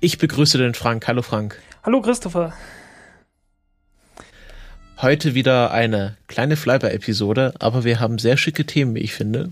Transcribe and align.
Ich 0.00 0.18
begrüße 0.18 0.58
den 0.58 0.74
Frank. 0.74 1.08
Hallo 1.08 1.22
Frank. 1.22 1.60
Hallo 1.82 2.00
Christopher. 2.00 2.52
Heute 4.98 5.34
wieder 5.34 5.72
eine 5.72 6.16
kleine 6.28 6.54
Flyby-Episode, 6.56 7.54
aber 7.58 7.82
wir 7.82 7.98
haben 7.98 8.20
sehr 8.20 8.36
schicke 8.36 8.64
Themen, 8.64 8.94
wie 8.94 9.00
ich 9.00 9.12
finde. 9.12 9.50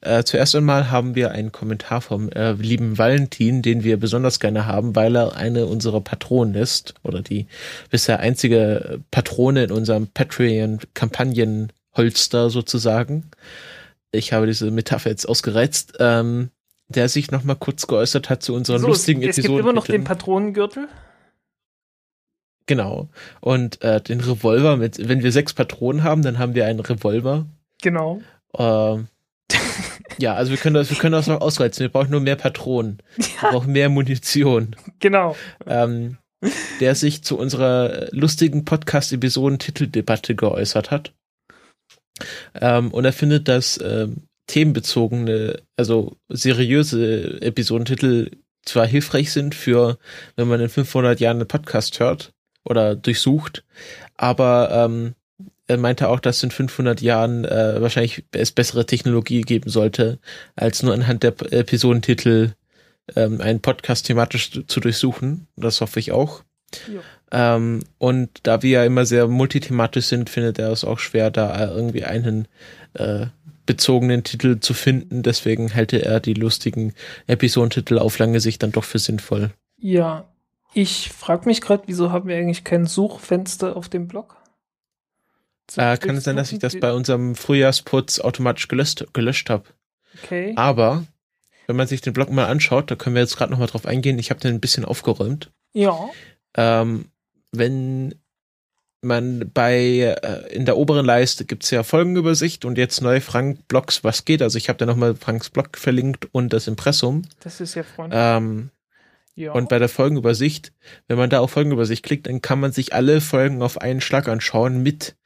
Äh, 0.00 0.24
zuerst 0.24 0.56
einmal 0.56 0.90
haben 0.90 1.14
wir 1.14 1.30
einen 1.30 1.52
Kommentar 1.52 2.00
vom 2.00 2.28
äh, 2.30 2.54
lieben 2.54 2.98
Valentin, 2.98 3.62
den 3.62 3.84
wir 3.84 4.00
besonders 4.00 4.40
gerne 4.40 4.66
haben, 4.66 4.96
weil 4.96 5.16
er 5.16 5.36
eine 5.36 5.66
unserer 5.66 6.00
Patronen 6.00 6.56
ist 6.56 6.94
oder 7.04 7.22
die 7.22 7.46
bisher 7.88 8.18
einzige 8.18 8.98
Patrone 9.12 9.62
in 9.64 9.70
unserem 9.70 10.08
Patreon-Kampagnen-Holster 10.08 12.50
sozusagen. 12.50 13.30
Ich 14.10 14.32
habe 14.32 14.48
diese 14.48 14.72
Metapher 14.72 15.10
jetzt 15.10 15.28
ausgereizt. 15.28 15.98
Ähm, 16.00 16.50
der 16.88 17.08
sich 17.08 17.30
noch 17.30 17.44
mal 17.44 17.54
kurz 17.54 17.86
geäußert 17.86 18.30
hat 18.30 18.42
zu 18.42 18.54
unserer 18.54 18.78
So, 18.78 18.88
lustigen 18.88 19.22
es, 19.22 19.30
es 19.30 19.38
Episode. 19.38 19.54
gibt 19.54 19.64
immer 19.64 19.72
noch 19.74 19.86
den 19.86 20.04
Patronengürtel. 20.04 20.88
Genau. 22.66 23.08
Und 23.40 23.82
äh, 23.82 24.00
den 24.00 24.20
Revolver 24.20 24.76
mit, 24.76 25.08
wenn 25.08 25.22
wir 25.22 25.32
sechs 25.32 25.54
Patronen 25.54 26.04
haben, 26.04 26.22
dann 26.22 26.38
haben 26.38 26.54
wir 26.54 26.66
einen 26.66 26.80
Revolver. 26.80 27.46
Genau. 27.82 28.20
Ähm, 28.56 29.08
ja, 30.18 30.34
also 30.34 30.50
wir 30.50 30.58
können 30.58 30.74
das, 30.74 30.90
wir 30.90 30.98
können 30.98 31.12
das 31.12 31.26
noch 31.26 31.40
ausreizen. 31.40 31.80
Wir 31.80 31.88
brauchen 31.88 32.10
nur 32.10 32.20
mehr 32.20 32.36
Patronen. 32.36 32.98
Wir 33.16 33.50
brauchen 33.50 33.72
mehr 33.72 33.88
Munition. 33.88 34.76
Genau. 35.00 35.36
Ähm, 35.66 36.18
der 36.80 36.94
sich 36.94 37.24
zu 37.24 37.36
unserer 37.38 38.08
lustigen 38.12 38.64
Podcast-Episoden-Titeldebatte 38.64 40.36
geäußert 40.36 40.90
hat. 40.90 41.12
Ähm, 42.54 42.92
und 42.92 43.04
er 43.04 43.12
findet, 43.12 43.48
dass 43.48 43.80
ähm, 43.82 44.27
themenbezogene, 44.48 45.62
also 45.76 46.16
seriöse 46.28 47.40
Episodentitel 47.40 48.30
zwar 48.64 48.86
hilfreich 48.86 49.32
sind 49.32 49.54
für, 49.54 49.98
wenn 50.36 50.48
man 50.48 50.60
in 50.60 50.68
500 50.68 51.20
Jahren 51.20 51.36
einen 51.38 51.48
Podcast 51.48 52.00
hört 52.00 52.32
oder 52.64 52.96
durchsucht, 52.96 53.64
aber 54.16 54.70
ähm, 54.72 55.14
er 55.68 55.76
meinte 55.76 56.08
auch, 56.08 56.20
dass 56.20 56.42
in 56.42 56.50
500 56.50 57.00
Jahren 57.00 57.44
äh, 57.44 57.80
wahrscheinlich 57.80 58.24
es 58.32 58.52
bessere 58.52 58.86
Technologie 58.86 59.42
geben 59.42 59.70
sollte, 59.70 60.18
als 60.56 60.82
nur 60.82 60.94
anhand 60.94 61.22
der 61.22 61.34
Episodentitel 61.52 62.52
ähm, 63.14 63.40
einen 63.40 63.60
Podcast 63.60 64.06
thematisch 64.06 64.50
zu- 64.66 64.80
durchsuchen. 64.80 65.46
Das 65.56 65.80
hoffe 65.80 66.00
ich 66.00 66.12
auch. 66.12 66.42
Ähm, 67.30 67.80
und 67.98 68.30
da 68.42 68.62
wir 68.62 68.70
ja 68.70 68.84
immer 68.84 69.04
sehr 69.06 69.28
multithematisch 69.28 70.06
sind, 70.06 70.30
findet 70.30 70.58
er 70.58 70.70
es 70.72 70.84
auch 70.84 70.98
schwer, 70.98 71.30
da 71.30 71.70
irgendwie 71.70 72.04
einen 72.04 72.48
äh, 72.94 73.26
bezogenen 73.68 74.24
Titel 74.24 74.60
zu 74.60 74.72
finden. 74.72 75.22
Deswegen 75.22 75.68
hätte 75.68 76.02
er 76.02 76.20
die 76.20 76.32
lustigen 76.32 76.94
Episodentitel 77.26 77.98
auf 77.98 78.18
lange 78.18 78.40
Sicht 78.40 78.62
dann 78.62 78.72
doch 78.72 78.84
für 78.84 78.98
sinnvoll. 78.98 79.50
Ja. 79.76 80.26
Ich 80.72 81.10
frage 81.10 81.46
mich 81.46 81.60
gerade, 81.60 81.82
wieso 81.86 82.10
haben 82.10 82.28
wir 82.28 82.36
eigentlich 82.36 82.64
kein 82.64 82.86
Suchfenster 82.86 83.76
auf 83.76 83.90
dem 83.90 84.08
Blog? 84.08 84.36
Äh, 85.76 85.98
kann 85.98 86.16
es 86.16 86.24
sein, 86.24 86.36
dass 86.36 86.50
ich 86.50 86.60
das 86.60 86.80
bei 86.80 86.94
unserem 86.94 87.34
Frühjahrsputz 87.34 88.20
automatisch 88.20 88.68
gelöscht, 88.68 89.06
gelöscht 89.12 89.50
habe. 89.50 89.64
Okay. 90.22 90.54
Aber 90.56 91.04
wenn 91.66 91.76
man 91.76 91.86
sich 91.86 92.00
den 92.00 92.14
Blog 92.14 92.30
mal 92.30 92.46
anschaut, 92.46 92.90
da 92.90 92.96
können 92.96 93.16
wir 93.16 93.22
jetzt 93.22 93.36
gerade 93.36 93.52
noch 93.52 93.58
mal 93.58 93.66
drauf 93.66 93.84
eingehen. 93.84 94.18
Ich 94.18 94.30
habe 94.30 94.40
den 94.40 94.54
ein 94.54 94.60
bisschen 94.60 94.86
aufgeräumt. 94.86 95.50
Ja. 95.74 96.08
Ähm, 96.56 97.10
wenn 97.52 98.14
man 99.00 99.50
bei 99.54 100.16
äh, 100.22 100.52
in 100.52 100.64
der 100.64 100.76
oberen 100.76 101.06
Leiste 101.06 101.44
gibt's 101.44 101.70
ja 101.70 101.82
Folgenübersicht 101.82 102.64
und 102.64 102.78
jetzt 102.78 103.00
neu 103.00 103.20
Frank 103.20 103.68
Blogs, 103.68 104.02
was 104.04 104.24
geht. 104.24 104.42
Also 104.42 104.58
ich 104.58 104.68
habe 104.68 104.78
da 104.78 104.86
nochmal 104.86 105.14
Franks 105.14 105.50
Blog 105.50 105.76
verlinkt 105.76 106.28
und 106.32 106.52
das 106.52 106.66
Impressum. 106.66 107.22
Das 107.40 107.60
ist 107.60 107.74
ja 107.74 107.82
freundlich. 107.84 108.20
Ähm, 108.20 108.70
ja. 109.34 109.52
und 109.52 109.68
bei 109.68 109.78
der 109.78 109.88
Folgenübersicht, 109.88 110.72
wenn 111.06 111.18
man 111.18 111.30
da 111.30 111.38
auf 111.40 111.52
Folgenübersicht 111.52 112.04
klickt, 112.04 112.26
dann 112.26 112.42
kann 112.42 112.58
man 112.58 112.72
sich 112.72 112.92
alle 112.92 113.20
Folgen 113.20 113.62
auf 113.62 113.80
einen 113.80 114.00
Schlag 114.00 114.26
anschauen 114.28 114.82
mit 114.82 115.16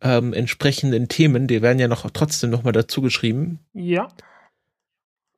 ähm, 0.00 0.32
entsprechenden 0.32 1.08
Themen. 1.08 1.48
Die 1.48 1.62
werden 1.62 1.78
ja 1.80 1.88
noch 1.88 2.08
trotzdem 2.10 2.50
nochmal 2.50 2.72
dazu 2.72 3.02
geschrieben. 3.02 3.60
ja. 3.72 4.08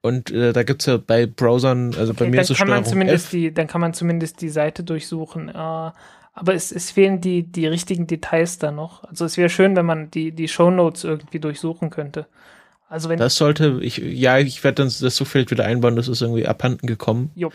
Und 0.01 0.31
äh, 0.31 0.53
da 0.53 0.63
gibt's 0.63 0.87
ja 0.87 0.97
bei 0.97 1.27
Browsern, 1.27 1.93
also 1.99 2.15
bei 2.15 2.21
Okay, 2.21 2.31
mir 2.31 2.37
dann 2.37 2.45
ist 2.45 2.51
es 2.51 2.57
kann 2.57 2.69
man 2.69 2.85
zumindest 2.85 3.27
F. 3.27 3.31
die, 3.33 3.53
dann 3.53 3.67
kann 3.67 3.81
man 3.81 3.95
zumindest 3.95 4.41
die 4.41 4.49
Seite 4.49 4.85
durchsuchen. 4.85 5.49
Äh, 5.49 5.91
aber 6.39 6.55
es, 6.55 6.73
es 6.73 6.91
fehlen 6.91 7.21
die, 7.21 7.43
die 7.43 7.67
richtigen 7.67 8.07
Details 8.07 8.59
da 8.59 8.71
noch. 8.71 9.05
Also 9.05 9.25
es 9.25 9.37
wäre 9.37 9.49
schön, 9.51 9.77
wenn 9.77 9.87
man 9.87 10.11
die, 10.11 10.33
die 10.33 10.49
Shownotes 10.49 11.05
irgendwie 11.05 11.41
durchsuchen 11.41 11.91
könnte. 11.91 12.27
Also 12.89 13.09
wenn 13.09 13.19
Das 13.19 13.35
sollte, 13.37 13.79
ich, 13.83 13.99
ja, 13.99 14.39
ich 14.39 14.65
werde 14.65 14.77
dann 14.77 14.87
das 15.01 15.17
Suchfeld 15.17 15.51
wieder 15.51 15.65
einbauen, 15.65 15.97
das 15.97 16.09
ist 16.09 16.23
irgendwie 16.23 16.47
abhanden 16.47 16.87
gekommen. 16.87 17.31
Jo. 17.35 17.51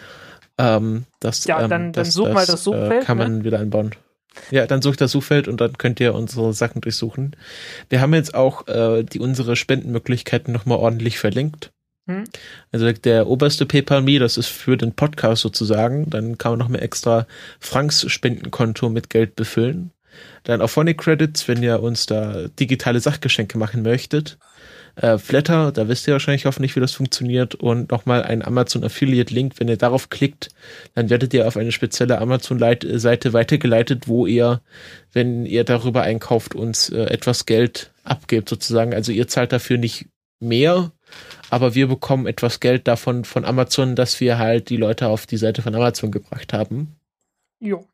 Ähm, 0.57 1.05
das, 1.19 1.45
Ja, 1.45 1.61
ähm, 1.63 1.69
dann- 1.69 1.93
dann 1.93 2.05
such 2.05 2.27
mal 2.31 2.45
das 2.45 2.61
Äh, 2.61 2.63
Suchfeld, 2.63 3.05
kann 3.05 3.17
ne? 3.17 3.23
man 3.23 3.43
wieder 3.43 3.59
einbauen. 3.59 3.91
Ja, 4.51 4.65
dann 4.67 4.81
sucht 4.81 4.99
das 5.01 5.11
Suchfeld 5.11 5.47
und 5.47 5.61
dann 5.61 5.77
könnt 5.77 5.99
ihr 5.99 6.13
unsere 6.15 6.53
Sachen 6.53 6.81
durchsuchen. 6.81 7.35
Wir 7.89 8.01
haben 8.01 8.13
jetzt 8.13 8.33
auch 8.35 8.67
äh, 8.67 9.03
die 9.03 9.19
unsere 9.19 9.55
Spendenmöglichkeiten 9.55 10.51
nochmal 10.53 10.79
ordentlich 10.79 11.19
verlinkt. 11.19 11.71
Hm? 12.07 12.25
Also 12.71 12.91
der 12.91 13.27
oberste 13.27 13.65
PayPal 13.65 14.01
Me, 14.01 14.19
das 14.19 14.37
ist 14.37 14.47
für 14.47 14.77
den 14.77 14.93
Podcast 14.93 15.41
sozusagen. 15.41 16.09
Dann 16.09 16.37
kann 16.37 16.53
man 16.53 16.59
noch 16.59 16.69
mal 16.69 16.79
extra 16.79 17.27
Franks 17.59 18.05
Spendenkonto 18.09 18.89
mit 18.89 19.09
Geld 19.09 19.35
befüllen. 19.35 19.91
Dann 20.43 20.61
auf 20.61 20.71
Phonic 20.71 20.99
Credits, 20.99 21.47
wenn 21.47 21.63
ihr 21.63 21.81
uns 21.81 22.05
da 22.05 22.47
digitale 22.59 22.99
Sachgeschenke 22.99 23.57
machen 23.57 23.81
möchtet. 23.81 24.37
Äh, 24.95 25.17
Flatter, 25.17 25.71
da 25.71 25.87
wisst 25.87 26.07
ihr 26.07 26.13
wahrscheinlich 26.13 26.45
hoffentlich, 26.45 26.75
wie 26.75 26.79
das 26.79 26.91
funktioniert. 26.91 27.55
Und 27.55 27.91
nochmal 27.91 28.23
ein 28.23 28.43
Amazon 28.43 28.83
Affiliate 28.83 29.33
Link. 29.33 29.53
Wenn 29.57 29.67
ihr 29.67 29.77
darauf 29.77 30.09
klickt, 30.09 30.49
dann 30.93 31.09
werdet 31.09 31.33
ihr 31.33 31.47
auf 31.47 31.57
eine 31.57 31.71
spezielle 31.71 32.19
Amazon-Seite 32.19 33.33
weitergeleitet, 33.33 34.07
wo 34.07 34.27
ihr, 34.27 34.61
wenn 35.11 35.45
ihr 35.45 35.63
darüber 35.63 36.03
einkauft, 36.03 36.53
uns 36.53 36.89
äh, 36.89 37.05
etwas 37.05 37.45
Geld 37.45 37.91
abgebt 38.03 38.49
sozusagen. 38.49 38.93
Also 38.93 39.11
ihr 39.11 39.27
zahlt 39.27 39.51
dafür 39.51 39.77
nicht 39.77 40.07
mehr, 40.39 40.91
aber 41.49 41.75
wir 41.75 41.87
bekommen 41.87 42.25
etwas 42.25 42.59
Geld 42.59 42.87
davon 42.87 43.25
von 43.25 43.45
Amazon, 43.45 43.95
dass 43.95 44.19
wir 44.19 44.37
halt 44.37 44.69
die 44.69 44.77
Leute 44.77 45.07
auf 45.07 45.25
die 45.25 45.37
Seite 45.37 45.61
von 45.61 45.75
Amazon 45.75 46.11
gebracht 46.11 46.53
haben. 46.53 46.95
jo. 47.59 47.85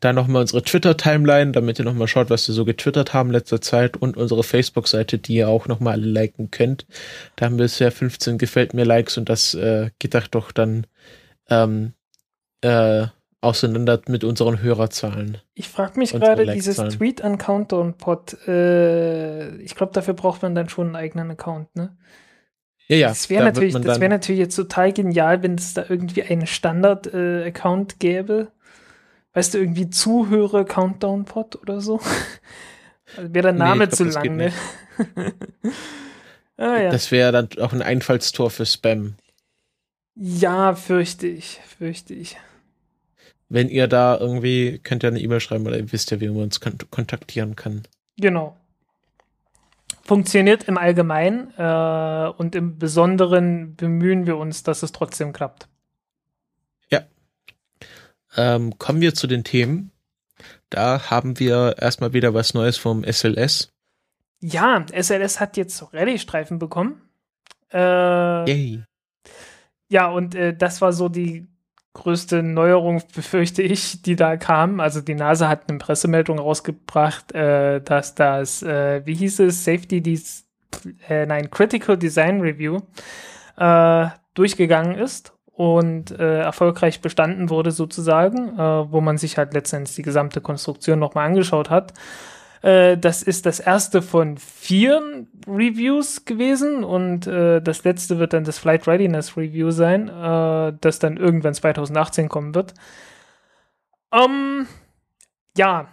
Dann 0.00 0.14
nochmal 0.14 0.42
unsere 0.42 0.62
Twitter-Timeline, 0.62 1.52
damit 1.52 1.78
ihr 1.78 1.84
nochmal 1.84 2.08
schaut, 2.08 2.30
was 2.30 2.48
wir 2.48 2.54
so 2.54 2.64
getwittert 2.64 3.12
haben 3.12 3.30
in 3.30 3.34
letzter 3.34 3.60
Zeit 3.60 3.96
und 3.96 4.16
unsere 4.16 4.42
Facebook-Seite, 4.42 5.18
die 5.18 5.34
ihr 5.34 5.48
auch 5.48 5.68
nochmal 5.68 5.94
alle 5.94 6.06
liken 6.06 6.50
könnt. 6.50 6.86
Da 7.36 7.46
haben 7.46 7.58
wir 7.58 7.64
bisher 7.64 7.92
15 7.92 8.38
gefällt 8.38 8.72
mir 8.72 8.84
Likes 8.84 9.18
und 9.18 9.28
das 9.28 9.54
äh, 9.54 9.90
geht 9.98 10.14
doch 10.14 10.28
doch 10.28 10.52
dann 10.52 10.86
ähm, 11.50 11.92
äh, 12.62 13.06
auseinander 13.42 14.00
mit 14.06 14.24
unseren 14.24 14.62
Hörerzahlen. 14.62 15.38
Ich 15.54 15.68
frage 15.68 15.98
mich 15.98 16.12
gerade, 16.12 16.46
dieses. 16.46 16.76
Tweet 16.76 17.22
an 17.22 17.38
Countdown 17.38 17.94
Pod, 17.98 18.34
äh, 18.46 19.56
ich 19.56 19.74
glaube, 19.74 19.92
dafür 19.92 20.14
braucht 20.14 20.42
man 20.42 20.54
dann 20.54 20.68
schon 20.68 20.86
einen 20.86 20.96
eigenen 20.96 21.32
Account, 21.32 21.74
ne? 21.74 21.96
Ja, 22.88 22.96
ja. 22.96 23.08
das 23.08 23.30
wäre 23.30 23.44
da 23.44 23.50
natürlich, 23.50 23.74
das 23.74 24.00
wäre 24.00 24.10
natürlich 24.10 24.40
jetzt 24.40 24.56
total 24.56 24.92
genial, 24.92 25.42
wenn 25.42 25.54
es 25.54 25.74
da 25.74 25.84
irgendwie 25.88 26.22
einen 26.22 26.46
Standard-Account 26.46 27.98
gäbe. 28.00 28.52
Weißt 29.34 29.54
du, 29.54 29.58
irgendwie 29.58 29.88
Zuhörer 29.90 30.64
Countdown 30.64 31.24
Pod 31.24 31.56
oder 31.56 31.80
so. 31.80 32.00
Also 33.14 33.34
wäre 33.34 33.42
der 33.48 33.52
Nee, 33.58 33.58
Name 33.58 33.84
ich 33.84 33.90
glaub, 33.90 33.96
zu 33.98 34.04
lang, 34.04 34.36
ne? 34.36 34.52
ah, 36.56 36.76
ja. 36.78 36.90
Das 36.90 37.10
wäre 37.10 37.32
dann 37.32 37.48
auch 37.60 37.72
ein 37.72 37.82
Einfallstor 37.82 38.50
für 38.50 38.66
Spam. 38.66 39.16
ja, 40.14 40.74
fürchte 40.74 41.26
ich, 41.26 41.60
fürchte 41.78 42.14
ich. 42.14 42.38
Wenn 43.48 43.68
ihr 43.68 43.86
da 43.86 44.16
irgendwie, 44.18 44.78
könnt 44.82 45.04
ihr 45.04 45.08
eine 45.08 45.20
E-Mail 45.20 45.40
schreiben 45.40 45.66
oder 45.66 45.76
ihr 45.78 45.92
wisst 45.92 46.10
ja, 46.10 46.20
wie 46.20 46.28
man 46.28 46.44
uns 46.44 46.60
kon 46.60 46.78
kontaktieren 46.90 47.54
kann. 47.56 47.82
Genau. 48.16 48.56
Funktioniert 50.04 50.64
im 50.64 50.78
Allgemeinen 50.78 51.52
äh, 51.56 52.32
und 52.36 52.54
im 52.54 52.78
Besonderen 52.78 53.76
bemühen 53.76 54.26
wir 54.26 54.36
uns, 54.36 54.62
dass 54.62 54.82
es 54.82 54.92
trotzdem 54.92 55.32
klappt. 55.32 55.68
Ähm, 58.36 58.78
kommen 58.78 59.00
wir 59.00 59.14
zu 59.14 59.26
den 59.26 59.44
Themen. 59.44 59.90
Da 60.70 61.10
haben 61.10 61.38
wir 61.38 61.76
erstmal 61.78 62.12
wieder 62.12 62.34
was 62.34 62.54
Neues 62.54 62.78
vom 62.78 63.04
SLS. 63.04 63.72
Ja, 64.40 64.84
SLS 64.90 65.38
hat 65.38 65.56
jetzt 65.56 65.92
Rallye-Streifen 65.92 66.58
bekommen. 66.58 67.02
Äh, 67.72 67.78
Yay. 68.50 68.84
Ja, 69.88 70.08
und 70.08 70.34
äh, 70.34 70.56
das 70.56 70.80
war 70.80 70.92
so 70.92 71.08
die 71.08 71.46
größte 71.94 72.42
Neuerung, 72.42 73.02
befürchte 73.14 73.62
ich, 73.62 74.02
die 74.02 74.16
da 74.16 74.36
kam. 74.36 74.80
Also 74.80 75.00
die 75.00 75.14
NASA 75.14 75.48
hat 75.48 75.68
eine 75.68 75.78
Pressemeldung 75.78 76.38
rausgebracht, 76.38 77.32
äh, 77.32 77.80
dass 77.80 78.14
das, 78.14 78.62
äh, 78.62 79.02
wie 79.04 79.14
hieß 79.14 79.40
es, 79.40 79.64
Safety, 79.64 80.02
Des 80.02 80.46
äh, 81.08 81.26
nein, 81.26 81.50
Critical 81.50 81.96
Design 81.98 82.40
Review 82.40 82.80
äh, 83.56 84.06
durchgegangen 84.34 84.96
ist 84.96 85.34
und 85.52 86.10
äh, 86.12 86.40
erfolgreich 86.40 87.02
bestanden 87.02 87.50
wurde 87.50 87.70
sozusagen, 87.70 88.58
äh, 88.58 88.90
wo 88.90 89.00
man 89.00 89.18
sich 89.18 89.36
halt 89.36 89.52
letztendlich 89.52 89.94
die 89.96 90.02
gesamte 90.02 90.40
Konstruktion 90.40 90.98
nochmal 90.98 91.26
angeschaut 91.26 91.68
hat. 91.68 91.92
Äh, 92.62 92.96
das 92.96 93.22
ist 93.22 93.44
das 93.44 93.60
erste 93.60 94.02
von 94.02 94.38
vier 94.38 95.26
Reviews 95.46 96.24
gewesen 96.24 96.84
und 96.84 97.26
äh, 97.26 97.60
das 97.60 97.84
letzte 97.84 98.18
wird 98.18 98.32
dann 98.32 98.44
das 98.44 98.58
Flight 98.58 98.86
Readiness 98.86 99.36
Review 99.36 99.70
sein, 99.72 100.08
äh, 100.08 100.72
das 100.80 100.98
dann 101.00 101.16
irgendwann 101.16 101.54
2018 101.54 102.28
kommen 102.28 102.54
wird. 102.54 102.74
Ähm, 104.12 104.66
ja, 105.56 105.88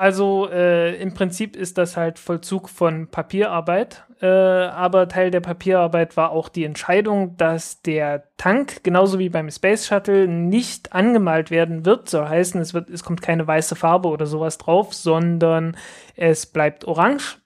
also 0.00 0.48
äh, 0.50 0.96
im 0.96 1.12
Prinzip 1.12 1.56
ist 1.56 1.76
das 1.76 1.98
halt 1.98 2.18
Vollzug 2.18 2.70
von 2.70 3.08
Papierarbeit, 3.08 4.06
äh, 4.22 4.26
aber 4.26 5.08
Teil 5.08 5.30
der 5.30 5.40
Papierarbeit 5.40 6.16
war 6.16 6.30
auch 6.30 6.48
die 6.48 6.64
Entscheidung, 6.64 7.36
dass 7.36 7.82
der 7.82 8.24
Tank, 8.38 8.82
genauso 8.82 9.18
wie 9.18 9.28
beim 9.28 9.50
Space 9.50 9.86
Shuttle, 9.86 10.26
nicht 10.26 10.94
angemalt 10.94 11.50
werden 11.50 11.84
wird. 11.84 12.08
Soll 12.08 12.26
heißen, 12.26 12.58
es, 12.62 12.72
wird, 12.72 12.88
es 12.88 13.04
kommt 13.04 13.20
keine 13.20 13.46
weiße 13.46 13.76
Farbe 13.76 14.08
oder 14.08 14.24
sowas 14.24 14.56
drauf, 14.56 14.94
sondern 14.94 15.76
es 16.16 16.46
bleibt 16.46 16.86
orange. 16.86 17.36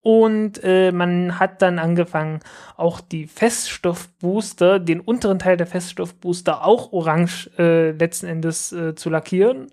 Und 0.00 0.64
äh, 0.64 0.92
man 0.92 1.38
hat 1.38 1.60
dann 1.60 1.78
angefangen, 1.78 2.40
auch 2.78 3.02
die 3.02 3.26
Feststoffbooster, 3.26 4.78
den 4.78 5.00
unteren 5.00 5.38
Teil 5.40 5.58
der 5.58 5.66
Feststoffbooster 5.66 6.64
auch 6.64 6.90
orange 6.92 7.50
äh, 7.58 7.90
letzten 7.90 8.28
Endes 8.28 8.72
äh, 8.72 8.94
zu 8.94 9.10
lackieren 9.10 9.66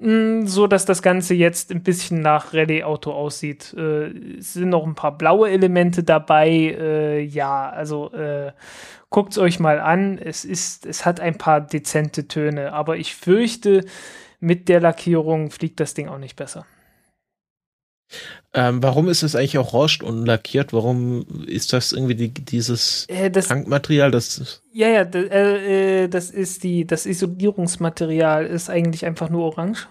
So 0.00 0.66
dass 0.66 0.84
das 0.84 1.02
Ganze 1.02 1.34
jetzt 1.34 1.70
ein 1.70 1.82
bisschen 1.82 2.20
nach 2.20 2.52
Rallye-Auto 2.52 3.12
aussieht. 3.12 3.74
Äh, 3.76 4.08
es 4.38 4.54
sind 4.54 4.70
noch 4.70 4.84
ein 4.84 4.96
paar 4.96 5.16
blaue 5.16 5.50
Elemente 5.50 6.02
dabei. 6.02 6.48
Äh, 6.48 7.22
ja, 7.22 7.70
also 7.70 8.12
äh, 8.12 8.52
guckt 9.08 9.32
es 9.32 9.38
euch 9.38 9.60
mal 9.60 9.80
an. 9.80 10.18
Es 10.18 10.44
ist, 10.44 10.84
es 10.84 11.06
hat 11.06 11.20
ein 11.20 11.38
paar 11.38 11.60
dezente 11.60 12.26
Töne, 12.26 12.72
aber 12.72 12.96
ich 12.96 13.14
fürchte, 13.14 13.84
mit 14.40 14.68
der 14.68 14.80
Lackierung 14.80 15.50
fliegt 15.50 15.80
das 15.80 15.94
Ding 15.94 16.08
auch 16.08 16.18
nicht 16.18 16.36
besser. 16.36 16.66
Ähm, 18.56 18.82
warum 18.82 19.08
ist 19.08 19.24
es 19.24 19.34
eigentlich 19.34 19.58
orange 19.58 20.02
und 20.04 20.26
lackiert? 20.26 20.72
Warum 20.72 21.26
ist 21.46 21.72
das 21.72 21.92
irgendwie 21.92 22.14
die, 22.14 22.32
dieses 22.32 23.06
äh, 23.08 23.28
das, 23.28 23.48
Tankmaterial? 23.48 24.12
Das 24.12 24.62
ja, 24.72 24.88
ja, 24.88 25.00
äh, 25.02 26.04
äh, 26.04 26.08
das 26.08 26.30
ist 26.30 26.62
die, 26.62 26.86
das 26.86 27.04
Isolierungsmaterial 27.04 28.46
ist 28.46 28.70
eigentlich 28.70 29.04
einfach 29.04 29.28
nur 29.28 29.44
orange. 29.44 29.88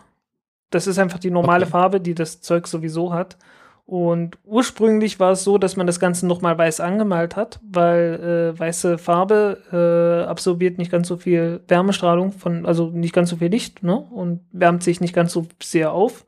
Das 0.69 0.87
ist 0.87 0.97
einfach 0.97 1.19
die 1.19 1.29
normale 1.29 1.65
okay. 1.65 1.71
Farbe, 1.71 1.99
die 1.99 2.15
das 2.15 2.39
Zeug 2.39 2.67
sowieso 2.67 3.13
hat. 3.13 3.37
Und 3.85 4.37
ursprünglich 4.45 5.19
war 5.19 5.33
es 5.33 5.43
so, 5.43 5.57
dass 5.57 5.75
man 5.75 5.85
das 5.85 5.99
Ganze 5.99 6.25
nochmal 6.25 6.57
weiß 6.57 6.79
angemalt 6.79 7.35
hat, 7.35 7.59
weil 7.69 8.53
äh, 8.55 8.59
weiße 8.59 8.97
Farbe 8.97 9.57
äh, 9.73 10.27
absorbiert 10.27 10.77
nicht 10.77 10.89
ganz 10.89 11.09
so 11.09 11.17
viel 11.17 11.61
Wärmestrahlung 11.67 12.31
von, 12.31 12.65
also 12.65 12.89
nicht 12.91 13.13
ganz 13.13 13.29
so 13.29 13.35
viel 13.35 13.49
Licht, 13.49 13.83
ne? 13.83 13.97
Und 13.97 14.39
wärmt 14.53 14.83
sich 14.83 15.01
nicht 15.01 15.13
ganz 15.13 15.33
so 15.33 15.47
sehr 15.61 15.91
auf. 15.91 16.25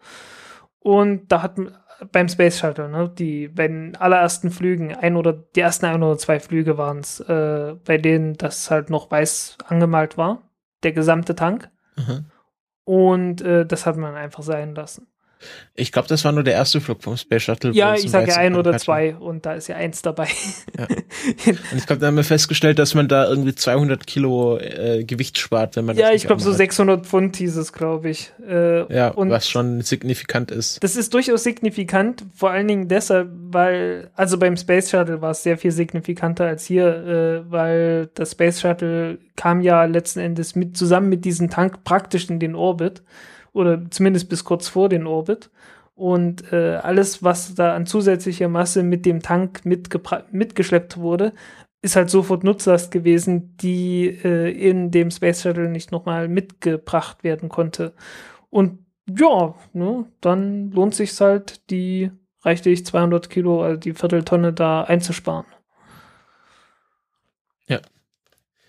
Und 0.79 1.31
da 1.31 1.41
hat 1.41 1.57
beim 2.11 2.27
Space 2.27 2.59
Shuttle, 2.59 2.89
ne, 2.89 3.09
die 3.09 3.47
bei 3.47 3.67
den 3.67 3.95
allerersten 3.95 4.51
Flügen, 4.51 4.95
ein 4.95 5.15
oder 5.15 5.33
die 5.33 5.59
ersten 5.59 5.85
ein 5.85 6.03
oder 6.03 6.17
zwei 6.17 6.39
Flüge 6.39 6.77
waren 6.77 6.99
es, 6.99 7.19
äh, 7.21 7.75
bei 7.85 7.97
denen 7.97 8.35
das 8.35 8.69
halt 8.71 8.89
noch 8.89 9.09
weiß 9.11 9.57
angemalt 9.67 10.17
war, 10.17 10.41
der 10.83 10.91
gesamte 10.91 11.35
Tank. 11.35 11.69
Mhm. 11.95 12.25
Und 12.83 13.41
äh, 13.41 13.65
das 13.65 13.85
hat 13.85 13.97
man 13.97 14.15
einfach 14.15 14.43
sein 14.43 14.75
lassen. 14.75 15.07
Ich 15.77 15.91
glaube, 15.91 16.07
das 16.07 16.23
war 16.23 16.31
nur 16.31 16.43
der 16.43 16.53
erste 16.53 16.79
Flug 16.79 17.03
vom 17.03 17.17
Space 17.17 17.43
Shuttle. 17.43 17.71
Ja, 17.71 17.95
ich 17.95 18.09
sage 18.09 18.31
ja 18.31 18.37
ein 18.37 18.55
oder 18.55 18.77
zwei 18.77 19.15
und 19.15 19.45
da 19.45 19.53
ist 19.53 19.67
ja 19.67 19.75
eins 19.75 20.01
dabei. 20.01 20.27
Ja. 20.77 20.87
Und 21.45 21.77
ich 21.77 21.85
glaube, 21.85 21.99
da 21.99 22.07
haben 22.07 22.15
wir 22.15 22.23
festgestellt, 22.23 22.79
dass 22.79 22.93
man 22.93 23.07
da 23.07 23.27
irgendwie 23.27 23.55
200 23.55 24.05
Kilo 24.05 24.57
äh, 24.57 25.03
Gewicht 25.03 25.37
spart, 25.37 25.75
wenn 25.75 25.85
man 25.85 25.97
Ja, 25.97 26.11
ich 26.11 26.25
glaube, 26.25 26.41
so 26.41 26.51
600 26.51 27.05
Pfund 27.05 27.35
hieß 27.35 27.57
es, 27.57 27.73
glaube 27.73 28.09
ich. 28.09 28.31
Äh, 28.47 28.93
ja, 28.93 29.09
und 29.09 29.29
was 29.29 29.49
schon 29.49 29.81
signifikant 29.81 30.51
ist. 30.51 30.83
Das 30.83 30.95
ist 30.95 31.13
durchaus 31.13 31.43
signifikant, 31.43 32.23
vor 32.33 32.51
allen 32.51 32.67
Dingen 32.67 32.87
deshalb, 32.87 33.29
weil, 33.51 34.09
also 34.15 34.37
beim 34.37 34.57
Space 34.57 34.89
Shuttle 34.89 35.21
war 35.21 35.31
es 35.31 35.43
sehr 35.43 35.57
viel 35.57 35.71
signifikanter 35.71 36.45
als 36.45 36.65
hier, 36.65 36.87
äh, 36.87 37.51
weil 37.51 38.09
das 38.13 38.31
Space 38.31 38.61
Shuttle 38.61 39.17
kam 39.35 39.61
ja 39.61 39.85
letzten 39.85 40.19
Endes 40.19 40.55
mit 40.55 40.77
zusammen 40.77 41.09
mit 41.09 41.25
diesem 41.25 41.49
Tank 41.49 41.83
praktisch 41.83 42.29
in 42.29 42.39
den 42.39 42.55
Orbit 42.55 43.03
oder 43.55 43.89
zumindest 43.89 44.29
bis 44.29 44.43
kurz 44.43 44.67
vor 44.67 44.89
den 44.89 45.07
Orbit. 45.07 45.49
Und 45.95 46.51
äh, 46.51 46.75
alles, 46.75 47.23
was 47.23 47.55
da 47.55 47.73
an 47.73 47.85
zusätzlicher 47.85 48.49
Masse 48.49 48.83
mit 48.83 49.05
dem 49.05 49.21
Tank 49.21 49.61
mitgeschleppt 49.63 50.97
wurde, 50.97 51.31
ist 51.81 51.95
halt 51.95 52.09
sofort 52.09 52.43
Nutzlast 52.43 52.91
gewesen, 52.91 53.55
die 53.57 54.07
äh, 54.07 54.51
in 54.51 54.91
dem 54.91 55.09
Space 55.09 55.41
Shuttle 55.41 55.69
nicht 55.69 55.91
nochmal 55.91 56.27
mitgebracht 56.27 57.23
werden 57.23 57.47
konnte. 57.47 57.93
Und 58.49 58.79
ja, 59.07 59.55
ne, 59.71 60.05
dann 60.19 60.71
lohnt 60.71 60.95
sich 60.95 61.17
halt, 61.21 61.69
die 61.69 62.11
reichlich 62.41 62.85
200 62.85 63.29
Kilo, 63.29 63.63
also 63.63 63.79
die 63.79 63.93
Vierteltonne 63.93 64.51
da 64.51 64.81
einzusparen. 64.83 65.45
Ja. 67.67 67.79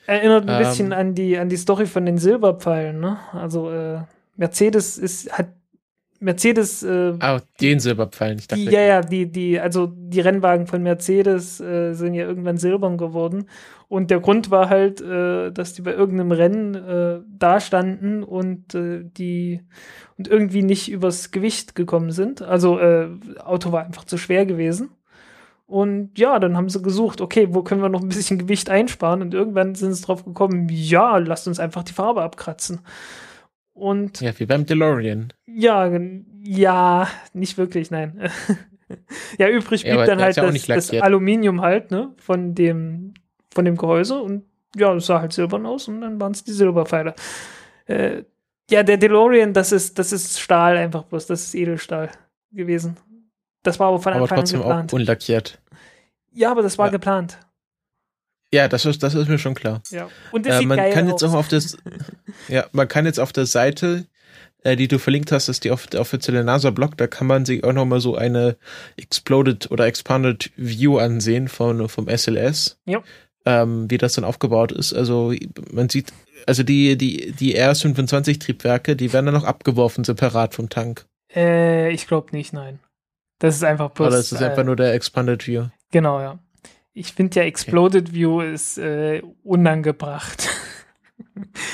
Erinnert 0.07 0.49
ein 0.49 0.63
ähm, 0.63 0.69
bisschen 0.69 0.93
an 0.93 1.15
die, 1.15 1.39
an 1.39 1.49
die 1.49 1.57
Story 1.57 1.87
von 1.87 2.07
den 2.07 2.19
Silberpfeilen, 2.19 3.01
ne? 3.01 3.19
Also, 3.33 3.71
äh, 3.73 4.03
Mercedes 4.37 4.99
ist, 4.99 5.33
hat 5.33 5.49
Mercedes. 6.21 6.83
Äh, 6.83 7.15
ah, 7.21 7.41
den 7.61 7.81
Silberpfeilen, 7.81 8.39
ich 8.39 8.49
dachte. 8.49 8.63
Die, 8.63 8.71
ja, 8.71 8.81
ja, 8.81 9.01
die, 9.03 9.31
die, 9.31 9.61
also 9.61 9.87
die 9.87 10.21
Rennwagen 10.21 10.67
von 10.67 10.83
Mercedes 10.83 11.61
äh, 11.61 11.93
sind 11.93 12.15
ja 12.15 12.27
irgendwann 12.27 12.59
silbern 12.59 12.97
geworden. 12.97 13.49
Und 13.89 14.11
der 14.11 14.21
Grund 14.21 14.51
war 14.51 14.69
halt, 14.69 15.01
äh, 15.01 15.51
dass 15.53 15.75
die 15.75 15.83
bei 15.83 15.93
irgendeinem 15.93 16.33
Rennen 16.33 16.75
äh, 16.75 17.21
da 17.29 17.61
standen 17.61 18.23
und 18.23 18.75
äh, 18.75 19.05
die 19.05 19.61
und 20.19 20.29
irgendwie 20.29 20.63
nicht 20.63 20.91
übers 20.91 21.31
Gewicht 21.31 21.75
gekommen 21.75 22.11
sind. 22.11 22.43
Also 22.43 22.79
äh, 22.79 23.09
Auto 23.45 23.73
war 23.73 23.85
einfach 23.85 24.05
zu 24.05 24.17
schwer 24.17 24.47
gewesen. 24.47 24.91
Und 25.67 26.17
ja, 26.17 26.39
dann 26.39 26.57
haben 26.57 26.69
sie 26.69 26.81
gesucht, 26.81 27.21
okay, 27.21 27.49
wo 27.51 27.63
können 27.63 27.83
wir 27.83 27.89
noch 27.89 28.01
ein 28.01 28.09
bisschen 28.09 28.39
Gewicht 28.39 28.71
einsparen? 28.71 29.21
Und 29.21 29.35
irgendwann 29.35 29.75
sind 29.75 29.95
sie 29.95 30.03
drauf 30.03 30.25
gekommen, 30.25 30.69
ja, 30.71 31.19
lasst 31.19 31.49
uns 31.49 31.59
einfach 31.59 31.83
die 31.83 31.93
Farbe 31.93 32.23
abkratzen. 32.23 32.81
Und 33.77 34.23
ja, 34.23 34.33
wie 34.39 34.47
beim 34.47 34.65
DeLorean. 34.65 35.35
Ja, 35.47 35.91
ja, 36.43 37.09
nicht 37.35 37.59
wirklich, 37.59 37.91
nein. 37.91 38.31
ja, 39.39 39.51
übrig 39.51 39.83
blieb 39.83 39.97
ja, 39.97 40.07
dann 40.07 40.23
halt 40.23 40.37
ja 40.37 40.51
das, 40.51 40.67
das, 40.67 40.91
Aluminium 40.95 41.61
halt, 41.61 41.91
ne, 41.91 42.15
von 42.17 42.55
dem, 42.55 43.13
von 43.53 43.67
dem 43.67 43.77
Gehäuse 43.77 44.19
und 44.19 44.45
ja, 44.75 44.95
es 44.95 45.05
sah 45.05 45.21
halt 45.21 45.35
silbern 45.35 45.67
aus 45.67 45.89
und 45.89 46.01
dann 46.01 46.19
waren 46.19 46.33
es 46.33 46.43
die 46.43 46.53
Silberpfeile. 46.53 47.15
Äh, 47.85 48.23
ja, 48.71 48.83
der 48.83 48.97
DeLorean, 48.97 49.53
das 49.53 49.73
ist, 49.73 49.99
das 49.99 50.11
ist 50.11 50.41
Stahl 50.41 50.79
einfach 50.79 51.05
bloß, 51.05 51.27
das 51.27 51.45
ist 51.45 51.55
Edelstahl 51.55 52.09
gewesen. 52.53 52.97
Das 53.63 53.79
war 53.79 53.89
aber 53.89 53.99
von 53.99 54.15
Anfang 54.15 54.39
an 54.39 54.45
geplant. 54.47 54.91
Auch 54.91 54.97
unlackiert. 54.97 55.61
Ja, 56.33 56.51
aber 56.51 56.63
das 56.63 56.79
war 56.79 56.87
ja. 56.87 56.93
geplant. 56.93 57.39
Ja, 58.57 58.69
das 58.69 58.87
ist, 58.87 59.03
das 59.03 59.15
ist 59.15 59.29
mir 59.29 59.39
schon 59.39 59.55
klar. 59.55 59.83
Ja. 59.91 60.09
Und 60.33 60.47
das 60.47 60.63
äh, 60.63 60.67
man 60.67 60.79
kann 60.79 61.09
jetzt 61.09 61.23
auch 61.23 61.35
auf 61.35 61.49
das, 61.49 61.77
ja, 62.49 62.65
man 62.73 62.89
kann 62.89 63.05
jetzt 63.05 63.21
auf 63.21 63.33
der 63.33 63.45
Seite, 63.45 64.07
äh, 64.65 64.77
die 64.77 64.89
du 64.89 64.99
verlinkt 64.99 65.31
hast, 65.31 65.51
ist 65.51 65.65
die, 65.65 65.71
off 65.71 65.87
der 65.89 66.01
offizielle 66.01 66.43
NASA-Blog, 66.43 66.97
da 66.97 67.07
kann 67.07 67.27
man 67.27 67.45
sich 67.45 67.63
auch 67.65 67.75
nochmal 67.75 68.01
so 68.01 68.17
eine 68.17 68.57
Exploded 68.97 69.71
oder 69.71 69.87
Expanded 69.87 70.51
View 70.57 70.97
ansehen 70.97 71.49
von, 71.49 71.87
vom 71.91 72.09
SLS. 72.09 72.79
Ja. 72.87 73.03
Ähm, 73.45 73.89
wie 73.91 73.99
das 73.99 74.15
dann 74.15 74.25
aufgebaut 74.25 74.73
ist. 74.73 74.93
Also 74.93 75.33
man 75.71 75.89
sieht, 75.89 76.13
also 76.47 76.65
die, 76.65 76.97
die, 76.97 77.31
die 77.31 77.55
RS-25-Triebwerke, 77.57 78.97
die 78.97 79.13
werden 79.13 79.27
dann 79.27 79.35
noch 79.35 79.45
abgeworfen, 79.45 80.03
separat 80.03 80.55
vom 80.55 80.69
Tank. 80.69 81.07
Äh, 81.33 81.93
ich 81.93 82.09
glaube 82.09 82.35
nicht, 82.35 82.53
nein. 82.53 82.81
Das 83.39 83.55
ist 83.55 83.63
einfach 83.63 83.91
bloß. 83.91 84.09
Oder 84.09 84.19
ist 84.19 84.33
das 84.33 84.41
äh, 84.41 84.47
einfach 84.47 84.65
nur 84.65 84.75
der 84.75 84.95
Expanded 84.95 85.47
View? 85.47 85.67
Genau, 85.93 86.21
ja. 86.21 86.41
Ich 86.99 87.13
finde 87.13 87.41
ja 87.41 87.47
Exploded 87.47 88.09
okay. 88.09 88.15
View 88.15 88.41
ist 88.41 88.79
äh, 88.79 89.23
unangebracht. 89.45 90.49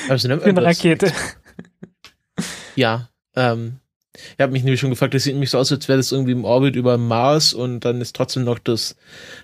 Also 0.09 0.29
Für 0.29 0.45
eine 0.45 0.63
Rakete. 0.63 1.13
Ja, 2.77 3.09
ähm, 3.35 3.79
ich 4.15 4.41
habe 4.41 4.53
mich 4.53 4.63
nämlich 4.63 4.81
schon 4.81 4.91
gefragt, 4.91 5.15
das 5.15 5.25
sieht 5.25 5.35
nämlich 5.35 5.51
so 5.51 5.59
aus, 5.59 5.71
als 5.73 5.89
wäre 5.89 5.99
das 5.99 6.11
irgendwie 6.11 6.33
im 6.33 6.45
Orbit 6.45 6.75
über 6.77 6.97
Mars 6.97 7.53
und 7.53 7.81
dann 7.81 8.01
ist 8.01 8.17
trotzdem 8.17 8.45
noch 8.45 8.59
das 8.59 8.97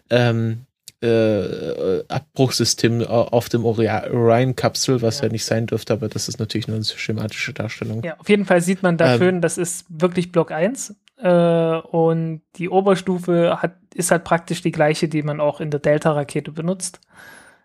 ähm, 0.09 0.67
äh, 1.03 2.05
Abbruchssystem 2.09 3.03
auf 3.05 3.49
dem 3.49 3.65
Orion-Kapsel, 3.65 5.03
was 5.03 5.19
ja. 5.19 5.27
ja. 5.27 5.33
nicht 5.33 5.45
sein 5.45 5.67
dürfte, 5.67 5.93
aber 5.93 6.09
das 6.09 6.29
ist 6.29 6.39
natürlich 6.39 6.69
nur 6.69 6.77
eine 6.77 6.85
schematische 6.85 7.53
Darstellung. 7.53 8.03
Ja, 8.03 8.17
auf 8.19 8.29
jeden 8.29 8.47
Fall 8.47 8.63
sieht 8.63 8.83
man 8.83 8.97
da 8.97 9.15
ähm, 9.15 9.19
schön, 9.19 9.41
das 9.43 9.59
ist 9.59 9.85
wirklich 9.89 10.33
Block 10.33 10.53
1 10.53 10.95
äh, 11.21 11.77
und 11.77 12.43
die 12.57 12.69
Oberstufe 12.69 13.61
hat, 13.61 13.77
ist 13.95 14.11
halt 14.11 14.25
praktisch 14.25 14.63
die 14.63 14.73
gleiche, 14.73 15.09
die 15.09 15.23
man 15.23 15.41
auch 15.41 15.61
in 15.61 15.71
der 15.71 15.81
Delta-Rakete 15.81 16.53
benutzt. 16.53 17.01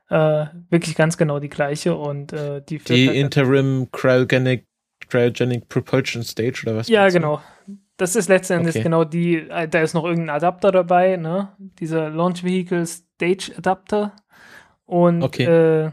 Äh, 0.10 0.48
wirklich 0.70 0.96
ganz 0.96 1.18
genau 1.18 1.40
die 1.40 1.50
gleiche 1.50 1.96
und 1.96 2.34
äh, 2.34 2.62
die 2.62 2.80
Die 2.80 3.08
halt 3.08 3.18
Interim 3.18 3.88
Cryogenic, 3.92 4.66
Cryogenic 5.08 5.70
Propulsion 5.70 6.24
Stage 6.24 6.64
oder 6.64 6.76
was? 6.76 6.88
Ja, 6.88 7.08
genau. 7.10 7.42
Das 7.98 8.16
ist 8.16 8.28
letztendlich 8.28 8.76
okay. 8.76 8.84
genau 8.84 9.04
die, 9.04 9.38
äh, 9.38 9.68
da 9.68 9.82
ist 9.82 9.94
noch 9.94 10.04
irgendein 10.04 10.36
Adapter 10.36 10.72
dabei, 10.72 11.16
ne? 11.16 11.50
Dieser 11.58 12.10
Launch 12.10 12.44
Vehicle 12.44 12.86
Stage 12.86 13.54
Adapter. 13.58 14.14
Und 14.86 15.24
okay. 15.24 15.46
äh, 15.46 15.92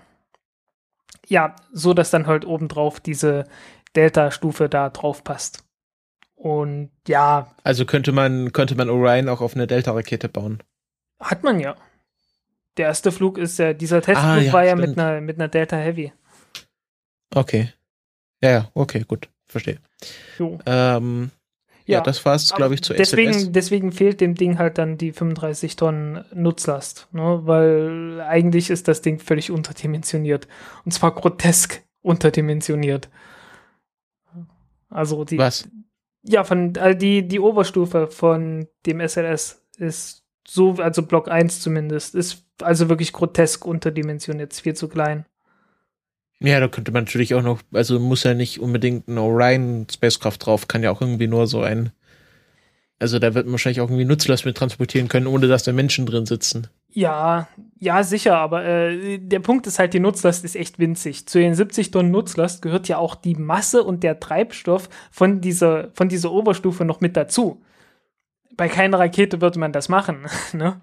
ja, 1.29 1.55
so 1.73 1.95
dass 1.95 2.11
dann 2.11 2.27
halt 2.27 2.45
obendrauf 2.45 3.01
diese 3.01 3.45
Delta-Stufe 3.95 4.69
da 4.69 4.89
drauf 4.91 5.23
passt. 5.25 5.65
Und 6.41 6.91
ja. 7.07 7.55
Also 7.65 7.85
könnte 7.85 8.13
man, 8.13 8.53
könnte 8.53 8.75
man 8.75 8.89
Orion 8.89 9.29
auch 9.29 9.43
auf 9.43 9.55
eine 9.55 9.67
Delta-Rakete 9.67 10.31
bauen. 10.31 10.63
Hat 11.21 11.43
man 11.43 11.61
ja. 11.61 11.77
Der 12.79 12.87
erste 12.87 13.13
Flug 13.13 13.37
ist 13.37 13.59
ja, 13.59 13.75
dieser 13.75 14.01
Testflug 14.01 14.31
ah, 14.31 14.39
ja, 14.39 14.53
war 14.55 14.65
ja 14.65 14.75
mit 14.75 14.99
einer, 14.99 15.21
mit 15.21 15.37
einer 15.37 15.49
Delta 15.49 15.77
Heavy. 15.77 16.15
Okay. 17.35 17.69
Ja, 18.43 18.51
ja, 18.51 18.71
okay, 18.73 19.05
gut. 19.07 19.29
Verstehe. 19.49 19.81
Ähm, 20.39 21.31
ja, 21.85 21.99
ja, 21.99 22.01
das 22.01 22.25
war's, 22.25 22.55
glaube 22.55 22.73
ich, 22.73 22.83
zu 22.83 22.95
deswegen, 22.95 23.35
SLS. 23.35 23.53
Deswegen 23.53 23.93
fehlt 23.93 24.23
dem 24.23 24.35
Ding 24.35 24.59
halt 24.59 24.79
dann 24.79 24.97
die 24.97 25.13
35 25.13 25.77
Tonnen 25.77 26.25
Nutzlast, 26.33 27.09
ne? 27.13 27.41
weil 27.43 28.23
eigentlich 28.23 28.71
ist 28.71 28.89
das 28.89 29.03
Ding 29.03 29.19
völlig 29.19 29.51
unterdimensioniert. 29.51 30.49
Und 30.87 30.93
zwar 30.93 31.15
grotesk 31.15 31.83
unterdimensioniert. 32.01 33.11
Also 34.89 35.27
die. 35.27 35.37
Was? 35.37 35.69
Ja, 36.23 36.45
von 36.45 36.77
also 36.77 36.99
die, 36.99 37.27
die 37.27 37.41
Oberstufe 37.41 38.07
von 38.09 38.69
dem 38.87 39.01
SLS 39.01 39.63
ist 39.79 40.25
so, 40.47 40.75
also 40.75 41.03
Block 41.03 41.31
1 41.31 41.61
zumindest, 41.61 42.15
ist 42.15 42.45
also 42.61 42.89
wirklich 42.89 43.13
grotesk 43.13 43.65
unterdimensioniert, 43.65 44.53
ist 44.53 44.61
viel 44.61 44.75
zu 44.75 44.89
klein. 44.89 45.25
Ja, 46.41 46.59
da 46.59 46.69
könnte 46.69 46.91
man 46.91 47.05
natürlich 47.05 47.35
auch 47.35 47.43
noch, 47.43 47.61
also 47.73 48.01
muss 48.01 48.25
ja 48.25 48.35
nicht 48.35 48.61
unbedingt 48.61 49.09
ein 49.09 49.19
Orion 49.19 49.87
Spacecraft 49.91 50.39
drauf, 50.39 50.69
kann 50.69 50.83
ja 50.83 50.91
auch 50.91 51.01
irgendwie 51.01 51.27
nur 51.27 51.47
so 51.47 51.63
ein, 51.63 51.93
also 52.99 53.19
da 53.19 53.35
wird 53.35 53.47
man 53.47 53.53
wahrscheinlich 53.53 53.81
auch 53.81 53.89
irgendwie 53.89 54.07
Nutzlast 54.07 54.47
mit 54.47 54.57
transportieren 54.57 55.09
können, 55.09 55.27
ohne 55.27 55.49
dass 55.49 55.65
da 55.65 55.73
Menschen 55.73 56.07
drin 56.07 56.27
sitzen. 56.27 56.69
Ja, 56.93 57.49
ja, 57.79 58.03
sicher, 58.03 58.37
aber 58.37 58.65
äh, 58.65 59.19
der 59.19 59.41
Punkt 59.41 59.67
ist 59.67 59.79
halt, 59.79 59.95
die 59.95 60.01
Nutzlast 60.01 60.45
ist 60.45 60.57
echt 60.57 60.79
winzig. 60.79 61.27
Zu 61.27 61.39
den 61.39 61.55
70 61.55 61.93
Tonnen 61.93 62.11
Nutzlast 62.11 62.63
gehört 62.63 62.89
ja 62.89 62.99
auch 62.99 63.15
die 63.15 63.37
Masse 63.37 63.85
und 63.85 64.03
der 64.03 64.19
Treibstoff 64.19 64.89
von 65.11 65.41
dieser, 65.41 65.91
von 65.95 66.09
dieser 66.09 66.33
Oberstufe 66.33 66.85
noch 66.85 67.01
mit 67.01 67.17
dazu. 67.17 67.63
Bei 68.57 68.69
keiner 68.69 68.99
Rakete 68.99 69.41
würde 69.41 69.61
man 69.61 69.73
das 69.73 69.89
machen, 69.89 70.27
ne? 70.53 70.81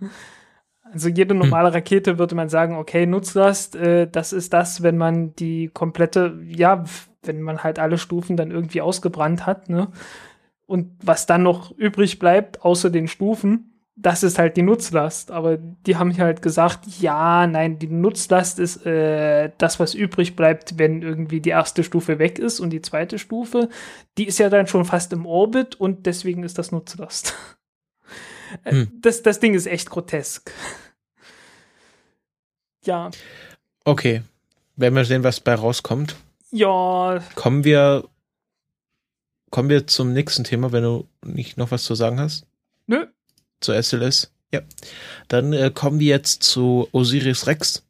Also 0.94 1.10
jede 1.10 1.34
hm. 1.34 1.40
normale 1.40 1.74
Rakete 1.74 2.18
würde 2.18 2.36
man 2.36 2.48
sagen, 2.48 2.78
okay, 2.78 3.06
Nutzlast, 3.06 3.76
äh, 3.76 4.10
das 4.10 4.32
ist 4.32 4.54
das, 4.54 4.82
wenn 4.84 4.98
man 4.98 5.36
die 5.36 5.68
komplette, 5.68 6.40
ja, 6.48 6.86
wenn 7.24 7.42
man 7.42 7.64
halt 7.64 7.80
alle 7.80 7.98
Stufen 7.98 8.38
dann 8.38 8.52
irgendwie 8.52 8.82
ausgebrannt 8.82 9.46
hat, 9.46 9.70
ne? 9.70 9.90
Und 10.66 10.92
was 11.04 11.26
dann 11.26 11.44
noch 11.44 11.72
übrig 11.78 12.20
bleibt, 12.20 12.64
außer 12.64 12.90
den 12.90 13.08
Stufen, 13.08 13.77
das 14.00 14.22
ist 14.22 14.38
halt 14.38 14.56
die 14.58 14.62
Nutzlast. 14.62 15.32
Aber 15.32 15.58
die 15.58 15.98
haben 15.98 16.16
halt 16.18 16.42
gesagt, 16.42 16.86
ja, 17.00 17.48
nein, 17.48 17.80
die 17.80 17.88
Nutzlast 17.88 18.60
ist 18.60 18.86
äh, 18.86 19.52
das, 19.58 19.80
was 19.80 19.96
übrig 19.96 20.36
bleibt, 20.36 20.78
wenn 20.78 21.02
irgendwie 21.02 21.42
die 21.42 21.50
erste 21.50 21.84
Stufe 21.84 22.20
weg 22.20 22.40
ist 22.40 22.60
und 22.60 22.70
die 22.70 22.82
zweite 22.82 23.18
Stufe, 23.18 23.70
die 24.18 24.28
ist 24.28 24.38
ja 24.38 24.50
dann 24.50 24.68
schon 24.68 24.86
fast 24.86 25.12
im 25.14 25.26
Orbit 25.26 25.76
und 25.76 26.06
deswegen 26.06 26.44
ist 26.44 26.58
das 26.58 26.72
Nutzlast. 26.72 27.36
Äh, 28.64 28.72
hm. 28.72 28.92
Das, 29.02 29.24
das 29.24 29.42
Ding 29.42 29.56
ist 29.56 29.68
echt 29.68 29.90
grotesk. 29.90 30.54
ja. 32.86 33.12
Okay. 33.84 34.22
Werden 34.78 34.96
wir 34.96 35.04
sehen, 35.04 35.26
was 35.26 35.42
bei 35.42 35.54
rauskommt. 35.54 36.16
Ja. 36.52 37.22
Kommen 37.36 37.66
wir, 37.66 38.08
kommen 39.50 39.68
wir 39.68 39.86
zum 39.86 40.14
nächsten 40.14 40.46
Thema, 40.46 40.72
wenn 40.72 40.84
du 40.84 41.10
nicht 41.26 41.58
noch 41.58 41.72
was 41.72 41.84
zu 41.84 41.94
sagen 41.94 42.22
hast? 42.22 42.47
Zu 43.60 43.74
SLS? 43.74 44.32
Ja. 44.52 44.62
Dann 45.28 45.54
äh, 45.54 45.72
kommen 45.74 46.00
wir 46.00 46.08
jetzt 46.08 46.44
zu 46.44 46.88
Osiris 46.92 47.48
Rex. 47.48 47.84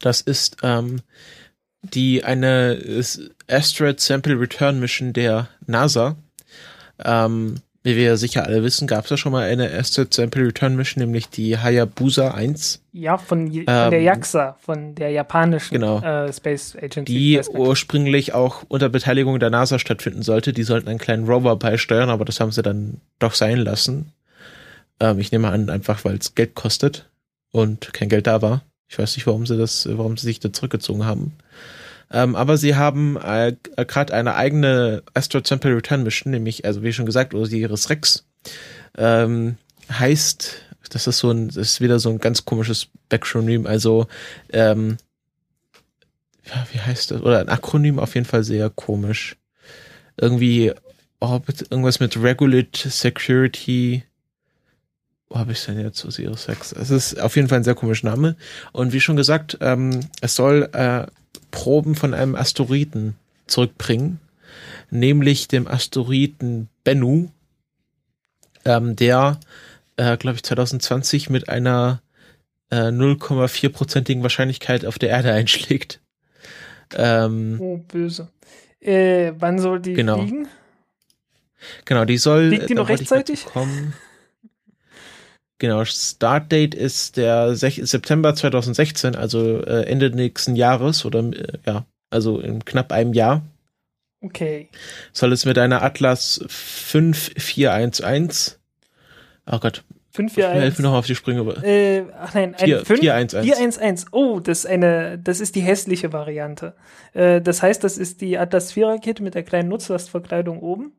Das 0.00 0.20
ist 0.20 0.56
ähm, 0.62 1.00
die 1.82 2.24
eine 2.24 2.78
Asteroid 3.48 4.00
Sample 4.00 4.38
Return 4.38 4.80
Mission 4.80 5.12
der 5.12 5.48
NASA. 5.66 6.16
Ähm, 7.04 7.56
wie 7.84 7.96
wir 7.96 8.16
sicher 8.16 8.46
alle 8.46 8.62
wissen, 8.62 8.86
gab 8.86 9.04
es 9.04 9.10
ja 9.10 9.16
schon 9.16 9.32
mal 9.32 9.48
eine 9.48 9.68
erste 9.68 10.06
Sample 10.08 10.46
Return 10.46 10.76
Mission, 10.76 11.02
nämlich 11.02 11.28
die 11.28 11.58
Hayabusa 11.58 12.30
1. 12.30 12.80
Ja, 12.92 13.18
von, 13.18 13.48
von 13.48 13.64
ähm, 13.66 13.90
der 13.90 14.00
JAXA, 14.02 14.56
von 14.60 14.94
der 14.94 15.10
japanischen 15.10 15.74
genau, 15.74 15.98
äh, 16.00 16.32
Space 16.32 16.76
Agency. 16.76 17.12
Die 17.12 17.40
ursprünglich 17.50 18.34
auch 18.34 18.62
unter 18.68 18.88
Beteiligung 18.88 19.40
der 19.40 19.50
NASA 19.50 19.80
stattfinden 19.80 20.22
sollte. 20.22 20.52
Die 20.52 20.62
sollten 20.62 20.88
einen 20.88 21.00
kleinen 21.00 21.26
Rover 21.26 21.56
beisteuern, 21.56 22.08
aber 22.08 22.24
das 22.24 22.38
haben 22.38 22.52
sie 22.52 22.62
dann 22.62 23.00
doch 23.18 23.34
sein 23.34 23.58
lassen. 23.58 24.12
Ähm, 25.02 25.18
ich 25.18 25.32
nehme 25.32 25.48
an, 25.48 25.68
einfach 25.68 26.04
weil 26.04 26.16
es 26.16 26.36
Geld 26.36 26.54
kostet 26.54 27.10
und 27.50 27.92
kein 27.92 28.08
Geld 28.08 28.28
da 28.28 28.40
war. 28.40 28.62
Ich 28.88 28.98
weiß 28.98 29.16
nicht, 29.16 29.26
warum 29.26 29.46
sie 29.46 29.58
das, 29.58 29.88
warum 29.90 30.16
sie 30.16 30.26
sich 30.26 30.38
da 30.38 30.52
zurückgezogen 30.52 31.04
haben. 31.04 31.32
Ähm, 32.10 32.36
aber 32.36 32.56
sie 32.56 32.76
haben 32.76 33.16
äh, 33.16 33.56
gerade 33.76 34.14
eine 34.14 34.36
eigene 34.36 35.02
Astro 35.12 35.40
Sample 35.42 35.74
Return 35.74 36.04
Mission, 36.04 36.30
nämlich, 36.30 36.64
also 36.64 36.82
wie 36.82 36.92
schon 36.92 37.06
gesagt, 37.06 37.34
Osiris 37.34 37.90
Rex. 37.90 38.26
Ähm, 38.96 39.56
heißt, 39.90 40.54
das 40.90 41.06
ist 41.06 41.18
so 41.18 41.30
ein, 41.30 41.48
das 41.48 41.56
ist 41.56 41.80
wieder 41.80 41.98
so 41.98 42.10
ein 42.10 42.18
ganz 42.18 42.44
komisches 42.44 42.88
Backronym, 43.08 43.66
also 43.66 44.06
ähm, 44.52 44.98
ja, 46.44 46.66
wie 46.72 46.80
heißt 46.80 47.10
das? 47.10 47.22
Oder 47.22 47.40
ein 47.40 47.48
Akronym 47.48 47.98
auf 47.98 48.14
jeden 48.14 48.26
Fall 48.26 48.44
sehr 48.44 48.70
komisch. 48.70 49.36
Irgendwie 50.16 50.72
Orbit, 51.18 51.62
irgendwas 51.70 51.98
mit 51.98 52.16
Regulate 52.22 52.88
Security. 52.88 54.04
Wo 55.32 55.38
habe 55.38 55.52
ich 55.52 55.64
denn 55.64 55.80
jetzt 55.80 56.04
Osiris 56.04 56.46
Rex? 56.48 56.72
Es 56.72 56.90
ist 56.90 57.18
auf 57.18 57.36
jeden 57.36 57.48
Fall 57.48 57.60
ein 57.60 57.64
sehr 57.64 57.74
komischer 57.74 58.06
Name. 58.06 58.36
Und 58.72 58.92
wie 58.92 59.00
schon 59.00 59.16
gesagt, 59.16 59.56
ähm, 59.62 60.00
es 60.20 60.36
soll 60.36 60.68
äh, 60.74 61.06
Proben 61.50 61.94
von 61.94 62.12
einem 62.12 62.34
Asteroiden 62.34 63.16
zurückbringen, 63.46 64.20
nämlich 64.90 65.48
dem 65.48 65.66
Asteroiden 65.66 66.68
Bennu, 66.84 67.30
ähm, 68.66 68.94
der, 68.94 69.40
äh, 69.96 70.18
glaube 70.18 70.36
ich, 70.36 70.42
2020 70.42 71.30
mit 71.30 71.48
einer 71.48 72.02
äh, 72.70 72.88
0,4-prozentigen 72.88 74.22
Wahrscheinlichkeit 74.22 74.84
auf 74.84 74.98
der 74.98 75.08
Erde 75.08 75.32
einschlägt. 75.32 76.00
Ähm, 76.94 77.56
oh, 77.58 77.78
böse. 77.78 78.28
Äh, 78.80 79.32
wann 79.38 79.58
soll 79.58 79.80
die 79.80 79.94
genau. 79.94 80.18
fliegen? 80.18 80.46
Genau, 81.86 82.04
die 82.04 82.18
soll. 82.18 82.48
Liegt 82.48 82.68
die 82.68 82.74
noch 82.74 82.90
rechtzeitig? 82.90 83.46
Kommen. 83.46 83.94
Genau, 85.62 85.84
Startdate 85.84 86.74
ist 86.74 87.16
der 87.16 87.54
September 87.54 88.34
2016, 88.34 89.14
also 89.14 89.62
äh, 89.62 89.84
Ende 89.84 90.10
nächsten 90.10 90.56
Jahres 90.56 91.04
oder 91.04 91.20
äh, 91.20 91.58
ja, 91.64 91.86
also 92.10 92.40
in 92.40 92.64
knapp 92.64 92.90
einem 92.90 93.12
Jahr. 93.12 93.42
Okay. 94.22 94.70
Soll 95.12 95.32
es 95.32 95.44
mit 95.44 95.58
einer 95.58 95.84
Atlas 95.84 96.44
5411 96.48 98.58
Oh 99.46 99.60
Gott. 99.60 99.84
541. 100.10 100.64
Helfen 100.64 100.82
noch 100.82 100.94
auf 100.94 101.06
die 101.06 101.14
Sprünge. 101.14 101.42
Äh, 101.62 102.06
ach 102.18 102.34
nein, 102.34 102.56
4, 102.58 102.84
411. 102.84 103.44
411. 103.44 104.06
Oh, 104.10 104.40
das 104.40 104.64
ist 104.64 104.66
eine, 104.66 105.16
das 105.16 105.38
ist 105.38 105.54
die 105.54 105.60
hässliche 105.60 106.12
Variante. 106.12 106.74
Äh, 107.14 107.40
das 107.40 107.62
heißt, 107.62 107.84
das 107.84 107.98
ist 107.98 108.20
die 108.20 108.36
Atlas 108.36 108.72
4 108.72 108.88
Rakete 108.88 109.22
mit 109.22 109.36
der 109.36 109.44
kleinen 109.44 109.68
Nutzlastverkleidung 109.68 110.58
oben, 110.58 110.90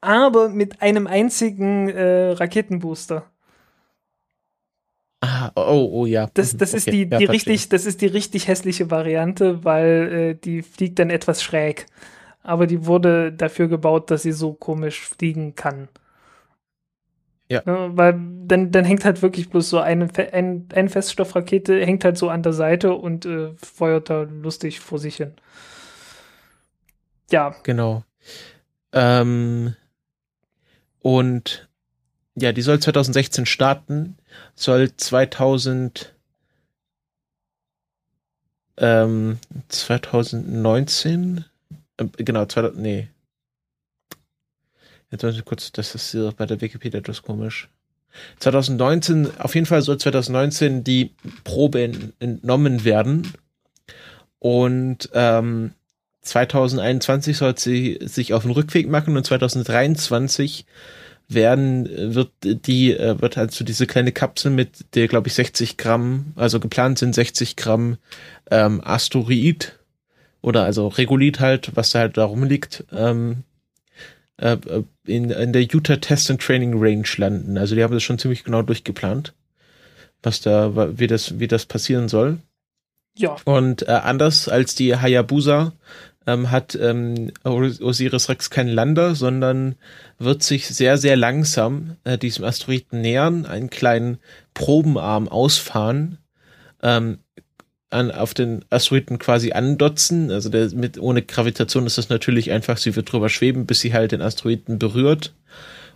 aber 0.00 0.50
mit 0.50 0.82
einem 0.82 1.08
einzigen 1.08 1.88
äh, 1.88 2.30
Raketenbooster. 2.30 3.28
Ah, 5.20 5.50
oh, 5.56 5.88
oh 5.92 6.06
ja. 6.06 6.30
Das, 6.34 6.56
das 6.56 6.70
okay. 6.70 6.76
ist 6.76 6.86
die, 6.86 7.06
die 7.06 7.24
ja, 7.24 7.30
richtig, 7.30 7.68
das 7.68 7.86
ist 7.86 8.00
die 8.02 8.06
richtig 8.06 8.46
hässliche 8.46 8.90
Variante, 8.90 9.64
weil 9.64 10.12
äh, 10.12 10.34
die 10.34 10.62
fliegt 10.62 10.98
dann 10.98 11.10
etwas 11.10 11.42
schräg. 11.42 11.86
Aber 12.42 12.66
die 12.66 12.86
wurde 12.86 13.32
dafür 13.32 13.68
gebaut, 13.68 14.10
dass 14.10 14.22
sie 14.22 14.32
so 14.32 14.52
komisch 14.52 15.08
fliegen 15.08 15.54
kann. 15.54 15.88
Ja. 17.48 17.62
ja 17.66 17.96
weil 17.96 18.20
dann, 18.46 18.70
dann 18.70 18.84
hängt 18.84 19.04
halt 19.04 19.22
wirklich 19.22 19.50
bloß 19.50 19.68
so 19.68 19.80
eine, 19.80 20.08
ein, 20.32 20.68
eine 20.72 20.88
Feststoffrakete, 20.88 21.84
hängt 21.84 22.04
halt 22.04 22.16
so 22.16 22.28
an 22.28 22.42
der 22.42 22.52
Seite 22.52 22.94
und 22.94 23.26
äh, 23.26 23.50
feuert 23.56 24.10
da 24.10 24.22
lustig 24.22 24.80
vor 24.80 24.98
sich 24.98 25.16
hin. 25.16 25.32
Ja. 27.30 27.54
Genau. 27.64 28.04
Ähm, 28.92 29.74
und 31.00 31.68
ja, 32.36 32.52
die 32.52 32.62
soll 32.62 32.78
2016 32.78 33.46
starten, 33.46 34.16
soll 34.54 34.94
2000 34.96 36.14
ähm, 38.78 39.38
2019 39.68 41.44
äh, 41.98 42.06
genau, 42.16 42.46
2000, 42.46 42.80
nee. 42.80 43.08
Jetzt 45.10 45.24
ich 45.24 45.44
kurz, 45.44 45.72
das 45.72 45.94
ist 45.94 46.10
hier 46.10 46.32
bei 46.36 46.46
der 46.46 46.60
Wikipedia 46.60 47.00
etwas 47.00 47.22
komisch. 47.22 47.68
2019, 48.38 49.38
auf 49.38 49.54
jeden 49.54 49.66
Fall 49.66 49.82
soll 49.82 49.98
2019 49.98 50.84
die 50.84 51.14
Probe 51.44 51.92
entnommen 52.20 52.84
werden. 52.84 53.32
Und 54.38 55.10
ähm, 55.14 55.72
2021 56.22 57.36
soll 57.36 57.58
sie 57.58 57.98
sich 58.02 58.34
auf 58.34 58.42
den 58.42 58.52
Rückweg 58.52 58.88
machen 58.88 59.16
und 59.16 59.24
2023 59.24 60.66
werden, 61.28 62.14
wird 62.14 62.30
die, 62.42 62.92
äh, 62.92 63.20
wird 63.20 63.36
also 63.36 63.64
diese 63.64 63.86
kleine 63.86 64.12
Kapsel 64.12 64.50
mit 64.50 64.94
der, 64.94 65.08
glaube 65.08 65.28
ich, 65.28 65.34
60 65.34 65.76
Gramm, 65.76 66.32
also 66.36 66.58
geplant 66.58 66.98
sind 66.98 67.14
60 67.14 67.56
Gramm 67.56 67.98
ähm, 68.50 68.80
Asteroid 68.82 69.78
oder 70.40 70.64
also 70.64 70.88
Regolith 70.88 71.40
halt, 71.40 71.72
was 71.74 71.90
da 71.90 72.00
halt 72.00 72.16
da 72.16 72.24
rumliegt, 72.24 72.84
ähm, 72.92 73.44
äh, 74.38 74.52
äh, 74.52 74.84
in, 75.04 75.30
in 75.30 75.52
der 75.52 75.62
Utah 75.62 75.96
Test 75.96 76.30
and 76.30 76.40
Training 76.40 76.74
Range 76.76 77.08
landen. 77.16 77.58
Also 77.58 77.74
die 77.74 77.82
haben 77.82 77.92
das 77.92 78.02
schon 78.02 78.18
ziemlich 78.18 78.44
genau 78.44 78.62
durchgeplant, 78.62 79.34
was 80.22 80.40
da, 80.40 80.98
wie 80.98 81.06
das, 81.08 81.38
wie 81.38 81.48
das 81.48 81.66
passieren 81.66 82.08
soll. 82.08 82.38
Ja. 83.16 83.36
Und 83.44 83.86
äh, 83.88 83.90
anders 83.90 84.48
als 84.48 84.76
die 84.76 84.96
Hayabusa 84.96 85.72
ähm, 86.28 86.50
hat 86.50 86.74
ähm, 86.74 87.32
Osiris 87.42 88.28
Rex 88.28 88.50
keinen 88.50 88.68
Lander, 88.68 89.14
sondern 89.14 89.76
wird 90.18 90.42
sich 90.42 90.68
sehr, 90.68 90.98
sehr 90.98 91.16
langsam 91.16 91.96
äh, 92.04 92.18
diesem 92.18 92.44
Asteroiden 92.44 93.00
nähern, 93.00 93.46
einen 93.46 93.70
kleinen 93.70 94.18
Probenarm 94.52 95.28
ausfahren, 95.28 96.18
ähm, 96.82 97.20
an, 97.88 98.10
auf 98.10 98.34
den 98.34 98.62
Asteroiden 98.68 99.18
quasi 99.18 99.52
andotzen. 99.52 100.30
Also 100.30 100.50
der, 100.50 100.68
mit, 100.74 100.98
ohne 100.98 101.22
Gravitation 101.22 101.86
ist 101.86 101.96
das 101.96 102.10
natürlich 102.10 102.50
einfach, 102.50 102.76
sie 102.76 102.94
wird 102.94 103.10
drüber 103.10 103.30
schweben, 103.30 103.64
bis 103.64 103.80
sie 103.80 103.94
halt 103.94 104.12
den 104.12 104.20
Asteroiden 104.20 104.78
berührt. 104.78 105.34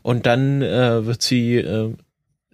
Und 0.01 0.25
dann 0.25 0.63
äh, 0.63 1.05
wird 1.05 1.21
sie 1.21 1.57
äh, 1.57 1.93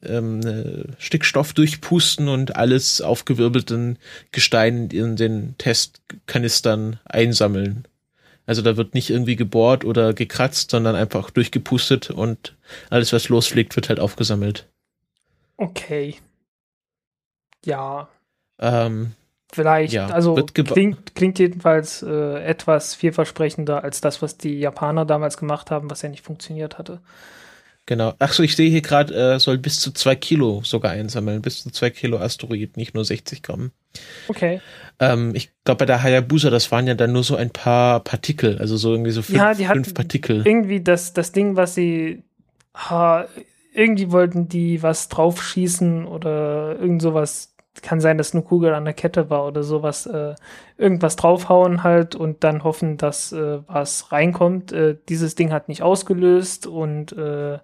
ähm, 0.05 0.41
äh, 0.41 0.85
Stickstoff 0.99 1.53
durchpusten 1.53 2.29
und 2.29 2.57
alles 2.57 3.01
aufgewirbelten 3.01 3.99
Gestein 4.33 4.89
in 4.91 5.17
den 5.17 5.57
Testkanistern 5.59 7.01
einsammeln. 7.05 7.87
Also 8.47 8.63
da 8.63 8.77
wird 8.77 8.95
nicht 8.95 9.11
irgendwie 9.11 9.37
gebohrt 9.37 9.85
oder 9.85 10.15
gekratzt, 10.15 10.71
sondern 10.71 10.97
einfach 10.97 11.31
durchgepustet 11.31 12.11
und 12.11 12.57
alles, 12.89 13.13
was 13.13 13.29
losfliegt, 13.29 13.77
wird 13.77 13.91
halt 13.91 14.01
aufgesammelt. 14.01 14.67
Okay. 15.59 16.17
Ja. 17.65 18.09
Ähm, 18.59 19.13
Vielleicht, 19.53 19.95
ja, 19.95 20.07
also 20.07 20.35
klingt, 20.35 21.15
klingt 21.15 21.39
jedenfalls 21.39 22.03
äh, 22.03 22.43
etwas 22.43 22.95
vielversprechender 22.95 23.83
als 23.83 24.03
das, 24.03 24.21
was 24.21 24.37
die 24.37 24.59
Japaner 24.59 25.07
damals 25.07 25.39
gemacht 25.39 25.71
haben, 25.71 25.91
was 25.91 26.03
ja 26.03 26.11
nicht 26.11 26.25
funktioniert 26.25 26.77
hatte. 26.77 27.01
Genau. 27.89 28.13
Achso, 28.19 28.43
ich 28.43 28.55
sehe 28.55 28.69
hier 28.69 28.83
gerade, 28.83 29.15
äh, 29.15 29.39
soll 29.41 29.57
bis 29.57 29.81
zu 29.81 29.93
zwei 29.93 30.15
Kilo 30.15 30.61
sogar 30.63 30.91
einsammeln. 30.91 31.41
Bis 31.41 31.63
zu 31.63 31.71
zwei 31.71 31.89
Kilo 31.89 32.19
Asteroid, 32.19 32.77
nicht 32.77 32.95
nur 32.95 33.03
60 33.03 33.43
Gramm. 33.43 33.71
Okay. 34.29 34.61
Ähm, 35.01 35.35
ich 35.35 35.51
glaube, 35.65 35.79
bei 35.79 35.85
der 35.87 36.03
Hayabusa, 36.03 36.51
das 36.51 36.71
waren 36.71 36.87
ja 36.87 36.93
dann 36.93 37.13
nur 37.13 37.25
so 37.25 37.35
ein 37.35 37.49
paar 37.49 38.01
Partikel, 38.01 38.59
also 38.59 38.77
so 38.77 38.91
irgendwie 38.91 39.11
so 39.11 39.23
fünf, 39.23 39.39
ja, 39.39 39.55
die 39.55 39.65
fünf 39.65 39.95
Partikel. 39.95 40.47
Irgendwie 40.47 40.83
das, 40.83 41.15
das 41.15 41.33
Ding, 41.33 41.57
was 41.57 41.75
sie. 41.75 42.25
Ha, 42.75 43.27
irgendwie 43.73 44.13
wollten 44.13 44.51
die 44.51 44.83
was 44.83 45.09
draufschießen 45.09 46.05
oder 46.05 46.77
irgend 46.79 47.01
sowas 47.01 47.55
kann 47.83 48.01
sein, 48.01 48.19
dass 48.19 48.35
eine 48.35 48.43
Kugel 48.43 48.75
an 48.75 48.85
der 48.85 48.95
Kette 48.95 49.31
war 49.31 49.47
oder 49.47 49.63
sowas, 49.63 50.07
äh, 50.07 50.35
irgendwas 50.77 51.17
draufhauen 51.17 51.83
halt 51.83 52.15
und 52.15 52.45
dann 52.45 52.65
hoffen, 52.65 52.97
dass 52.97 53.33
äh, 53.33 53.61
was 53.67 54.13
reinkommt. 54.13 54.73
Äh, 54.73 54.97
dieses 55.09 55.35
Ding 55.35 55.53
hat 55.53 55.69
nicht 55.69 55.83
ausgelöst 55.83 56.67
und 56.67 57.13
äh, 57.13 57.59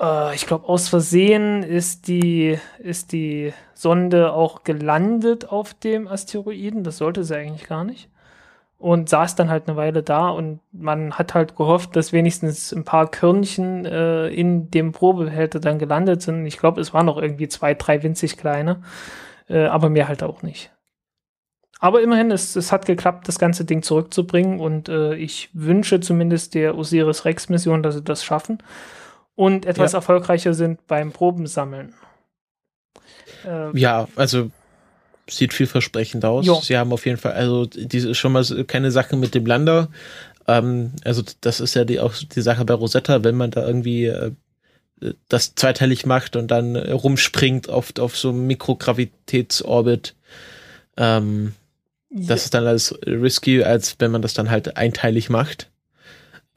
äh, 0.00 0.34
ich 0.34 0.46
glaube, 0.46 0.68
aus 0.68 0.88
Versehen 0.88 1.62
ist 1.62 2.08
die, 2.08 2.58
ist 2.78 3.12
die 3.12 3.52
Sonde 3.74 4.32
auch 4.32 4.64
gelandet 4.64 5.48
auf 5.48 5.74
dem 5.74 6.08
Asteroiden. 6.08 6.84
Das 6.84 6.98
sollte 6.98 7.24
sie 7.24 7.36
eigentlich 7.36 7.68
gar 7.68 7.84
nicht 7.84 8.11
und 8.82 9.08
saß 9.08 9.36
dann 9.36 9.48
halt 9.48 9.68
eine 9.68 9.76
Weile 9.76 10.02
da 10.02 10.28
und 10.28 10.58
man 10.72 11.12
hat 11.12 11.34
halt 11.34 11.54
gehofft, 11.54 11.94
dass 11.94 12.12
wenigstens 12.12 12.72
ein 12.72 12.82
paar 12.82 13.08
Körnchen 13.08 13.84
äh, 13.84 14.26
in 14.26 14.72
dem 14.72 14.90
Probehälter 14.90 15.60
dann 15.60 15.78
gelandet 15.78 16.20
sind. 16.20 16.44
Ich 16.46 16.58
glaube, 16.58 16.80
es 16.80 16.92
waren 16.92 17.06
noch 17.06 17.16
irgendwie 17.16 17.46
zwei, 17.46 17.74
drei 17.74 18.02
winzig 18.02 18.36
kleine, 18.36 18.82
äh, 19.48 19.66
aber 19.66 19.88
mehr 19.88 20.08
halt 20.08 20.24
auch 20.24 20.42
nicht. 20.42 20.72
Aber 21.78 22.02
immerhin, 22.02 22.32
es, 22.32 22.56
es 22.56 22.72
hat 22.72 22.84
geklappt, 22.84 23.28
das 23.28 23.38
ganze 23.38 23.64
Ding 23.64 23.82
zurückzubringen 23.82 24.58
und 24.58 24.88
äh, 24.88 25.14
ich 25.14 25.50
wünsche 25.52 26.00
zumindest 26.00 26.54
der 26.54 26.76
Osiris 26.76 27.24
Rex 27.24 27.48
Mission, 27.48 27.84
dass 27.84 27.94
sie 27.94 28.02
das 28.02 28.24
schaffen 28.24 28.58
und 29.36 29.64
etwas 29.64 29.92
ja. 29.92 29.98
erfolgreicher 29.98 30.54
sind 30.54 30.88
beim 30.88 31.12
Probensammeln. 31.12 31.94
Äh, 33.46 33.78
ja, 33.78 34.08
also 34.16 34.50
sieht 35.36 35.52
vielversprechend 35.54 36.24
aus. 36.24 36.46
Jo. 36.46 36.60
Sie 36.62 36.76
haben 36.76 36.92
auf 36.92 37.06
jeden 37.06 37.18
Fall, 37.18 37.32
also 37.32 37.66
diese 37.66 38.10
ist 38.10 38.18
schon 38.18 38.32
mal 38.32 38.44
keine 38.66 38.90
Sache 38.90 39.16
mit 39.16 39.34
dem 39.34 39.46
Lander. 39.46 39.88
Ähm, 40.46 40.92
also 41.04 41.22
das 41.40 41.60
ist 41.60 41.74
ja 41.74 41.84
die, 41.84 42.00
auch 42.00 42.14
die 42.14 42.40
Sache 42.40 42.64
bei 42.64 42.74
Rosetta, 42.74 43.24
wenn 43.24 43.36
man 43.36 43.50
da 43.50 43.66
irgendwie 43.66 44.06
äh, 44.06 44.32
das 45.28 45.54
zweiteilig 45.54 46.06
macht 46.06 46.36
und 46.36 46.50
dann 46.50 46.76
rumspringt 46.76 47.68
auf, 47.68 47.92
auf 47.98 48.16
so 48.16 48.30
einem 48.30 48.46
Mikrogravitätsorbit. 48.46 50.14
Ähm, 50.96 51.54
ja. 52.10 52.28
Das 52.28 52.44
ist 52.44 52.54
dann 52.54 52.66
alles 52.66 52.94
risky, 53.06 53.64
als 53.64 53.96
wenn 53.98 54.10
man 54.10 54.22
das 54.22 54.34
dann 54.34 54.50
halt 54.50 54.76
einteilig 54.76 55.30
macht. 55.30 55.70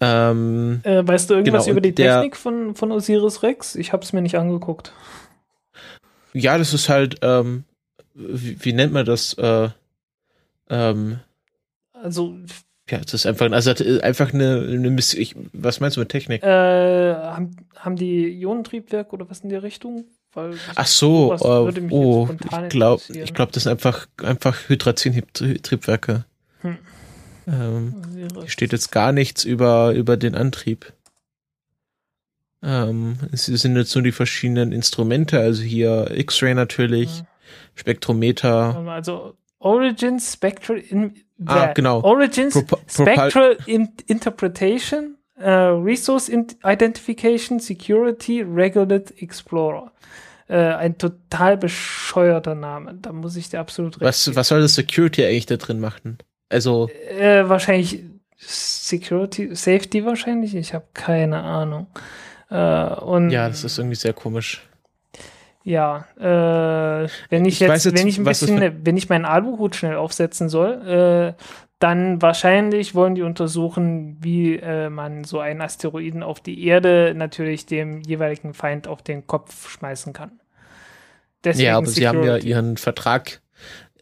Ähm, 0.01 0.81
äh, 0.83 1.07
weißt 1.07 1.29
du 1.29 1.35
irgendwas 1.35 1.65
genau, 1.65 1.71
über 1.71 1.81
die 1.81 1.95
Technik 1.95 2.33
der, 2.33 2.39
von, 2.39 2.75
von 2.75 2.91
Osiris 2.91 3.43
Rex? 3.43 3.75
Ich 3.75 3.93
habe 3.93 4.03
es 4.03 4.11
mir 4.11 4.21
nicht 4.21 4.37
angeguckt. 4.37 4.91
Ja, 6.33 6.57
das 6.57 6.73
ist 6.73 6.89
halt 6.89 7.19
ähm, 7.21 7.63
wie, 8.15 8.57
wie 8.63 8.73
nennt 8.73 8.93
man 8.93 9.05
das? 9.05 9.33
Äh, 9.35 9.69
ähm, 10.69 11.19
also 11.93 12.35
ja, 12.89 12.99
das 12.99 13.13
ist 13.13 13.25
einfach, 13.25 13.51
also 13.51 13.71
einfach 14.01 14.33
eine, 14.33 14.61
eine 14.61 14.89
Mission. 14.89 15.21
Ich, 15.21 15.35
was 15.53 15.79
meinst 15.79 15.97
du 15.97 16.01
mit 16.01 16.09
Technik? 16.09 16.43
Äh, 16.43 17.15
haben, 17.15 17.55
haben 17.75 17.95
die 17.95 18.27
Ionentriebwerke 18.41 19.11
oder 19.13 19.29
was 19.29 19.39
in 19.39 19.49
der 19.49 19.63
Richtung? 19.63 20.05
Weil 20.33 20.55
Ach 20.75 20.85
so, 20.85 21.33
uh, 21.33 21.71
oh, 21.91 22.29
ich 22.29 22.69
glaube, 22.69 23.01
ich 23.13 23.33
glaube, 23.33 23.53
das 23.53 23.63
sind 23.63 23.71
einfach, 23.71 24.05
einfach 24.21 24.67
Hydrazin-Triebwerke. 24.67 26.25
Hm. 26.61 26.77
Ähm, 27.47 27.93
hier 28.13 28.49
steht 28.49 28.73
jetzt 28.73 28.91
gar 28.91 29.11
nichts 29.13 29.45
über, 29.45 29.93
über 29.93 30.17
den 30.17 30.35
Antrieb. 30.35 30.91
Ähm, 32.61 33.17
es 33.31 33.45
sind 33.45 33.77
jetzt 33.77 33.95
nur 33.95 34.03
die 34.03 34.11
verschiedenen 34.11 34.71
Instrumente, 34.71 35.39
also 35.39 35.63
hier 35.63 36.11
X-Ray 36.11 36.53
natürlich. 36.53 37.19
Hm. 37.19 37.27
Spektrometer. 37.75 38.75
Also 38.87 39.35
Origins 39.59 40.33
Spectral 40.33 40.77
in, 40.77 41.15
ah, 41.45 41.71
genau. 41.73 42.01
Origins 42.01 42.63
Pro 42.65 42.77
Spectral 42.87 43.57
in 43.65 43.89
Interpretation, 44.05 45.17
uh, 45.39 45.81
Resource 45.81 46.29
Identification, 46.29 47.59
Security, 47.59 48.41
Regulated 48.41 49.21
Explorer. 49.21 49.91
Uh, 50.47 50.53
ein 50.53 50.95
total 50.99 51.57
bescheuerter 51.57 52.53
Name. 52.53 52.93
Da 53.01 53.11
muss 53.11 53.35
ich 53.35 53.49
dir 53.49 53.59
absolut 53.59 53.95
recht. 53.95 54.03
Was, 54.03 54.35
was 54.35 54.47
soll 54.49 54.61
das 54.61 54.75
Security 54.75 55.25
eigentlich 55.25 55.47
da 55.47 55.57
drin 55.57 55.79
machen? 55.79 56.19
Also. 56.49 56.87
Uh, 57.17 57.49
wahrscheinlich 57.49 58.03
Security, 58.37 59.55
Safety 59.55 60.05
wahrscheinlich. 60.05 60.53
Ich 60.53 60.75
habe 60.75 60.85
keine 60.93 61.41
Ahnung. 61.41 61.87
und 62.49 63.31
ja, 63.31 63.47
das 63.47 63.63
ist 63.63 63.79
irgendwie 63.79 63.95
sehr 63.95 64.13
komisch. 64.13 64.61
Ja, 65.65 66.05
äh, 66.19 67.09
wenn 67.29 67.43
ich, 67.43 67.55
ich 67.55 67.59
jetzt, 67.61 67.85
jetzt, 67.85 67.97
wenn 67.97 68.07
ich 68.07 68.19
ein 68.19 68.23
bisschen, 68.23 68.85
wenn 68.85 68.97
ich 68.97 69.09
meinen 69.09 69.25
Aluhut 69.25 69.75
schnell 69.75 69.95
aufsetzen 69.95 70.47
soll, 70.47 71.35
äh, 71.35 71.43
dann 71.79 72.21
wahrscheinlich 72.21 72.93
wollen 72.93 73.15
die 73.15 73.23
untersuchen, 73.23 74.17
wie 74.21 74.57
äh, 74.57 74.91
man 74.91 75.23
so 75.23 75.39
einen 75.39 75.61
Asteroiden 75.61 76.21
auf 76.21 76.39
die 76.39 76.67
Erde 76.67 77.13
natürlich 77.15 77.65
dem 77.65 78.01
jeweiligen 78.01 78.53
Feind 78.53 78.87
auf 78.87 79.01
den 79.01 79.25
Kopf 79.25 79.71
schmeißen 79.71 80.13
kann. 80.13 80.39
Deswegen 81.43 81.65
ja, 81.65 81.77
aber 81.77 81.87
Security. 81.87 81.99
sie 81.99 82.07
haben 82.07 82.23
ja 82.23 82.37
ihren 82.37 82.77
Vertrag, 82.77 83.41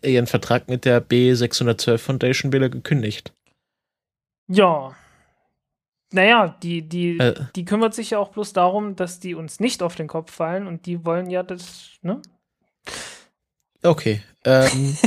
ihren 0.01 0.27
Vertrag 0.27 0.67
mit 0.67 0.83
der 0.83 1.01
B612 1.01 1.97
Foundation 1.97 2.51
wieder 2.51 2.67
gekündigt. 2.67 3.31
Ja, 4.49 4.95
naja, 6.13 6.55
die, 6.61 6.81
die, 6.87 7.17
äh. 7.17 7.33
die 7.55 7.65
kümmert 7.65 7.93
sich 7.93 8.11
ja 8.11 8.19
auch 8.19 8.29
bloß 8.29 8.53
darum, 8.53 8.95
dass 8.95 9.19
die 9.19 9.35
uns 9.35 9.59
nicht 9.59 9.83
auf 9.83 9.95
den 9.95 10.07
Kopf 10.07 10.31
fallen 10.31 10.67
und 10.67 10.85
die 10.85 11.05
wollen 11.05 11.29
ja 11.29 11.43
das, 11.43 11.91
ne? 12.01 12.21
Okay. 13.81 14.21
Ähm, 14.45 14.97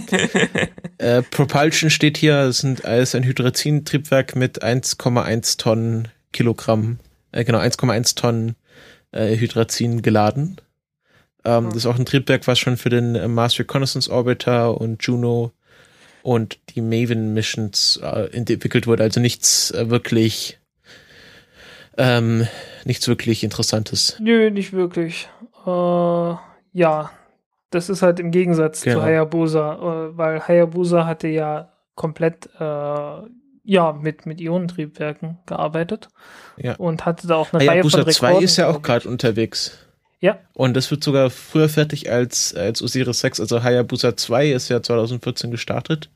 äh, 0.99 1.23
Propulsion 1.23 1.91
steht 1.91 2.19
hier, 2.19 2.41
es 2.41 2.59
sind 2.59 2.85
alles 2.85 3.15
ein 3.15 3.25
Hydrazin-Triebwerk 3.25 4.37
mit 4.37 4.63
1,1 4.63 5.59
Tonnen 5.59 6.09
Kilogramm, 6.33 6.99
äh, 7.33 7.45
genau, 7.45 7.59
1,1 7.59 8.17
Tonnen 8.17 8.57
äh, 9.13 9.37
Hydrazin 9.37 10.03
geladen. 10.03 10.61
Ähm, 11.45 11.65
mhm. 11.65 11.69
Das 11.69 11.79
ist 11.79 11.87
auch 11.87 11.99
ein 11.99 12.07
Triebwerk, 12.07 12.47
was 12.47 12.59
schon 12.59 12.77
für 12.77 12.91
den 12.91 13.15
äh, 13.15 13.29
Mars 13.29 13.59
Reconnaissance 13.59 14.11
Orbiter 14.11 14.79
und 14.79 15.03
Juno 15.03 15.53
und 16.23 16.59
die 16.75 16.81
Maven 16.81 17.35
Missions 17.35 18.01
äh, 18.03 18.31
entwickelt 18.33 18.87
wurde. 18.87 19.05
Also 19.05 19.21
nichts 19.21 19.71
äh, 19.71 19.89
wirklich 19.91 20.59
ähm, 21.99 22.47
nichts 22.85 23.07
wirklich 23.09 23.43
Interessantes. 23.45 24.17
Nö, 24.21 24.51
nicht 24.51 24.73
wirklich. 24.73 25.29
Äh, 25.67 25.71
ja, 26.73 27.11
das 27.71 27.89
ist 27.89 28.03
halt 28.03 28.21
im 28.21 28.31
Gegensatz 28.31 28.83
Genau. 28.83 28.99
zu 29.01 29.05
Hayabusa, 29.05 29.75
äh, 29.75 30.17
weil 30.17 30.41
Hayabusa 30.47 31.07
hatte 31.07 31.29
ja 31.29 31.73
komplett 31.95 32.49
äh, 32.61 33.21
ja, 33.69 33.93
mit, 34.01 34.27
mit 34.27 34.41
Ionentriebwerken 34.41 35.39
gearbeitet 35.47 36.09
Ja. 36.57 36.77
und 36.77 37.05
hatte 37.05 37.27
da 37.27 37.35
auch 37.37 37.53
eine 37.53 37.61
Reihe 37.63 37.71
Hayabusa 37.83 38.03
von 38.05 38.13
2 38.13 38.27
Rekorden. 38.29 38.45
ist 38.45 38.57
ja 38.59 38.69
auch 38.69 38.83
gerade 38.83 39.09
unterwegs. 39.09 39.79
Ja, 40.21 40.39
Und 40.55 40.75
das 40.75 40.91
wird 40.91 41.05
sogar 41.05 41.29
früher 41.31 41.69
fertig 41.69 42.11
als, 42.11 42.55
als 42.55 42.81
Osiris 42.83 43.21
6. 43.21 43.41
Also 43.41 43.63
Hayabusa 43.63 44.17
2 44.17 44.51
ist 44.53 44.69
ja 44.71 44.83
2014 44.83 45.51
gestartet 45.51 46.09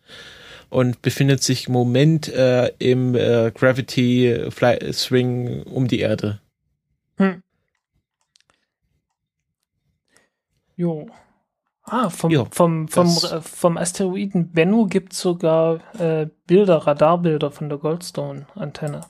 und 0.70 1.02
befindet 1.02 1.42
sich 1.42 1.66
im 1.66 1.72
Moment 1.74 2.28
äh, 2.28 2.68
im 2.78 3.14
äh, 3.14 3.50
Gravity 3.54 4.46
Fly 4.50 4.92
Swing 4.92 5.62
um 5.64 5.86
die 5.88 6.00
Erde. 6.00 6.40
jo. 10.76 11.06
Ah, 11.82 12.08
vom, 12.10 12.30
Jo, 12.30 12.46
vom, 12.52 12.88
vom, 12.88 13.06
äh, 13.06 13.40
vom 13.40 13.76
Asteroiden 13.76 14.52
Bennu 14.52 14.86
gibt 14.86 15.12
es 15.12 15.20
sogar 15.20 15.80
äh, 16.00 16.28
Bilder, 16.46 16.76
Radarbilder 16.76 17.50
von 17.50 17.68
der 17.68 17.78
Goldstone-Antenne. 17.78 19.00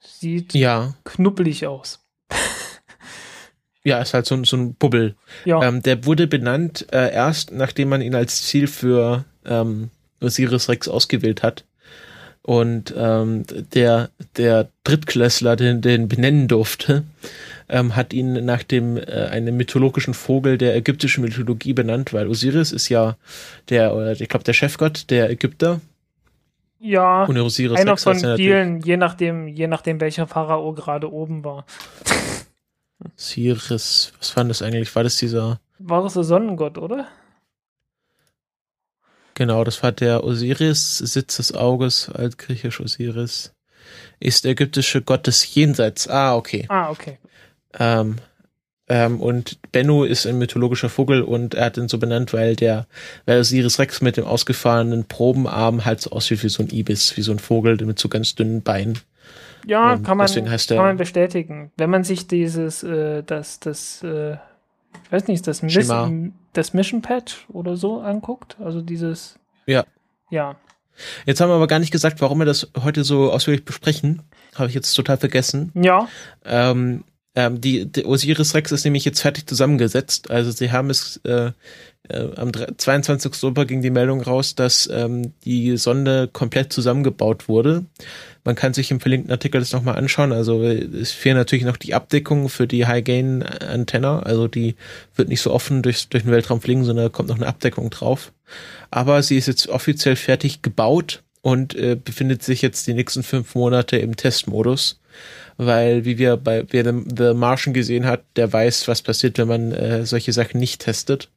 Sieht 0.00 0.54
Ja, 0.54 0.94
knubbelig 1.04 1.66
aus. 1.66 2.04
ja, 3.84 4.00
ist 4.02 4.12
halt 4.12 4.26
so, 4.26 4.34
ein- 4.34 4.44
so 4.44 4.56
ein 4.56 4.74
Bubbel. 4.74 5.16
Ja, 5.44 5.62
Ähm, 5.62 5.82
der 5.82 6.04
wurde 6.04 6.26
benannt 6.26 6.86
äh, 6.92 7.10
erst, 7.12 7.52
nachdem 7.52 7.88
man 7.88 8.02
ihn 8.02 8.14
als 8.14 8.42
Ziel 8.42 8.66
für 8.66 9.24
ähm, 9.48 9.90
Osiris 10.20 10.68
Rex 10.68 10.88
ausgewählt 10.88 11.42
hat. 11.42 11.64
Und 12.42 12.94
ähm, 12.96 13.44
der, 13.74 14.10
der 14.36 14.68
Drittklässler, 14.84 15.56
den, 15.56 15.82
den 15.82 16.08
benennen 16.08 16.48
durfte, 16.48 17.04
ähm, 17.68 17.94
hat 17.94 18.12
ihn 18.12 18.44
nach 18.44 18.62
dem 18.62 18.96
äh, 18.96 19.02
einem 19.30 19.56
mythologischen 19.56 20.14
Vogel 20.14 20.56
der 20.56 20.74
ägyptischen 20.74 21.22
Mythologie 21.22 21.74
benannt, 21.74 22.14
weil 22.14 22.26
Osiris 22.26 22.72
ist 22.72 22.88
ja 22.88 23.16
der, 23.68 23.94
oder 23.94 24.12
ich 24.12 24.28
glaube, 24.28 24.44
der 24.44 24.54
Chefgott 24.54 25.10
der 25.10 25.28
Ägypter. 25.28 25.80
ja. 26.80 27.24
Und 27.24 27.36
Osiris 27.36 27.78
Einer 27.78 27.92
Rex 27.92 28.04
von 28.04 28.18
ja 28.18 28.36
vielen, 28.36 28.80
je 28.80 28.96
nachdem, 28.96 29.48
je 29.48 29.66
nachdem, 29.66 30.00
welcher 30.00 30.26
Pharao 30.26 30.72
gerade 30.72 31.12
oben 31.12 31.44
war. 31.44 31.66
Osiris, 33.14 34.12
was 34.18 34.36
war 34.36 34.44
das 34.44 34.62
eigentlich? 34.62 34.94
War 34.96 35.02
das 35.02 35.16
dieser, 35.16 35.60
War 35.78 36.04
es 36.04 36.14
der 36.14 36.24
Sonnengott, 36.24 36.78
oder? 36.78 37.06
Genau, 39.38 39.64
das 39.64 39.82
war 39.82 39.92
der 39.92 40.24
Osiris, 40.24 40.98
Sitz 40.98 41.36
des 41.36 41.54
Auges, 41.54 42.10
altgriechisch 42.10 42.80
Osiris, 42.80 43.54
ist 44.20 44.44
der 44.44 44.52
ägyptische 44.52 45.00
Gott 45.00 45.26
des 45.26 45.54
Jenseits. 45.54 46.08
Ah, 46.08 46.36
okay. 46.36 46.66
Ah, 46.68 46.90
okay. 46.90 47.18
Ähm, 47.78 48.16
ähm, 48.88 49.20
und 49.20 49.58
Bennu 49.70 50.04
ist 50.04 50.26
ein 50.26 50.38
mythologischer 50.38 50.88
Vogel 50.88 51.22
und 51.22 51.54
er 51.54 51.66
hat 51.66 51.76
ihn 51.76 51.88
so 51.88 51.98
benannt, 51.98 52.32
weil 52.32 52.56
der, 52.56 52.86
weil 53.26 53.40
Osiris 53.40 53.78
Rex 53.78 54.00
mit 54.00 54.16
dem 54.16 54.24
ausgefahrenen 54.24 55.04
Probenarm 55.04 55.84
halt 55.84 56.00
so 56.00 56.10
aussieht 56.10 56.42
wie 56.42 56.48
so 56.48 56.62
ein 56.62 56.70
Ibis, 56.70 57.16
wie 57.16 57.22
so 57.22 57.32
ein 57.32 57.38
Vogel 57.38 57.76
mit 57.84 57.98
so 57.98 58.08
ganz 58.08 58.34
dünnen 58.34 58.62
Beinen. 58.62 58.98
Ja, 59.66 59.92
Und 59.92 60.04
kann 60.04 60.16
man, 60.16 60.28
kann 60.28 60.76
man 60.76 60.96
bestätigen. 60.96 61.70
Wenn 61.76 61.90
man 61.90 62.02
sich 62.02 62.26
dieses, 62.26 62.82
äh, 62.82 63.22
das, 63.22 63.60
das, 63.60 64.02
äh, 64.02 64.36
ich 65.04 65.12
weiß 65.12 65.28
nicht, 65.28 65.46
das, 65.46 65.62
Miss, 65.62 65.90
das 66.52 66.74
Mission 66.74 67.02
Patch 67.02 67.46
oder 67.48 67.76
so 67.76 68.00
anguckt, 68.00 68.56
also 68.60 68.80
dieses, 68.80 69.38
Ja. 69.66 69.84
ja, 70.30 70.56
Jetzt 71.26 71.40
haben 71.40 71.48
wir 71.48 71.54
aber 71.54 71.68
gar 71.68 71.78
nicht 71.78 71.92
gesagt, 71.92 72.20
warum 72.20 72.38
wir 72.38 72.44
das 72.44 72.68
heute 72.82 73.04
so 73.04 73.30
ausführlich 73.32 73.64
besprechen. 73.64 74.22
Habe 74.56 74.68
ich 74.68 74.74
jetzt 74.74 74.92
total 74.94 75.16
vergessen. 75.16 75.70
ja, 75.74 76.08
Ähm, 76.44 77.04
ähm, 77.34 77.60
die, 77.60 77.86
die 77.86 78.04
Osiris 78.04 78.54
Rex 78.54 78.72
ist 78.72 78.84
nämlich 78.84 79.04
jetzt 79.04 79.20
fertig 79.20 79.46
zusammengesetzt. 79.46 80.30
Also 80.30 80.50
sie 80.50 80.72
haben 80.72 80.90
es 80.90 81.18
äh, 81.18 81.52
äh, 82.08 82.28
am 82.36 82.52
3 82.52 82.74
22. 82.76 83.32
Oktober 83.32 83.64
ging 83.64 83.82
die 83.82 83.90
Meldung 83.90 84.20
raus, 84.20 84.54
dass 84.54 84.88
ähm, 84.92 85.32
die 85.44 85.76
Sonde 85.76 86.28
komplett 86.32 86.72
zusammengebaut 86.72 87.48
wurde. 87.48 87.84
Man 88.44 88.54
kann 88.54 88.74
sich 88.74 88.90
im 88.90 89.00
verlinkten 89.00 89.30
Artikel 89.30 89.60
das 89.60 89.72
nochmal 89.72 89.96
anschauen. 89.96 90.32
Also 90.32 90.62
es 90.62 91.12
fehlen 91.12 91.36
natürlich 91.36 91.64
noch 91.64 91.76
die 91.76 91.94
Abdeckung 91.94 92.48
für 92.48 92.66
die 92.66 92.86
High-Gain-Antenne. 92.86 94.24
Also 94.24 94.48
die 94.48 94.76
wird 95.14 95.28
nicht 95.28 95.40
so 95.40 95.52
offen 95.52 95.82
durch, 95.82 96.08
durch 96.08 96.22
den 96.22 96.32
Weltraum 96.32 96.60
fliegen, 96.60 96.84
sondern 96.84 97.06
da 97.06 97.10
kommt 97.10 97.28
noch 97.28 97.36
eine 97.36 97.46
Abdeckung 97.46 97.90
drauf. 97.90 98.32
Aber 98.90 99.22
sie 99.22 99.36
ist 99.36 99.48
jetzt 99.48 99.68
offiziell 99.68 100.16
fertig 100.16 100.62
gebaut 100.62 101.22
und 101.42 101.74
äh, 101.74 101.96
befindet 101.96 102.42
sich 102.42 102.62
jetzt 102.62 102.86
die 102.86 102.94
nächsten 102.94 103.22
fünf 103.22 103.54
Monate 103.54 103.98
im 103.98 104.16
Testmodus 104.16 105.00
weil 105.58 106.04
wie 106.04 106.18
wir 106.18 106.36
bei 106.36 106.64
wer 106.70 106.84
The 106.84 107.02
The 107.14 107.34
Martian 107.34 107.74
gesehen 107.74 108.06
hat, 108.06 108.24
der 108.36 108.50
weiß, 108.50 108.88
was 108.88 109.02
passiert, 109.02 109.38
wenn 109.38 109.48
man 109.48 109.72
äh, 109.72 110.06
solche 110.06 110.32
Sachen 110.32 110.58
nicht 110.58 110.80
testet. 110.80 111.30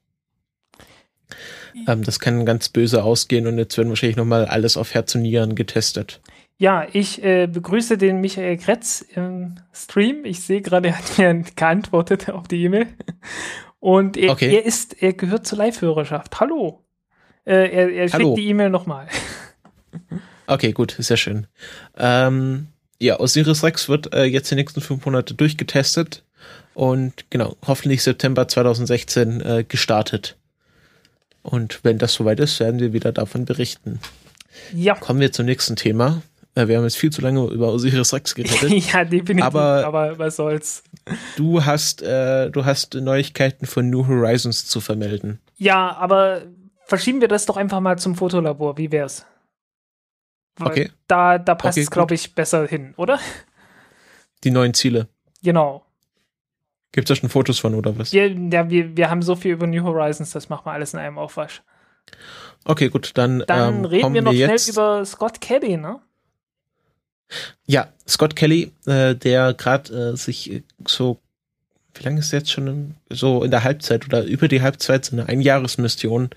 Ähm, 1.87 2.03
das 2.03 2.19
kann 2.19 2.45
ganz 2.45 2.69
böse 2.69 3.03
ausgehen 3.03 3.47
und 3.47 3.57
jetzt 3.57 3.77
werden 3.77 3.89
wahrscheinlich 3.89 4.17
nochmal 4.17 4.45
alles 4.45 4.77
auf 4.77 4.93
Herz 4.93 5.15
und 5.15 5.21
Nieren 5.23 5.55
getestet. 5.55 6.21
ja, 6.57 6.85
ich 6.93 7.23
äh, 7.23 7.47
begrüße 7.47 7.97
den 7.97 8.21
Michael 8.21 8.57
Kretz 8.57 9.03
im 9.15 9.55
Stream. 9.73 10.25
Ich 10.25 10.41
sehe 10.41 10.61
gerade, 10.61 10.89
er 10.89 10.97
hat 10.99 11.17
mir 11.17 11.43
geantwortet 11.55 12.29
auf 12.29 12.47
die 12.47 12.63
E-Mail. 12.63 12.87
Und 13.79 14.15
er, 14.17 14.31
Okay. 14.31 14.53
er 14.55 14.65
ist, 14.65 15.01
er 15.01 15.13
gehört 15.13 15.47
zur 15.47 15.57
Live-Hörerschaft. 15.57 16.39
Hallo. 16.39 16.83
Äh, 17.45 17.53
er 17.71 17.89
er 17.91 18.09
Hallo. 18.11 18.27
schickt 18.35 18.37
die 18.37 18.49
E-Mail 18.49 18.69
nochmal. 18.69 19.07
Okay, 20.47 20.71
gut, 20.73 20.95
sehr 20.99 21.17
schön. 21.17 21.47
Ähm, 21.97 22.67
ja, 22.99 23.19
Osiris 23.19 23.63
Rex 23.63 23.89
wird 23.89 24.13
äh, 24.13 24.25
jetzt 24.25 24.51
die 24.51 24.55
nächsten 24.55 24.81
fünf 24.81 25.05
Monate 25.05 25.33
durchgetestet 25.33 26.23
und 26.73 27.25
genau, 27.29 27.55
hoffentlich 27.65 28.03
September 28.03 28.47
2016 28.47 29.41
äh, 29.41 29.65
gestartet. 29.67 30.37
Und 31.43 31.79
wenn 31.83 31.97
das 31.97 32.13
soweit 32.13 32.39
ist, 32.39 32.59
werden 32.59 32.79
wir 32.79 32.93
wieder 32.93 33.11
davon 33.11 33.45
berichten. 33.45 33.99
Ja. 34.73 34.95
Kommen 34.95 35.19
wir 35.19 35.31
zum 35.31 35.45
nächsten 35.45 35.75
Thema. 35.75 36.21
Äh, 36.55 36.67
wir 36.67 36.77
haben 36.77 36.83
jetzt 36.83 36.97
viel 36.97 37.11
zu 37.11 37.21
lange 37.21 37.45
über 37.47 37.71
Osiris 37.71 38.13
Rex 38.13 38.35
geredet. 38.35 38.69
ja, 38.93 39.03
definitiv. 39.05 39.45
Aber- 39.45 39.85
aber 39.85 40.19
was 40.19 40.35
soll's. 40.35 40.83
Du 41.37 41.65
hast, 41.65 42.01
äh, 42.03 42.49
du 42.51 42.65
hast 42.65 42.93
Neuigkeiten 42.93 43.65
von 43.65 43.89
New 43.89 44.07
Horizons 44.07 44.67
zu 44.67 44.81
vermelden. 44.81 45.39
Ja, 45.57 45.95
aber 45.97 46.43
verschieben 46.85 47.21
wir 47.21 47.27
das 47.27 47.45
doch 47.45 47.57
einfach 47.57 47.79
mal 47.79 47.97
zum 47.97 48.15
Fotolabor. 48.15 48.77
Wie 48.77 48.91
wär's? 48.91 49.25
Weil 50.57 50.67
Okay. 50.69 50.91
Da, 51.07 51.37
da 51.39 51.55
passt 51.55 51.77
Okay, 51.77 51.83
es, 51.83 51.91
glaube 51.91 52.13
ich, 52.13 52.35
besser 52.35 52.67
hin, 52.67 52.93
oder? 52.97 53.19
Die 54.43 54.51
neuen 54.51 54.73
Ziele. 54.73 55.07
Genau. 55.41 55.85
Gibt 56.91 57.09
es 57.09 57.15
da 57.15 57.19
schon 57.19 57.29
Fotos 57.29 57.59
von 57.59 57.73
oder 57.75 57.97
was? 57.97 58.11
Wir, 58.11 58.29
ja, 58.29 58.69
wir, 58.69 58.97
wir 58.97 59.09
haben 59.09 59.21
so 59.21 59.35
viel 59.35 59.53
über 59.53 59.67
New 59.67 59.83
Horizons, 59.83 60.31
das 60.31 60.49
machen 60.49 60.65
wir 60.65 60.73
alles 60.73 60.93
in 60.93 60.99
einem 60.99 61.17
Aufwasch. 61.17 61.61
Okay, 62.65 62.89
gut, 62.89 63.11
dann, 63.15 63.43
Dann 63.47 63.75
ähm, 63.75 63.85
reden 63.85 64.01
kommen 64.01 64.15
wir 64.15 64.21
noch 64.21 64.33
schnell 64.33 64.49
jetzt. 64.49 64.69
über 64.69 65.05
Scott 65.05 65.41
Kelly, 65.41 65.77
ne? 65.77 65.99
Ja, 67.65 67.87
Scott 68.07 68.35
Kelly, 68.35 68.71
äh, 68.85 69.15
der 69.15 69.53
gerade 69.53 70.11
äh, 70.13 70.17
sich 70.17 70.51
äh, 70.51 70.63
so, 70.85 71.19
wie 71.93 72.03
lange 72.03 72.19
ist 72.19 72.31
der 72.31 72.39
jetzt 72.39 72.51
schon 72.51 72.67
im, 72.67 72.95
so 73.09 73.43
in 73.43 73.51
der 73.51 73.63
Halbzeit 73.63 74.05
oder 74.05 74.23
über 74.25 74.47
die 74.47 74.61
Halbzeit 74.61 75.05
so 75.05 75.15
eine 75.15 75.27
Einjahresmission 75.29 76.29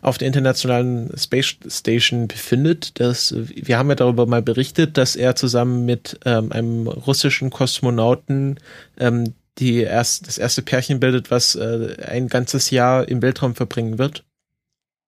auf 0.00 0.18
der 0.18 0.28
internationalen 0.28 1.16
Space 1.16 1.56
Station 1.68 2.28
befindet. 2.28 2.98
Das, 3.00 3.32
äh, 3.32 3.44
wir 3.54 3.78
haben 3.78 3.88
ja 3.88 3.94
darüber 3.94 4.26
mal 4.26 4.42
berichtet, 4.42 4.98
dass 4.98 5.16
er 5.16 5.36
zusammen 5.36 5.86
mit 5.86 6.18
ähm, 6.24 6.52
einem 6.52 6.88
russischen 6.88 7.50
Kosmonauten 7.50 8.58
ähm, 8.98 9.34
die 9.58 9.82
erst, 9.82 10.26
das 10.26 10.38
erste 10.38 10.62
Pärchen 10.62 11.00
bildet, 11.00 11.30
was 11.30 11.54
äh, 11.54 11.96
ein 12.06 12.28
ganzes 12.28 12.70
Jahr 12.70 13.08
im 13.08 13.22
Weltraum 13.22 13.54
verbringen 13.54 13.98
wird. 13.98 14.24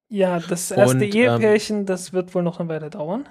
Ja, 0.08 0.40
das 0.40 0.70
erste 0.70 0.96
Und, 0.96 1.02
ähm, 1.02 1.12
Ehepärchen, 1.12 1.86
das 1.86 2.12
wird 2.12 2.34
wohl 2.34 2.42
noch 2.42 2.58
eine 2.58 2.68
Weile 2.68 2.90
dauern. 2.90 3.28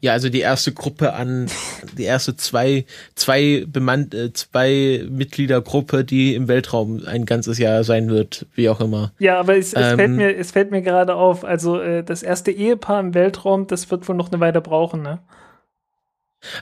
Ja, 0.00 0.12
also 0.12 0.28
die 0.28 0.40
erste 0.40 0.72
Gruppe 0.72 1.14
an, 1.14 1.48
die 1.98 2.04
erste 2.04 2.36
zwei, 2.36 2.86
zwei 3.14 3.64
bemannt, 3.66 4.14
äh, 4.14 4.32
zwei 4.32 5.04
Mitgliedergruppe, 5.08 6.04
die 6.04 6.34
im 6.34 6.48
Weltraum 6.48 7.02
ein 7.06 7.24
ganzes 7.24 7.58
Jahr 7.58 7.84
sein 7.84 8.08
wird, 8.08 8.46
wie 8.54 8.68
auch 8.68 8.80
immer. 8.80 9.12
Ja, 9.18 9.38
aber 9.38 9.56
es, 9.56 9.72
es, 9.74 9.92
Ähm, 9.92 9.96
fällt, 9.96 10.10
mir, 10.12 10.36
es 10.36 10.50
fällt 10.50 10.70
mir 10.72 10.82
gerade 10.82 11.14
auf, 11.14 11.44
also 11.44 11.80
äh, 11.80 12.02
das 12.02 12.22
erste 12.24 12.50
Ehepaar 12.50 13.00
im 13.00 13.14
Weltraum, 13.14 13.68
das 13.68 13.90
wird 13.92 14.08
wohl 14.08 14.16
noch 14.16 14.30
eine 14.32 14.40
Weile 14.40 14.60
brauchen, 14.60 15.02
ne? 15.02 15.20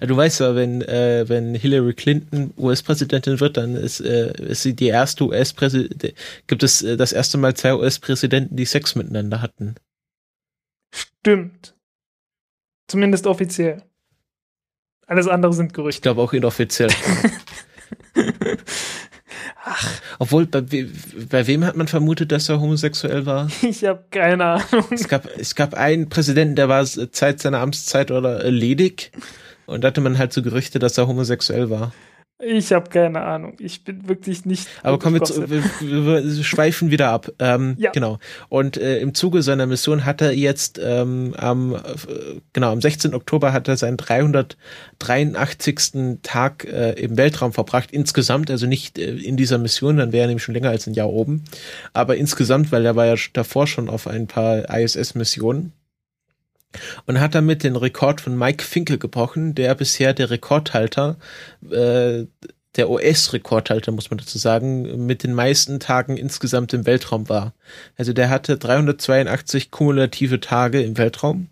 Du 0.06 0.16
weißt 0.16 0.40
ja, 0.40 0.54
wenn, 0.54 0.82
äh, 0.82 1.24
wenn 1.28 1.54
Hillary 1.54 1.94
Clinton 1.94 2.52
US-Präsidentin 2.58 3.40
wird, 3.40 3.56
dann 3.56 3.76
ist, 3.76 4.00
äh, 4.00 4.32
ist 4.50 4.62
sie 4.62 4.74
die 4.74 4.88
erste 4.88 5.24
US-Präsidentin, 5.24 6.12
gibt 6.46 6.62
es 6.62 6.82
äh, 6.82 6.96
das 6.96 7.12
erste 7.12 7.38
Mal 7.38 7.54
zwei 7.54 7.74
US-Präsidenten, 7.74 8.56
die 8.56 8.66
Sex 8.66 8.94
miteinander 8.94 9.40
hatten. 9.40 9.76
Stimmt. 10.94 11.74
Zumindest 12.88 13.26
offiziell. 13.26 13.82
Alles 15.06 15.28
andere 15.28 15.52
sind 15.52 15.68
Ich 15.68 15.72
Gerüchte. 15.72 16.02
glaube 16.02 16.22
auch 16.22 16.32
inoffiziell. 16.32 16.90
Ach, 19.64 20.00
Obwohl, 20.18 20.46
bei, 20.46 20.62
bei 21.28 21.46
wem 21.46 21.64
hat 21.64 21.76
man 21.76 21.86
vermutet, 21.88 22.32
dass 22.32 22.48
er 22.48 22.60
homosexuell 22.60 23.26
war? 23.26 23.48
ich 23.62 23.84
habe 23.84 24.04
keine 24.10 24.44
Ahnung. 24.44 24.84
Es 24.90 25.08
gab, 25.08 25.26
es 25.38 25.54
gab 25.54 25.74
einen 25.74 26.08
Präsidenten, 26.08 26.56
der 26.56 26.68
war 26.68 26.84
seit 26.84 27.40
seiner 27.40 27.60
Amtszeit 27.60 28.10
oder 28.10 28.44
äh, 28.44 28.50
ledig 28.50 29.12
Und 29.70 29.82
da 29.82 29.88
hatte 29.88 30.00
man 30.00 30.18
halt 30.18 30.32
so 30.32 30.42
Gerüchte, 30.42 30.78
dass 30.78 30.98
er 30.98 31.06
homosexuell 31.06 31.70
war. 31.70 31.92
Ich 32.42 32.72
habe 32.72 32.88
keine 32.88 33.20
Ahnung. 33.20 33.56
Ich 33.58 33.84
bin 33.84 34.08
wirklich 34.08 34.46
nicht. 34.46 34.66
Aber 34.82 34.98
kommen 34.98 35.16
wir, 35.16 35.24
zu, 35.24 35.50
wir, 35.50 35.62
wir, 35.80 36.42
schweifen 36.42 36.90
wieder 36.90 37.10
ab. 37.10 37.30
Ähm, 37.38 37.76
ja. 37.78 37.90
Genau. 37.90 38.18
Und 38.48 38.78
äh, 38.78 38.98
im 39.00 39.12
Zuge 39.14 39.42
seiner 39.42 39.66
Mission 39.66 40.06
hat 40.06 40.22
er 40.22 40.32
jetzt 40.32 40.80
ähm, 40.82 41.34
am 41.36 41.74
äh, 41.74 41.80
genau 42.54 42.72
am 42.72 42.80
16. 42.80 43.12
Oktober 43.14 43.52
hat 43.52 43.68
er 43.68 43.76
seinen 43.76 43.98
383. 43.98 46.22
Tag 46.22 46.64
äh, 46.64 46.92
im 46.92 47.18
Weltraum 47.18 47.52
verbracht. 47.52 47.92
Insgesamt, 47.92 48.50
also 48.50 48.66
nicht 48.66 48.98
äh, 48.98 49.16
in 49.16 49.36
dieser 49.36 49.58
Mission, 49.58 49.98
dann 49.98 50.12
wäre 50.12 50.24
er 50.24 50.28
nämlich 50.28 50.44
schon 50.44 50.54
länger 50.54 50.70
als 50.70 50.86
ein 50.86 50.94
Jahr 50.94 51.10
oben. 51.10 51.44
Aber 51.92 52.16
insgesamt, 52.16 52.72
weil 52.72 52.86
er 52.86 52.96
war 52.96 53.04
ja 53.04 53.16
davor 53.34 53.66
schon 53.66 53.90
auf 53.90 54.06
ein 54.06 54.26
paar 54.26 54.74
ISS-Missionen 54.74 55.74
und 57.06 57.20
hat 57.20 57.34
damit 57.34 57.64
den 57.64 57.76
Rekord 57.76 58.20
von 58.20 58.36
Mike 58.36 58.64
Finkel 58.64 58.98
gebrochen, 58.98 59.54
der 59.54 59.74
bisher 59.74 60.14
der 60.14 60.30
Rekordhalter 60.30 61.16
äh, 61.70 62.26
der 62.76 62.88
OS-Rekordhalter, 62.88 63.90
muss 63.90 64.10
man 64.10 64.18
dazu 64.18 64.38
sagen, 64.38 65.04
mit 65.04 65.24
den 65.24 65.34
meisten 65.34 65.80
Tagen 65.80 66.16
insgesamt 66.16 66.72
im 66.72 66.86
Weltraum 66.86 67.28
war. 67.28 67.52
Also 67.96 68.12
der 68.12 68.30
hatte 68.30 68.58
382 68.58 69.72
kumulative 69.72 70.38
Tage 70.38 70.80
im 70.80 70.96
Weltraum 70.96 71.48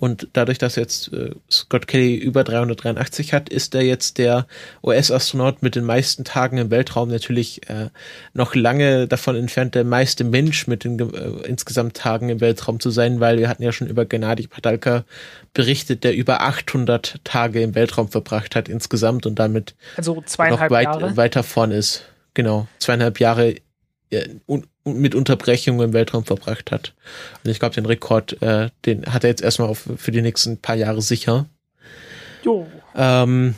und 0.00 0.28
dadurch, 0.32 0.58
dass 0.58 0.76
jetzt 0.76 1.12
äh, 1.12 1.32
Scott 1.50 1.88
Kelly 1.88 2.14
über 2.14 2.44
383 2.44 3.32
hat, 3.32 3.48
ist 3.48 3.74
er 3.74 3.82
jetzt 3.82 4.18
der 4.18 4.46
US-Astronaut 4.84 5.62
mit 5.62 5.74
den 5.74 5.84
meisten 5.84 6.22
Tagen 6.22 6.58
im 6.58 6.70
Weltraum 6.70 7.08
natürlich 7.08 7.68
äh, 7.68 7.88
noch 8.32 8.54
lange 8.54 9.08
davon 9.08 9.34
entfernt, 9.34 9.74
der 9.74 9.82
meiste 9.82 10.22
Mensch 10.22 10.68
mit 10.68 10.84
den 10.84 11.00
äh, 11.00 11.48
insgesamt 11.48 11.96
Tagen 11.96 12.28
im 12.28 12.40
Weltraum 12.40 12.78
zu 12.78 12.90
sein, 12.90 13.18
weil 13.18 13.38
wir 13.38 13.48
hatten 13.48 13.64
ja 13.64 13.72
schon 13.72 13.88
über 13.88 14.04
Gennady 14.04 14.46
Padalka 14.46 15.04
berichtet, 15.52 16.04
der 16.04 16.14
über 16.14 16.42
800 16.42 17.16
Tage 17.24 17.60
im 17.60 17.74
Weltraum 17.74 18.08
verbracht 18.08 18.54
hat 18.54 18.68
insgesamt 18.68 19.26
und 19.26 19.40
damit 19.40 19.74
also 19.96 20.14
noch 20.14 20.70
weit, 20.70 20.84
Jahre. 20.84 21.16
weiter 21.16 21.42
vorn 21.42 21.72
ist. 21.72 22.04
Genau, 22.34 22.68
zweieinhalb 22.78 23.18
Jahre 23.18 23.56
ja, 24.10 24.20
mit 24.94 25.14
Unterbrechungen 25.14 25.80
im 25.80 25.92
Weltraum 25.92 26.24
verbracht 26.24 26.70
hat. 26.70 26.94
Und 27.44 27.50
ich 27.50 27.58
glaube, 27.58 27.74
den 27.74 27.86
Rekord, 27.86 28.40
äh, 28.42 28.70
den 28.86 29.06
hat 29.06 29.24
er 29.24 29.30
jetzt 29.30 29.42
erstmal 29.42 29.68
auf, 29.68 29.88
für 29.96 30.10
die 30.10 30.22
nächsten 30.22 30.58
paar 30.58 30.76
Jahre 30.76 31.02
sicher. 31.02 31.46
Jo. 32.42 32.66
Ähm, 32.94 33.54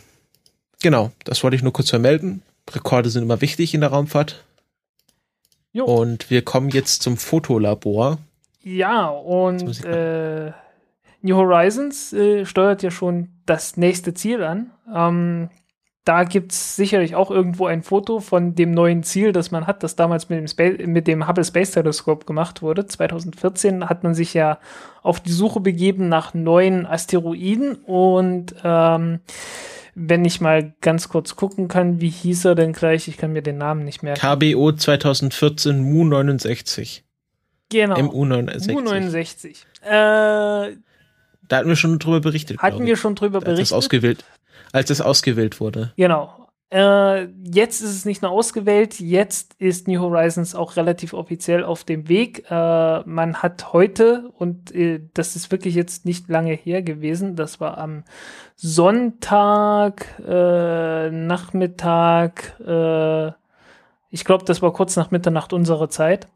genau, 0.82 1.12
das 1.24 1.42
wollte 1.42 1.56
ich 1.56 1.62
nur 1.62 1.72
kurz 1.72 1.90
vermelden. 1.90 2.42
Rekorde 2.70 3.10
sind 3.10 3.22
immer 3.22 3.40
wichtig 3.40 3.74
in 3.74 3.80
der 3.80 3.90
Raumfahrt. 3.90 4.44
Jo. 5.72 5.84
Und 5.84 6.30
wir 6.30 6.42
kommen 6.42 6.70
jetzt 6.70 7.02
zum 7.02 7.16
Fotolabor. 7.16 8.18
Ja, 8.62 9.08
und 9.08 9.84
äh, 9.84 10.52
New 11.22 11.36
Horizons 11.36 12.12
äh, 12.12 12.44
steuert 12.44 12.82
ja 12.82 12.90
schon 12.90 13.28
das 13.46 13.76
nächste 13.76 14.14
Ziel 14.14 14.42
an. 14.42 14.70
Ähm, 14.92 15.50
da 16.04 16.24
gibt 16.24 16.52
es 16.52 16.76
sicherlich 16.76 17.14
auch 17.14 17.30
irgendwo 17.30 17.66
ein 17.66 17.82
Foto 17.82 18.20
von 18.20 18.54
dem 18.54 18.72
neuen 18.72 19.02
Ziel, 19.02 19.32
das 19.32 19.50
man 19.50 19.66
hat, 19.66 19.82
das 19.82 19.96
damals 19.96 20.28
mit 20.28 20.38
dem, 20.38 20.48
Space, 20.48 20.78
mit 20.86 21.06
dem 21.06 21.28
Hubble 21.28 21.44
Space 21.44 21.72
Telescope 21.72 22.24
gemacht 22.24 22.62
wurde. 22.62 22.86
2014 22.86 23.88
hat 23.88 24.02
man 24.02 24.14
sich 24.14 24.32
ja 24.32 24.58
auf 25.02 25.20
die 25.20 25.32
Suche 25.32 25.60
begeben 25.60 26.08
nach 26.08 26.32
neuen 26.32 26.86
Asteroiden 26.86 27.74
und 27.74 28.54
ähm, 28.64 29.20
wenn 29.94 30.24
ich 30.24 30.40
mal 30.40 30.72
ganz 30.80 31.08
kurz 31.08 31.36
gucken 31.36 31.68
kann, 31.68 32.00
wie 32.00 32.08
hieß 32.08 32.46
er 32.46 32.54
denn 32.54 32.72
gleich? 32.72 33.08
Ich 33.08 33.18
kann 33.18 33.32
mir 33.32 33.42
den 33.42 33.58
Namen 33.58 33.84
nicht 33.84 34.02
merken. 34.02 34.20
KBO 34.20 34.72
2014 34.72 35.80
Mu 35.80 36.04
69. 36.04 37.04
Genau. 37.68 38.00
MU 38.00 38.24
69. 38.24 38.72
Mu 38.72 38.80
69. 38.80 39.66
Äh, 39.82 39.88
da 39.90 40.76
hatten 41.50 41.68
wir 41.68 41.76
schon 41.76 41.98
drüber 41.98 42.20
berichtet. 42.20 42.58
Hatten 42.58 42.86
wir 42.86 42.96
schon 42.96 43.16
drüber 43.16 43.40
berichtet. 43.40 43.66
Es 43.66 43.72
ausgewählt, 43.72 44.24
als 44.72 44.90
es 44.90 45.00
ausgewählt 45.00 45.60
wurde. 45.60 45.92
Genau. 45.96 46.40
Äh, 46.72 47.24
jetzt 47.42 47.80
ist 47.80 47.90
es 47.90 48.04
nicht 48.04 48.22
nur 48.22 48.30
ausgewählt, 48.30 49.00
jetzt 49.00 49.54
ist 49.58 49.88
New 49.88 50.00
Horizons 50.00 50.54
auch 50.54 50.76
relativ 50.76 51.14
offiziell 51.14 51.64
auf 51.64 51.82
dem 51.82 52.08
Weg. 52.08 52.48
Äh, 52.48 53.00
man 53.00 53.42
hat 53.42 53.72
heute, 53.72 54.30
und 54.38 54.72
äh, 54.72 55.00
das 55.12 55.34
ist 55.34 55.50
wirklich 55.50 55.74
jetzt 55.74 56.06
nicht 56.06 56.28
lange 56.28 56.52
her 56.52 56.82
gewesen, 56.82 57.34
das 57.34 57.58
war 57.60 57.76
am 57.76 58.04
Sonntag, 58.54 60.06
äh, 60.24 61.10
Nachmittag, 61.10 62.54
äh, 62.64 63.32
ich 64.12 64.24
glaube, 64.24 64.44
das 64.44 64.62
war 64.62 64.72
kurz 64.72 64.94
nach 64.94 65.10
Mitternacht 65.10 65.52
unserer 65.52 65.88
Zeit, 65.88 66.28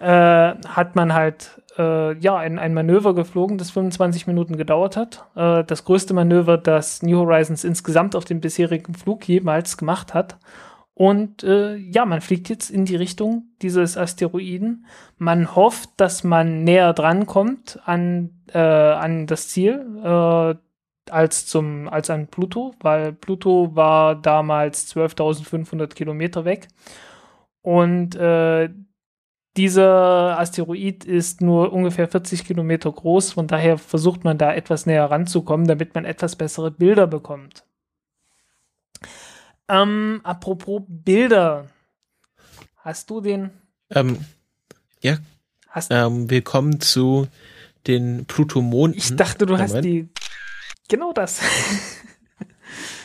äh, 0.00 0.06
hat 0.06 0.96
man 0.96 1.14
halt 1.14 1.62
äh, 1.78 2.18
ja, 2.18 2.36
ein, 2.36 2.58
ein 2.58 2.74
Manöver 2.74 3.14
geflogen, 3.14 3.58
das 3.58 3.70
25 3.70 4.26
Minuten 4.26 4.56
gedauert 4.56 4.96
hat. 4.96 5.26
Äh, 5.34 5.64
das 5.64 5.84
größte 5.84 6.14
Manöver, 6.14 6.58
das 6.58 7.02
New 7.02 7.18
Horizons 7.18 7.64
insgesamt 7.64 8.16
auf 8.16 8.24
dem 8.24 8.40
bisherigen 8.40 8.94
Flug 8.94 9.26
jemals 9.28 9.76
gemacht 9.76 10.14
hat. 10.14 10.38
Und 10.94 11.44
äh, 11.44 11.76
ja, 11.76 12.06
man 12.06 12.22
fliegt 12.22 12.48
jetzt 12.48 12.70
in 12.70 12.86
die 12.86 12.96
Richtung 12.96 13.48
dieses 13.60 13.98
Asteroiden. 13.98 14.86
Man 15.18 15.54
hofft, 15.54 15.90
dass 15.98 16.24
man 16.24 16.64
näher 16.64 16.94
dran 16.94 17.26
kommt 17.26 17.78
an, 17.84 18.30
äh, 18.52 18.58
an 18.58 19.26
das 19.26 19.48
Ziel 19.48 19.84
äh, 20.02 20.54
als, 21.10 21.46
zum, 21.46 21.88
als 21.88 22.08
an 22.08 22.28
Pluto, 22.28 22.74
weil 22.80 23.12
Pluto 23.12 23.76
war 23.76 24.14
damals 24.16 24.96
12.500 24.96 25.88
Kilometer 25.88 26.46
weg. 26.46 26.68
Und 27.60 28.14
äh, 28.16 28.70
dieser 29.56 30.38
Asteroid 30.38 31.04
ist 31.04 31.40
nur 31.40 31.72
ungefähr 31.72 32.08
40 32.08 32.44
Kilometer 32.44 32.92
groß, 32.92 33.32
von 33.32 33.46
daher 33.46 33.78
versucht 33.78 34.24
man 34.24 34.38
da 34.38 34.54
etwas 34.54 34.86
näher 34.86 35.10
ranzukommen, 35.10 35.66
damit 35.66 35.94
man 35.94 36.04
etwas 36.04 36.36
bessere 36.36 36.70
Bilder 36.70 37.06
bekommt. 37.06 37.64
Ähm, 39.68 40.20
apropos 40.22 40.82
Bilder. 40.86 41.66
Hast 42.76 43.10
du 43.10 43.20
den? 43.20 43.50
Ähm, 43.90 44.18
ja. 45.00 45.18
Hast 45.68 45.90
ähm, 45.90 46.30
wir 46.30 46.42
kommen 46.42 46.80
zu 46.80 47.26
den 47.86 48.26
Plutomonden. 48.26 48.98
Ich 48.98 49.16
dachte, 49.16 49.46
du 49.46 49.54
Moment. 49.54 49.74
hast 49.74 49.84
die. 49.84 50.08
Genau 50.88 51.12
das. 51.12 51.40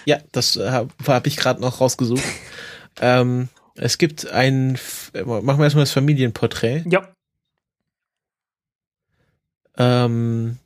ja, 0.06 0.20
das 0.32 0.56
äh, 0.56 0.70
habe 0.70 0.92
hab 1.08 1.28
ich 1.28 1.36
gerade 1.36 1.62
noch 1.62 1.82
rausgesucht. 1.82 2.24
ähm, 3.02 3.50
es 3.82 3.98
gibt 3.98 4.30
ein, 4.30 4.78
machen 5.26 5.58
wir 5.58 5.64
erstmal 5.64 5.86
das 5.86 5.92
Familienporträt. 5.92 6.84
Ja. 6.88 7.10
Ähm, 9.76 10.60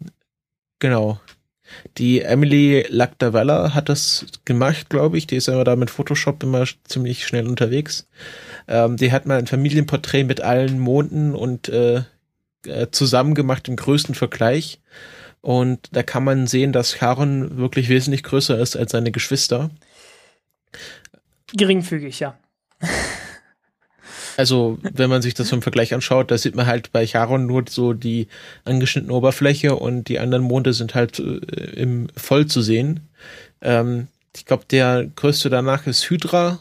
genau. 0.80 1.21
Die 1.97 2.21
Emily 2.21 2.86
Lactavella 2.89 3.73
hat 3.73 3.88
das 3.88 4.25
gemacht, 4.43 4.89
glaube 4.89 5.17
ich. 5.17 5.28
Die 5.28 5.38
ist 5.38 5.47
aber 5.47 5.63
da 5.63 5.78
mit 5.78 5.89
Photoshop 5.89 6.43
immer 6.43 6.65
ziemlich 6.84 7.25
schnell 7.25 7.47
unterwegs. 7.47 8.06
Ähm, 8.67 8.97
die 8.97 9.13
hat 9.13 9.25
mal 9.25 9.38
ein 9.38 9.47
Familienporträt 9.47 10.25
mit 10.25 10.41
allen 10.41 10.78
Monden 10.78 11.34
und 11.34 11.69
äh, 11.69 12.04
äh, 12.65 12.88
zusammen 12.91 13.34
gemacht 13.34 13.69
im 13.69 13.78
größten 13.78 14.13
Vergleich. 14.13 14.82
Und 15.39 15.88
da 15.93 16.04
kann 16.04 16.25
man 16.25 16.47
sehen, 16.47 16.73
dass 16.73 16.97
Charon 16.97 17.56
wirklich 17.56 17.88
wesentlich 17.88 18.23
größer 18.23 18.60
ist 18.60 18.75
als 18.75 18.91
seine 18.91 19.12
Geschwister. 19.12 19.69
Geringfügig, 21.54 22.19
ja. 22.19 22.38
Also, 24.38 24.78
wenn 24.82 25.10
man 25.10 25.21
sich 25.21 25.34
das 25.34 25.52
im 25.52 25.62
Vergleich 25.62 25.93
anschaut, 25.93 26.30
da 26.30 26.38
sieht 26.38 26.56
man 26.56 26.65
halt 26.65 26.91
bei 26.91 27.08
Charon 27.08 27.45
nur 27.45 27.63
so 27.69 27.93
die 27.93 28.28
angeschnittene 28.65 29.13
Oberfläche 29.13 29.76
und 29.76 30.10
die 30.10 30.19
anderen 30.19 30.43
Monde 30.43 30.74
sind 30.74 30.93
halt 30.93 31.19
äh, 31.19 31.24
im 31.76 32.08
voll 32.17 32.45
zu 32.45 32.62
sehen. 32.62 33.08
Ähm, 33.62 34.08
ich 34.36 34.45
glaube, 34.45 34.65
der 34.69 35.06
größte 35.15 35.50
danach 35.50 35.88
ist 35.88 36.10
Hydra, 36.10 36.60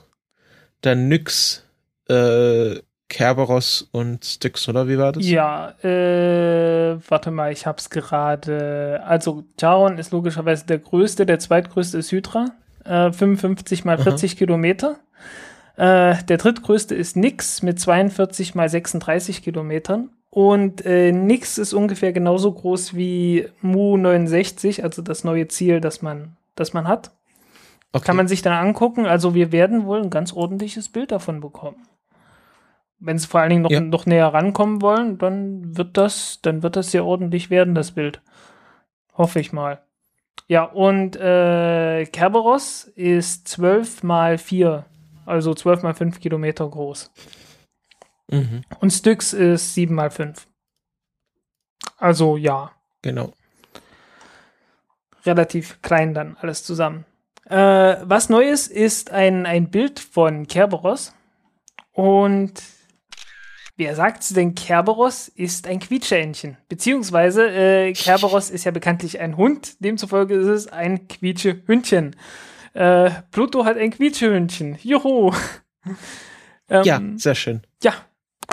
dann 0.83 1.09
Nyx, 1.09 1.65
äh, 2.09 2.77
Kerberos 3.09 3.89
und 3.91 4.25
Styx, 4.25 4.69
oder 4.69 4.89
wie 4.89 4.99
war 4.99 5.13
das? 5.13 5.27
Ja, 5.27 5.71
äh, 5.83 6.97
warte 7.09 7.31
mal, 7.31 7.53
ich 7.53 7.67
hab's 7.67 7.91
gerade. 7.91 9.03
Also, 9.05 9.45
Charon 9.59 9.99
ist 9.99 10.13
logischerweise 10.13 10.67
der 10.67 10.79
größte, 10.79 11.27
der 11.27 11.41
zweitgrößte 11.41 11.99
ist 11.99 12.13
Hydra. 12.13 12.53
Äh, 12.85 13.13
55 13.13 13.85
mal 13.85 13.99
40 13.99 14.33
Aha. 14.33 14.39
Kilometer. 14.39 14.99
Äh, 15.77 16.23
der 16.25 16.37
drittgrößte 16.37 16.95
ist 16.95 17.17
Nix 17.17 17.63
mit 17.63 17.81
42 17.81 18.55
mal 18.55 18.69
36 18.69 19.43
Kilometern. 19.43 20.11
Und 20.31 20.85
äh, 20.85 21.13
Nix 21.13 21.59
ist 21.59 21.73
ungefähr 21.73 22.13
genauso 22.13 22.53
groß 22.53 22.95
wie 22.95 23.49
Mu 23.61 23.97
69, 23.97 24.83
also 24.83 25.01
das 25.01 25.23
neue 25.23 25.47
Ziel, 25.49 25.81
das 25.81 26.03
man, 26.03 26.37
das 26.57 26.73
man 26.73 26.89
hat. 26.89 27.13
Okay. 27.93 28.05
Kann 28.05 28.17
man 28.17 28.27
sich 28.27 28.43
dann 28.43 28.53
angucken. 28.53 29.07
Also 29.07 29.35
wir 29.35 29.53
werden 29.53 29.87
wohl 29.87 30.03
ein 30.03 30.11
ganz 30.11 30.33
ordentliches 30.33 30.89
Bild 30.89 31.13
davon 31.13 31.41
bekommen. 31.41 31.87
Wenn 32.99 33.19
sie 33.19 33.29
vor 33.29 33.41
allen 33.41 33.51
Dingen 33.51 33.63
noch, 33.63 33.71
ja. 33.71 33.81
noch 33.81 34.07
näher 34.07 34.35
rankommen 34.35 34.83
wollen, 34.83 35.19
dann 35.19 35.77
wird 35.77 35.97
das, 35.97 36.41
dann 36.43 36.63
wird 36.65 36.75
das 36.75 36.91
sehr 36.91 37.05
ordentlich 37.05 37.51
werden, 37.51 37.75
das 37.77 37.93
Bild. 37.93 38.21
Hoffe 39.17 39.39
ich 39.39 39.53
mal. 39.53 39.83
Ja, 40.49 40.65
und 40.65 41.17
äh, 41.17 42.07
Kerberos 42.07 42.85
ist 42.97 43.47
12 43.47 44.03
mal 44.03 44.39
4 44.39 44.85
also 45.27 45.55
12 45.55 45.83
mal 45.83 45.95
5 45.95 46.21
Kilometer 46.21 46.69
groß. 46.69 47.11
Mhm. 48.31 48.63
Und 48.81 48.91
Styx 48.91 49.33
ist 49.33 49.75
7 49.75 49.95
mal 49.95 50.11
5. 50.11 50.47
Also 51.97 52.37
ja. 52.37 52.73
Genau. 53.03 53.33
relativ 55.27 55.81
klein 55.83 56.15
dann 56.15 56.37
alles 56.41 56.65
zusammen. 56.65 57.05
Äh, 57.49 57.97
was 58.03 58.29
neu 58.29 58.49
ist, 58.49 58.69
ist 58.69 59.11
ein, 59.11 59.47
ein 59.47 59.71
Bild 59.71 60.01
von 60.01 60.47
Kerberos. 60.47 61.15
Und 61.93 62.63
wer 63.77 63.95
sagt's 63.95 64.31
denn? 64.31 64.55
Kerberos 64.55 65.29
ist 65.29 65.67
ein 65.67 65.81
Quietscheentchen. 65.81 66.57
Beziehungsweise 66.69 67.49
äh, 67.51 67.93
Kerberos 67.93 68.51
ist 68.51 68.65
ja 68.65 68.71
bekanntlich 68.71 69.21
ein 69.21 69.37
Hund. 69.37 69.83
Demzufolge 69.85 70.35
ist 70.35 70.47
es 70.47 70.67
ein 70.69 71.07
Quietschehündchen. 71.09 72.17
Äh, 72.75 73.11
Pluto 73.31 73.65
hat 73.65 73.79
ein 73.79 73.91
Quietschehündchen. 73.91 74.79
Juhu. 74.83 75.33
ähm, 76.69 76.85
ja, 76.85 77.01
sehr 77.17 77.35
schön. 77.35 77.63
Ja, 77.83 77.95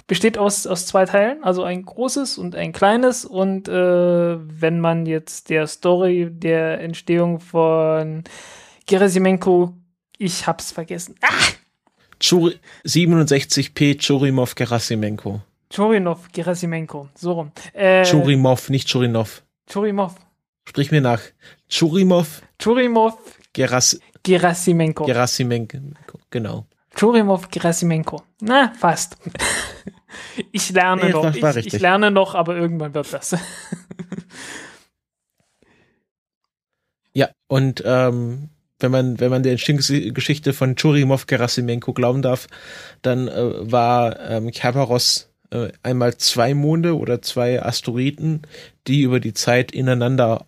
besteht 0.08 0.38
aus, 0.38 0.68
aus 0.68 0.86
zwei 0.86 1.06
Teilen, 1.06 1.44
also 1.44 1.64
ein 1.64 1.84
großes 1.84 2.38
und 2.38 2.56
ein 2.56 2.72
kleines. 2.72 3.26
Und 3.26 3.68
äh, 3.68 3.74
wenn 3.74 4.80
man 4.80 5.06
jetzt 5.06 5.50
der 5.50 5.68
Story 5.68 6.30
der 6.32 6.82
Entstehung 6.82 7.40
von 7.40 8.24
Gerasimenko, 8.86 9.74
ich 10.18 10.46
hab's 10.48 10.72
vergessen. 10.72 11.16
Ah! 11.22 11.28
67p 12.22 13.98
Churimov 13.98 14.54
Gerasimenko. 14.54 15.42
Churinov 15.74 16.32
Gerasimenko, 16.32 17.10
so 17.16 17.32
rum. 17.32 17.52
Äh, 17.74 18.04
Churimov, 18.04 18.70
nicht 18.70 18.88
Churinov. 18.88 19.42
Churimov. 19.68 20.16
Sprich 20.68 20.92
mir 20.92 21.02
nach. 21.02 21.22
Churimov. 21.70 22.44
Churimov. 22.60 23.18
Geras 23.54 24.00
Gerasimenko. 24.24 25.06
Gerasimenko, 25.06 26.20
genau. 26.30 26.66
Churimov 26.96 27.50
Gerasimenko. 27.50 28.24
Na, 28.42 28.74
fast. 28.78 29.18
Ich 30.52 30.70
lerne 30.72 31.06
nee, 31.06 31.12
noch. 31.12 31.34
Ich, 31.34 31.74
ich, 31.74 31.80
lerne 31.80 32.12
noch, 32.12 32.36
aber 32.36 32.58
irgendwann 32.58 32.94
wird 32.94 33.14
das. 33.14 33.34
ja, 37.14 37.30
und 37.48 37.82
ähm, 37.86 38.50
wenn 38.80 38.92
man, 38.92 39.20
wenn 39.20 39.30
man 39.30 39.44
der 39.44 39.54
Entstehungsgeschichte 39.54 40.54
von 40.54 40.76
Churimov 40.76 41.28
Gerasimenko 41.28 41.94
glauben 41.94 42.22
darf, 42.22 42.48
dann 43.02 43.28
äh, 43.28 43.72
war 43.72 44.20
ähm, 44.20 44.52
Kerberos 44.52 45.30
äh, 45.52 45.70
einmal 45.84 46.18
zwei 46.18 46.54
Monde 46.54 46.98
oder 46.98 47.22
zwei 47.22 47.64
Asteroiden, 47.64 48.42
die 48.88 49.04
über 49.04 49.20
die 49.20 49.34
Zeit 49.34 49.72
ineinander 49.72 50.46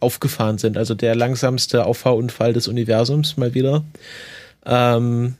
aufgefahren 0.00 0.58
sind. 0.58 0.76
Also 0.76 0.94
der 0.94 1.14
langsamste 1.14 1.86
Auffahrunfall 1.86 2.52
des 2.52 2.68
Universums 2.68 3.36
mal 3.36 3.54
wieder. 3.54 3.84
Ähm, 4.64 5.34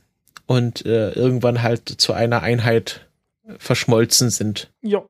und 0.45 0.85
äh, 0.85 1.11
irgendwann 1.11 1.61
halt 1.61 1.87
zu 1.89 2.13
einer 2.13 2.41
Einheit 2.41 3.07
verschmolzen 3.57 4.29
sind. 4.29 4.71
Ja. 4.81 5.03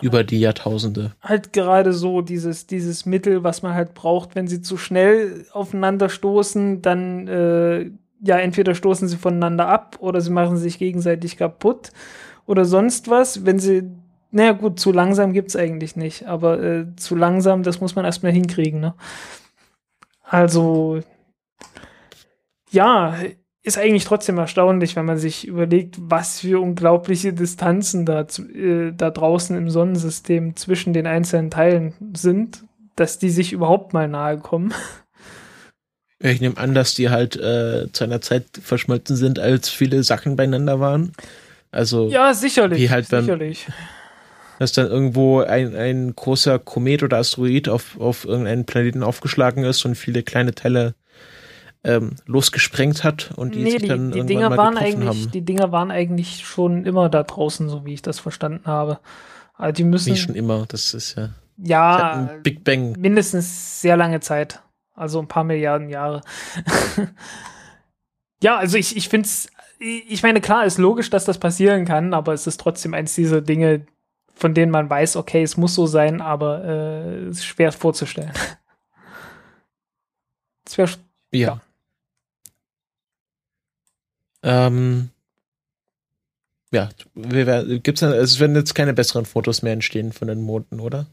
Über 0.00 0.24
die 0.24 0.40
Jahrtausende. 0.40 1.12
Halt 1.22 1.52
gerade 1.52 1.92
so 1.92 2.20
dieses, 2.20 2.66
dieses 2.66 3.06
Mittel, 3.06 3.44
was 3.44 3.62
man 3.62 3.74
halt 3.74 3.94
braucht, 3.94 4.34
wenn 4.34 4.48
sie 4.48 4.60
zu 4.60 4.76
schnell 4.76 5.46
aufeinander 5.52 6.08
stoßen, 6.08 6.82
dann 6.82 7.28
äh, 7.28 7.90
ja, 8.20 8.38
entweder 8.38 8.74
stoßen 8.74 9.06
sie 9.06 9.16
voneinander 9.16 9.68
ab 9.68 9.96
oder 10.00 10.20
sie 10.20 10.30
machen 10.30 10.56
sich 10.56 10.78
gegenseitig 10.78 11.36
kaputt 11.36 11.90
oder 12.46 12.64
sonst 12.64 13.08
was. 13.08 13.44
Wenn 13.44 13.58
sie, 13.58 13.90
naja 14.34 14.52
gut, 14.52 14.80
zu 14.80 14.92
langsam 14.92 15.32
gibt's 15.32 15.54
eigentlich 15.54 15.94
nicht, 15.94 16.26
aber 16.26 16.60
äh, 16.62 16.86
zu 16.96 17.14
langsam, 17.14 17.62
das 17.62 17.80
muss 17.80 17.94
man 17.94 18.04
erstmal 18.04 18.32
hinkriegen, 18.32 18.80
ne? 18.80 18.94
Also, 20.24 21.00
ja, 22.70 23.16
ist 23.62 23.78
eigentlich 23.78 24.04
trotzdem 24.04 24.36
erstaunlich, 24.38 24.96
wenn 24.96 25.04
man 25.04 25.18
sich 25.18 25.46
überlegt, 25.46 25.96
was 26.00 26.40
für 26.40 26.60
unglaubliche 26.60 27.32
Distanzen 27.32 28.04
da, 28.04 28.26
äh, 28.54 28.92
da 28.92 29.10
draußen 29.10 29.56
im 29.56 29.70
Sonnensystem 29.70 30.56
zwischen 30.56 30.92
den 30.92 31.06
einzelnen 31.06 31.50
Teilen 31.50 31.94
sind, 32.14 32.64
dass 32.96 33.18
die 33.18 33.30
sich 33.30 33.52
überhaupt 33.52 33.92
mal 33.92 34.08
nahe 34.08 34.38
kommen. 34.38 34.74
Ich 36.18 36.40
nehme 36.40 36.56
an, 36.56 36.74
dass 36.74 36.94
die 36.94 37.10
halt 37.10 37.36
äh, 37.36 37.92
zu 37.92 38.02
einer 38.02 38.20
Zeit 38.20 38.46
verschmolzen 38.60 39.14
sind, 39.14 39.38
als 39.38 39.68
viele 39.68 40.02
Sachen 40.02 40.36
beieinander 40.36 40.80
waren. 40.80 41.12
Also 41.70 42.08
ja, 42.08 42.32
sicherlich. 42.34 42.80
Wie 42.80 42.90
halt 42.90 43.08
beim, 43.10 43.24
sicherlich. 43.24 43.66
Dass 44.58 44.72
dann 44.72 44.88
irgendwo 44.88 45.40
ein, 45.40 45.74
ein 45.74 46.14
großer 46.14 46.58
Komet 46.58 47.02
oder 47.02 47.18
Asteroid 47.18 47.68
auf, 47.68 47.98
auf 47.98 48.24
irgendeinen 48.24 48.64
Planeten 48.64 49.02
aufgeschlagen 49.02 49.64
ist 49.64 49.84
und 49.84 49.96
viele 49.96 50.22
kleine 50.22 50.54
Teile 50.54 50.94
ähm, 51.82 52.16
losgesprengt 52.26 53.04
hat 53.04 53.32
und 53.36 53.54
die 53.54 53.62
nee, 53.62 53.70
sich 53.72 53.82
die, 53.82 53.88
dann 53.88 54.10
die 54.10 54.18
irgendwann 54.18 54.26
Dinger 54.26 54.50
mal 54.50 54.56
waren 54.56 54.78
eigentlich, 54.78 55.08
haben. 55.08 55.30
Die 55.32 55.44
Dinger 55.44 55.72
waren 55.72 55.90
eigentlich 55.90 56.46
schon 56.46 56.86
immer 56.86 57.08
da 57.08 57.22
draußen, 57.22 57.68
so 57.68 57.84
wie 57.84 57.94
ich 57.94 58.02
das 58.02 58.18
verstanden 58.20 58.66
habe. 58.66 59.00
Also 59.54 59.72
die 59.72 59.84
müssen. 59.84 60.10
Nicht 60.10 60.22
schon 60.22 60.34
immer, 60.34 60.64
das 60.66 60.94
ist 60.94 61.16
ja. 61.16 61.30
Ja, 61.56 62.30
Big 62.42 62.64
Bang. 62.64 62.96
Mindestens 62.98 63.80
sehr 63.80 63.96
lange 63.96 64.20
Zeit. 64.20 64.60
Also 64.94 65.20
ein 65.20 65.28
paar 65.28 65.44
Milliarden 65.44 65.88
Jahre. 65.88 66.22
ja, 68.42 68.56
also 68.56 68.76
ich, 68.76 68.96
ich 68.96 69.08
finde 69.08 69.26
es, 69.26 69.48
ich 69.78 70.22
meine, 70.22 70.40
klar, 70.40 70.64
ist 70.64 70.78
logisch, 70.78 71.10
dass 71.10 71.24
das 71.24 71.38
passieren 71.38 71.84
kann, 71.84 72.14
aber 72.14 72.32
es 72.32 72.46
ist 72.46 72.60
trotzdem 72.60 72.94
eins 72.94 73.14
dieser 73.14 73.40
Dinge, 73.40 73.86
von 74.34 74.54
denen 74.54 74.70
man 74.70 74.90
weiß, 74.90 75.16
okay, 75.16 75.42
es 75.42 75.56
muss 75.56 75.74
so 75.74 75.86
sein, 75.86 76.20
aber 76.20 76.64
äh, 76.64 77.14
es 77.26 77.38
ist 77.38 77.46
schwer 77.46 77.72
vorzustellen. 77.72 78.32
Es 80.66 80.78
wäre 80.78 80.90
ja. 81.30 81.60
ja. 84.42 84.66
Ähm, 84.66 85.10
ja, 86.72 86.88
gibt's 87.14 88.00
es 88.00 88.40
werden 88.40 88.56
jetzt 88.56 88.74
keine 88.74 88.94
besseren 88.94 89.26
Fotos 89.26 89.60
mehr 89.60 89.74
entstehen 89.74 90.12
von 90.12 90.26
den 90.26 90.40
Monden, 90.40 90.80
oder? 90.80 91.06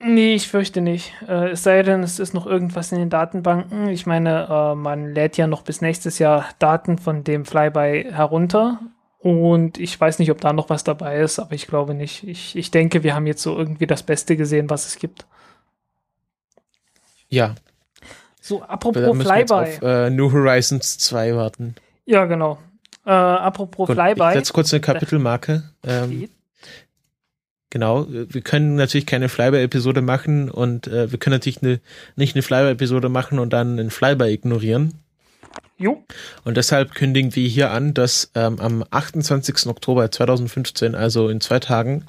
Nee, 0.00 0.34
ich 0.34 0.48
fürchte 0.48 0.80
nicht. 0.80 1.12
Äh, 1.26 1.50
es 1.50 1.62
sei 1.62 1.82
denn, 1.82 2.02
es 2.02 2.18
ist 2.18 2.34
noch 2.34 2.46
irgendwas 2.46 2.92
in 2.92 2.98
den 2.98 3.10
Datenbanken. 3.10 3.88
Ich 3.88 4.06
meine, 4.06 4.46
äh, 4.50 4.74
man 4.74 5.14
lädt 5.14 5.36
ja 5.36 5.46
noch 5.46 5.62
bis 5.62 5.80
nächstes 5.80 6.18
Jahr 6.18 6.46
Daten 6.58 6.98
von 6.98 7.24
dem 7.24 7.44
Flyby 7.44 8.10
herunter. 8.10 8.80
Und 9.24 9.78
ich 9.78 9.98
weiß 9.98 10.18
nicht, 10.18 10.30
ob 10.30 10.42
da 10.42 10.52
noch 10.52 10.68
was 10.68 10.84
dabei 10.84 11.20
ist, 11.20 11.38
aber 11.38 11.54
ich 11.54 11.66
glaube 11.66 11.94
nicht. 11.94 12.28
Ich, 12.28 12.54
ich 12.56 12.70
denke, 12.70 13.02
wir 13.04 13.14
haben 13.14 13.26
jetzt 13.26 13.40
so 13.40 13.56
irgendwie 13.56 13.86
das 13.86 14.02
Beste 14.02 14.36
gesehen, 14.36 14.68
was 14.68 14.86
es 14.86 14.98
gibt. 14.98 15.24
Ja. 17.30 17.54
So, 18.42 18.62
apropos 18.62 19.16
Flyby. 19.16 19.50
Auf, 19.50 19.80
äh, 19.80 20.10
New 20.10 20.30
Horizons 20.30 20.98
2 20.98 21.36
warten. 21.36 21.74
Ja, 22.04 22.26
genau. 22.26 22.58
Äh, 23.06 23.12
apropos 23.12 23.86
Gut, 23.86 23.96
Flyby. 23.96 24.28
Ich 24.28 24.34
setze 24.34 24.52
kurz 24.52 24.74
eine 24.74 24.82
Kapitelmarke. 24.82 25.70
Ähm, 25.86 26.28
genau, 27.70 28.06
wir 28.06 28.42
können 28.42 28.74
natürlich 28.74 29.06
keine 29.06 29.30
Flyby-Episode 29.30 30.02
machen 30.02 30.50
und 30.50 30.86
äh, 30.86 31.10
wir 31.10 31.18
können 31.18 31.36
natürlich 31.36 31.62
eine, 31.62 31.80
nicht 32.16 32.36
eine 32.36 32.42
Flyby-Episode 32.42 33.08
machen 33.08 33.38
und 33.38 33.54
dann 33.54 33.78
einen 33.78 33.90
Flyby 33.90 34.34
ignorieren. 34.34 34.92
Jo. 35.76 36.04
Und 36.44 36.56
deshalb 36.56 36.94
kündigen 36.94 37.34
wir 37.34 37.48
hier 37.48 37.70
an, 37.70 37.94
dass 37.94 38.30
ähm, 38.34 38.60
am 38.60 38.84
28. 38.88 39.66
Oktober 39.66 40.10
2015, 40.10 40.94
also 40.94 41.28
in 41.28 41.40
zwei 41.40 41.58
Tagen, 41.58 42.06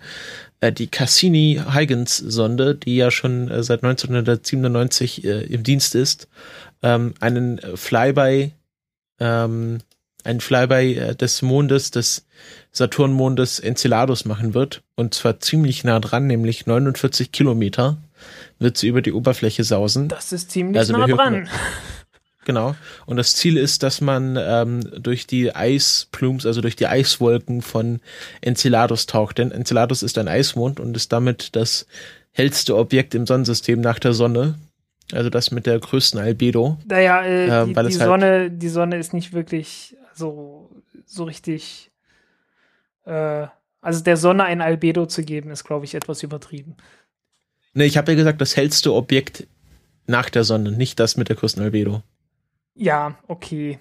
äh, 0.59 0.71
die 0.71 0.87
Cassini-Huygens-Sonde, 0.87 2.75
die 2.75 2.95
ja 2.95 3.09
schon 3.09 3.49
äh, 3.49 3.63
seit 3.63 3.83
1997 3.83 5.23
äh, 5.23 5.41
im 5.45 5.63
Dienst 5.63 5.95
ist, 5.95 6.27
ähm, 6.83 7.15
einen 7.19 7.59
Flyby 7.75 8.53
ähm, 9.19 9.79
ein 10.25 10.41
Flyby 10.41 10.95
äh, 10.95 11.15
des 11.15 11.41
Mondes, 11.41 11.91
des 11.91 12.25
Saturnmondes 12.71 13.59
Enceladus 13.59 14.25
machen 14.25 14.53
wird. 14.53 14.83
Und 14.95 15.13
zwar 15.13 15.39
ziemlich 15.39 15.83
nah 15.83 15.99
dran, 15.99 16.27
nämlich 16.27 16.65
49 16.65 17.31
Kilometer 17.31 17.97
wird 18.59 18.77
sie 18.77 18.87
über 18.87 19.01
die 19.01 19.13
Oberfläche 19.13 19.63
sausen. 19.63 20.07
Das 20.07 20.31
ist 20.31 20.51
ziemlich 20.51 20.79
also 20.79 20.97
nah 20.97 21.05
dran. 21.05 21.47
Genau. 22.45 22.75
Und 23.05 23.17
das 23.17 23.35
Ziel 23.35 23.57
ist, 23.57 23.83
dass 23.83 23.99
man 23.99 24.37
ähm, 24.39 24.81
durch 24.97 25.27
die 25.27 25.53
Eisplumes, 25.53 26.45
also 26.45 26.61
durch 26.61 26.75
die 26.75 26.87
Eiswolken 26.87 27.61
von 27.61 27.99
Enceladus 28.41 29.07
taucht. 29.07 29.39
Denn 29.39 29.51
Enceladus 29.51 30.03
ist 30.03 30.17
ein 30.17 30.27
Eismond 30.27 30.79
und 30.79 30.95
ist 30.95 31.11
damit 31.11 31.55
das 31.55 31.87
hellste 32.31 32.77
Objekt 32.77 33.15
im 33.15 33.25
Sonnensystem 33.25 33.81
nach 33.81 33.99
der 33.99 34.13
Sonne. 34.13 34.55
Also 35.11 35.29
das 35.29 35.51
mit 35.51 35.65
der 35.65 35.79
größten 35.79 36.19
Albedo. 36.19 36.77
Naja, 36.87 37.21
äh, 37.23 37.47
ähm, 37.47 37.67
die, 37.67 37.73
die 37.73 37.79
halt 37.79 37.93
Sonne, 37.93 38.25
halt 38.25 38.61
die 38.61 38.69
Sonne 38.69 38.97
ist 38.97 39.13
nicht 39.13 39.33
wirklich 39.33 39.95
so, 40.13 40.69
so 41.05 41.25
richtig. 41.25 41.91
Äh, 43.05 43.47
also 43.81 44.03
der 44.03 44.17
Sonne 44.17 44.45
ein 44.45 44.61
Albedo 44.61 45.05
zu 45.05 45.23
geben, 45.23 45.51
ist, 45.51 45.63
glaube 45.63 45.85
ich, 45.85 45.93
etwas 45.93 46.23
übertrieben. 46.23 46.75
Ne, 47.73 47.85
ich 47.85 47.97
habe 47.97 48.11
ja 48.11 48.17
gesagt, 48.17 48.41
das 48.41 48.55
hellste 48.55 48.93
Objekt 48.93 49.47
nach 50.07 50.29
der 50.29 50.43
Sonne, 50.43 50.71
nicht 50.71 50.99
das 50.99 51.17
mit 51.17 51.29
der 51.29 51.35
größten 51.35 51.61
Albedo. 51.63 52.01
Ja, 52.75 53.17
okay. 53.27 53.79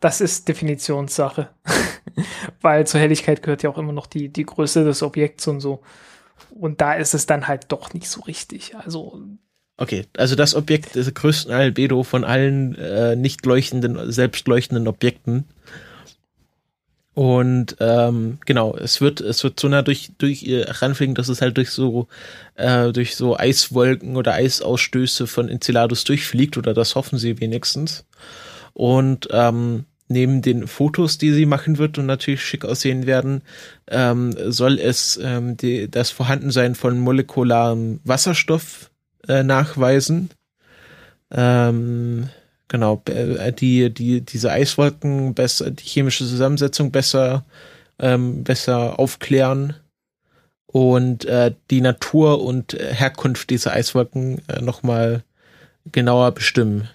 Das 0.00 0.20
ist 0.20 0.48
Definitionssache. 0.48 1.50
Weil 2.60 2.86
zur 2.86 3.00
Helligkeit 3.00 3.42
gehört 3.42 3.62
ja 3.62 3.70
auch 3.70 3.78
immer 3.78 3.92
noch 3.92 4.06
die, 4.06 4.28
die 4.28 4.44
Größe 4.44 4.84
des 4.84 5.02
Objekts 5.02 5.46
und 5.48 5.60
so. 5.60 5.82
Und 6.50 6.80
da 6.80 6.94
ist 6.94 7.14
es 7.14 7.26
dann 7.26 7.48
halt 7.48 7.72
doch 7.72 7.94
nicht 7.94 8.08
so 8.08 8.20
richtig. 8.22 8.76
Also 8.76 9.22
Okay, 9.76 10.06
also 10.16 10.36
das 10.36 10.54
Objekt 10.54 10.94
des 10.94 11.12
größten 11.12 11.52
Albedo 11.52 12.04
von 12.04 12.22
allen 12.22 12.76
äh, 12.76 13.16
nicht 13.16 13.44
leuchtenden, 13.44 14.12
selbst 14.12 14.46
leuchtenden 14.46 14.86
Objekten. 14.86 15.46
Und 17.14 17.76
ähm, 17.78 18.38
genau, 18.44 18.76
es 18.76 19.00
wird, 19.00 19.20
es 19.20 19.44
wird 19.44 19.58
so 19.58 19.68
nah 19.68 19.82
durch, 19.82 20.10
durch 20.18 20.42
ihr 20.42 20.68
ranfliegen, 20.68 21.14
dass 21.14 21.28
es 21.28 21.40
halt 21.40 21.56
durch 21.56 21.70
so, 21.70 22.08
äh, 22.56 22.92
durch 22.92 23.14
so 23.14 23.38
Eiswolken 23.38 24.16
oder 24.16 24.34
Eisausstöße 24.34 25.28
von 25.28 25.48
Enceladus 25.48 26.02
durchfliegt, 26.04 26.58
oder 26.58 26.74
das 26.74 26.96
hoffen 26.96 27.18
sie 27.18 27.40
wenigstens. 27.40 28.04
Und 28.72 29.28
ähm, 29.30 29.84
neben 30.08 30.42
den 30.42 30.66
Fotos, 30.66 31.16
die 31.16 31.32
sie 31.32 31.46
machen 31.46 31.78
wird 31.78 31.98
und 31.98 32.06
natürlich 32.06 32.42
schick 32.42 32.64
aussehen 32.64 33.06
werden, 33.06 33.42
ähm, 33.88 34.34
soll 34.50 34.80
es 34.80 35.18
ähm, 35.22 35.56
die, 35.56 35.88
das 35.88 36.10
Vorhandensein 36.10 36.74
von 36.74 36.98
molekularem 36.98 38.00
Wasserstoff 38.02 38.90
äh, 39.28 39.44
nachweisen. 39.44 40.30
Ähm, 41.30 42.28
genau, 42.68 43.02
äh, 43.06 43.52
die, 43.52 43.92
die, 43.92 44.20
diese 44.20 44.50
Eiswolken 44.50 45.34
besser, 45.34 45.70
die 45.70 45.84
chemische 45.84 46.24
Zusammensetzung 46.24 46.90
besser, 46.90 47.44
ähm, 47.98 48.44
besser 48.44 48.98
aufklären 48.98 49.74
und 50.66 51.24
äh, 51.24 51.54
die 51.70 51.80
Natur 51.80 52.42
und 52.42 52.72
Herkunft 52.74 53.50
dieser 53.50 53.72
Eiswolken 53.72 54.42
äh, 54.48 54.60
nochmal 54.60 55.22
genauer 55.92 56.32
bestimmen. 56.32 56.88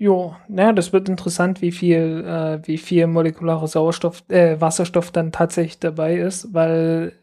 Jo, 0.00 0.36
naja, 0.46 0.72
das 0.72 0.92
wird 0.92 1.08
interessant, 1.08 1.60
wie 1.60 1.72
viel, 1.72 2.24
äh, 2.24 2.60
wie 2.66 2.78
viel 2.78 3.08
molekulare 3.08 3.66
Sauerstoff, 3.66 4.22
äh, 4.28 4.60
Wasserstoff 4.60 5.10
dann 5.10 5.32
tatsächlich 5.32 5.80
dabei 5.80 6.16
ist, 6.16 6.54
weil 6.54 7.14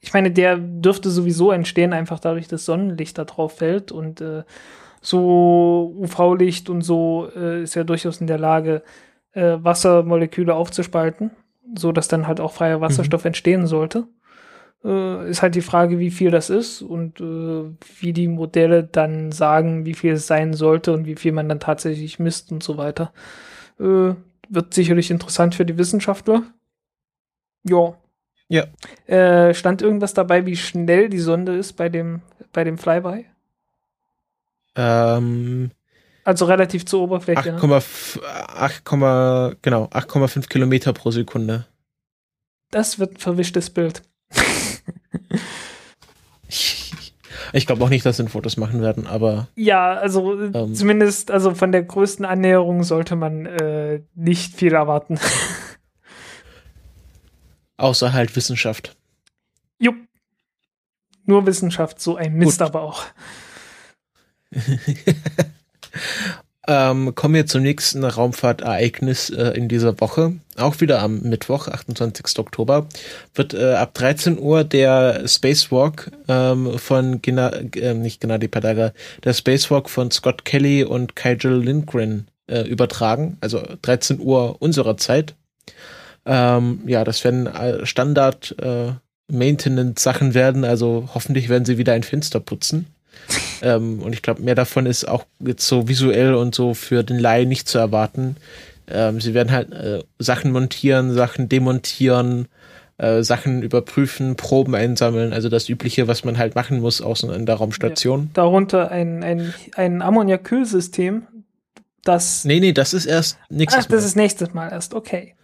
ich 0.00 0.12
meine, 0.12 0.32
der 0.32 0.58
dürfte 0.58 1.10
sowieso 1.10 1.52
entstehen, 1.52 1.92
einfach 1.92 2.18
dadurch, 2.18 2.48
dass 2.48 2.64
Sonnenlicht 2.64 3.16
da 3.16 3.24
drauf 3.24 3.58
fällt 3.58 3.92
und 3.92 4.20
äh, 4.20 4.42
so 5.04 5.94
UV-Licht 5.98 6.70
und 6.70 6.80
so 6.80 7.28
äh, 7.36 7.62
ist 7.62 7.74
ja 7.74 7.84
durchaus 7.84 8.20
in 8.20 8.26
der 8.26 8.38
Lage, 8.38 8.82
äh, 9.32 9.58
Wassermoleküle 9.60 10.54
aufzuspalten, 10.54 11.30
so 11.74 11.92
dass 11.92 12.08
dann 12.08 12.26
halt 12.26 12.40
auch 12.40 12.52
freier 12.52 12.80
Wasserstoff 12.80 13.24
mhm. 13.24 13.28
entstehen 13.28 13.66
sollte. 13.66 14.06
Äh, 14.82 15.28
ist 15.28 15.42
halt 15.42 15.54
die 15.54 15.60
Frage, 15.60 15.98
wie 15.98 16.10
viel 16.10 16.30
das 16.30 16.48
ist 16.48 16.80
und 16.80 17.20
äh, 17.20 17.64
wie 18.00 18.12
die 18.14 18.28
Modelle 18.28 18.82
dann 18.84 19.30
sagen, 19.30 19.84
wie 19.84 19.94
viel 19.94 20.14
es 20.14 20.26
sein 20.26 20.54
sollte 20.54 20.92
und 20.92 21.04
wie 21.04 21.16
viel 21.16 21.32
man 21.32 21.48
dann 21.48 21.60
tatsächlich 21.60 22.18
misst 22.18 22.50
und 22.50 22.62
so 22.62 22.78
weiter. 22.78 23.12
Äh, 23.78 24.14
wird 24.48 24.72
sicherlich 24.74 25.10
interessant 25.10 25.54
für 25.54 25.66
die 25.66 25.78
Wissenschaftler. 25.78 26.44
Ja. 27.68 27.94
Ja. 28.48 28.64
Äh, 29.06 29.52
stand 29.54 29.82
irgendwas 29.82 30.14
dabei, 30.14 30.46
wie 30.46 30.56
schnell 30.56 31.08
die 31.08 31.18
Sonde 31.18 31.56
ist 31.56 31.74
bei 31.74 31.88
dem, 31.88 32.22
bei 32.52 32.64
dem 32.64 32.78
Flyby? 32.78 33.26
Ähm, 34.76 35.70
also 36.24 36.46
relativ 36.46 36.86
zur 36.86 37.02
Oberfläche. 37.02 37.54
8, 37.54 37.62
ne? 37.62 37.82
8, 38.48 38.84
genau, 39.62 39.84
8,5 39.86 40.48
Kilometer 40.48 40.92
pro 40.94 41.10
Sekunde. 41.10 41.66
Das 42.70 42.98
wird 42.98 43.14
ein 43.14 43.18
verwischtes 43.18 43.70
Bild. 43.70 44.02
ich 47.52 47.66
glaube 47.66 47.84
auch 47.84 47.90
nicht, 47.90 48.06
dass 48.06 48.16
sie 48.16 48.26
Fotos 48.26 48.56
machen 48.56 48.80
werden, 48.80 49.06
aber. 49.06 49.48
Ja, 49.54 49.92
also 49.92 50.40
ähm, 50.40 50.74
zumindest, 50.74 51.30
also 51.30 51.54
von 51.54 51.72
der 51.72 51.82
größten 51.82 52.24
Annäherung 52.24 52.82
sollte 52.82 53.16
man 53.16 53.44
äh, 53.46 54.00
nicht 54.14 54.54
viel 54.54 54.72
erwarten. 54.72 55.20
Außer 57.76 58.12
halt 58.12 58.34
Wissenschaft. 58.34 58.96
Jupp. 59.78 59.96
Nur 61.26 61.46
Wissenschaft, 61.46 62.00
so 62.00 62.16
ein 62.16 62.34
Mist 62.34 62.60
Gut. 62.60 62.66
aber 62.66 62.82
auch. 62.82 63.04
ähm, 66.68 67.14
kommen 67.14 67.34
wir 67.34 67.46
zum 67.46 67.62
nächsten 67.62 68.04
Raumfahrtereignis 68.04 69.30
äh, 69.30 69.50
in 69.50 69.68
dieser 69.68 70.00
Woche. 70.00 70.34
Auch 70.56 70.80
wieder 70.80 71.02
am 71.02 71.20
Mittwoch, 71.20 71.68
28. 71.68 72.38
Oktober, 72.38 72.86
wird 73.34 73.54
äh, 73.54 73.74
ab 73.74 73.94
13 73.94 74.38
Uhr 74.38 74.64
der 74.64 75.26
Spacewalk 75.26 76.10
ähm, 76.28 76.78
von 76.78 77.20
Gena 77.22 77.50
äh, 77.50 77.94
nicht 77.94 78.20
Gennady 78.20 78.48
Padaga, 78.48 78.92
der 79.24 79.34
Spacewalk 79.34 79.90
von 79.90 80.10
Scott 80.10 80.44
Kelly 80.44 80.84
und 80.84 81.16
Kygel 81.16 81.62
Lindgren 81.62 82.28
äh, 82.46 82.62
übertragen. 82.62 83.36
Also 83.40 83.62
13 83.82 84.20
Uhr 84.20 84.56
unserer 84.60 84.96
Zeit. 84.96 85.34
Ähm, 86.26 86.80
ja, 86.86 87.04
das 87.04 87.22
werden 87.24 87.46
äh, 87.46 87.84
Standard 87.84 88.54
äh, 88.58 88.92
Maintenance-Sachen 89.30 90.34
werden, 90.34 90.64
also 90.64 91.08
hoffentlich 91.14 91.48
werden 91.48 91.64
sie 91.64 91.78
wieder 91.78 91.94
ein 91.94 92.02
Fenster 92.02 92.40
putzen 92.40 92.93
ähm, 93.62 94.00
und 94.00 94.12
ich 94.12 94.22
glaube, 94.22 94.42
mehr 94.42 94.54
davon 94.54 94.86
ist 94.86 95.06
auch 95.06 95.24
jetzt 95.40 95.66
so 95.66 95.88
visuell 95.88 96.34
und 96.34 96.54
so 96.54 96.74
für 96.74 97.02
den 97.02 97.18
Laien 97.18 97.48
nicht 97.48 97.68
zu 97.68 97.78
erwarten. 97.78 98.36
Ähm, 98.88 99.20
sie 99.20 99.34
werden 99.34 99.52
halt 99.52 99.72
äh, 99.72 100.02
Sachen 100.18 100.52
montieren, 100.52 101.14
Sachen 101.14 101.48
demontieren, 101.48 102.48
äh, 102.98 103.22
Sachen 103.22 103.62
überprüfen, 103.62 104.36
Proben 104.36 104.74
einsammeln, 104.74 105.32
also 105.32 105.48
das 105.48 105.68
Übliche, 105.68 106.06
was 106.06 106.24
man 106.24 106.38
halt 106.38 106.54
machen 106.54 106.80
muss 106.80 107.00
außen 107.00 107.30
in 107.30 107.46
der 107.46 107.56
Raumstation. 107.56 108.20
Ja, 108.20 108.28
darunter 108.34 108.90
ein, 108.90 109.24
ein, 109.24 109.54
ein 109.74 110.02
Ammoniakkühlsystem, 110.02 111.22
das. 112.04 112.44
Nee, 112.44 112.60
nee, 112.60 112.72
das 112.72 112.94
ist 112.94 113.06
erst 113.06 113.38
nächstes 113.48 113.86
Ach, 113.86 113.88
Mal. 113.88 113.96
das 113.96 114.04
ist 114.04 114.16
nächstes 114.16 114.52
Mal 114.54 114.70
erst, 114.70 114.94
okay. 114.94 115.34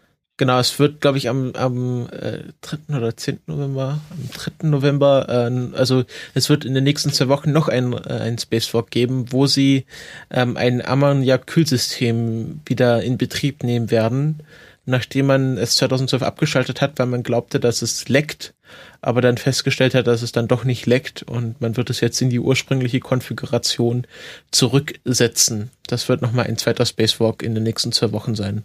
Genau, 0.41 0.59
es 0.59 0.78
wird, 0.78 1.03
glaube 1.03 1.18
ich, 1.18 1.28
am, 1.28 1.53
am 1.53 2.09
äh, 2.09 2.45
3. 2.62 2.97
oder 2.97 3.14
10. 3.14 3.41
November, 3.47 4.01
am 4.11 4.30
3. 4.59 4.68
November, 4.68 5.28
äh, 5.28 5.76
also 5.76 6.05
es 6.32 6.49
wird 6.49 6.64
in 6.64 6.72
den 6.72 6.82
nächsten 6.82 7.12
zwei 7.12 7.28
Wochen 7.28 7.53
noch 7.53 7.68
ein, 7.68 7.93
äh, 7.93 8.20
ein 8.22 8.38
Spacewalk 8.38 8.91
geben, 8.91 9.32
wo 9.32 9.47
sie 9.47 9.84
ähm, 10.30 10.57
ein 10.57 10.82
Ammoniak-Kühlsystem 10.82 12.62
wieder 12.64 13.03
in 13.03 13.18
Betrieb 13.18 13.64
nehmen 13.64 13.91
werden, 13.91 14.43
nachdem 14.86 15.26
man 15.26 15.59
es 15.59 15.74
2012 15.74 16.22
abgeschaltet 16.22 16.80
hat, 16.80 16.99
weil 16.99 17.09
man 17.09 17.22
glaubte, 17.22 17.61
dass 17.61 17.82
es 17.82 18.09
leckt, 18.09 18.55
aber 19.03 19.20
dann 19.20 19.36
festgestellt 19.36 19.95
hat, 19.95 20.07
dass 20.07 20.22
es 20.22 20.32
dann 20.32 20.49
doch 20.49 20.64
nicht 20.64 20.86
leckt 20.86 21.22
und 21.22 21.61
man 21.61 21.76
wird 21.76 21.91
es 21.91 22.01
jetzt 22.01 22.22
in 22.22 22.30
die 22.30 22.41
ursprüngliche 22.41 23.01
Konfiguration 23.01 24.07
zurücksetzen. 24.53 25.68
Das 25.86 26.09
wird 26.09 26.22
nochmal 26.22 26.47
ein 26.47 26.57
zweiter 26.57 26.86
Spacewalk 26.86 27.43
in 27.43 27.55
den 27.55 27.64
nächsten 27.64 27.93
zwei 27.93 28.12
Wochen 28.12 28.34
sein. 28.34 28.62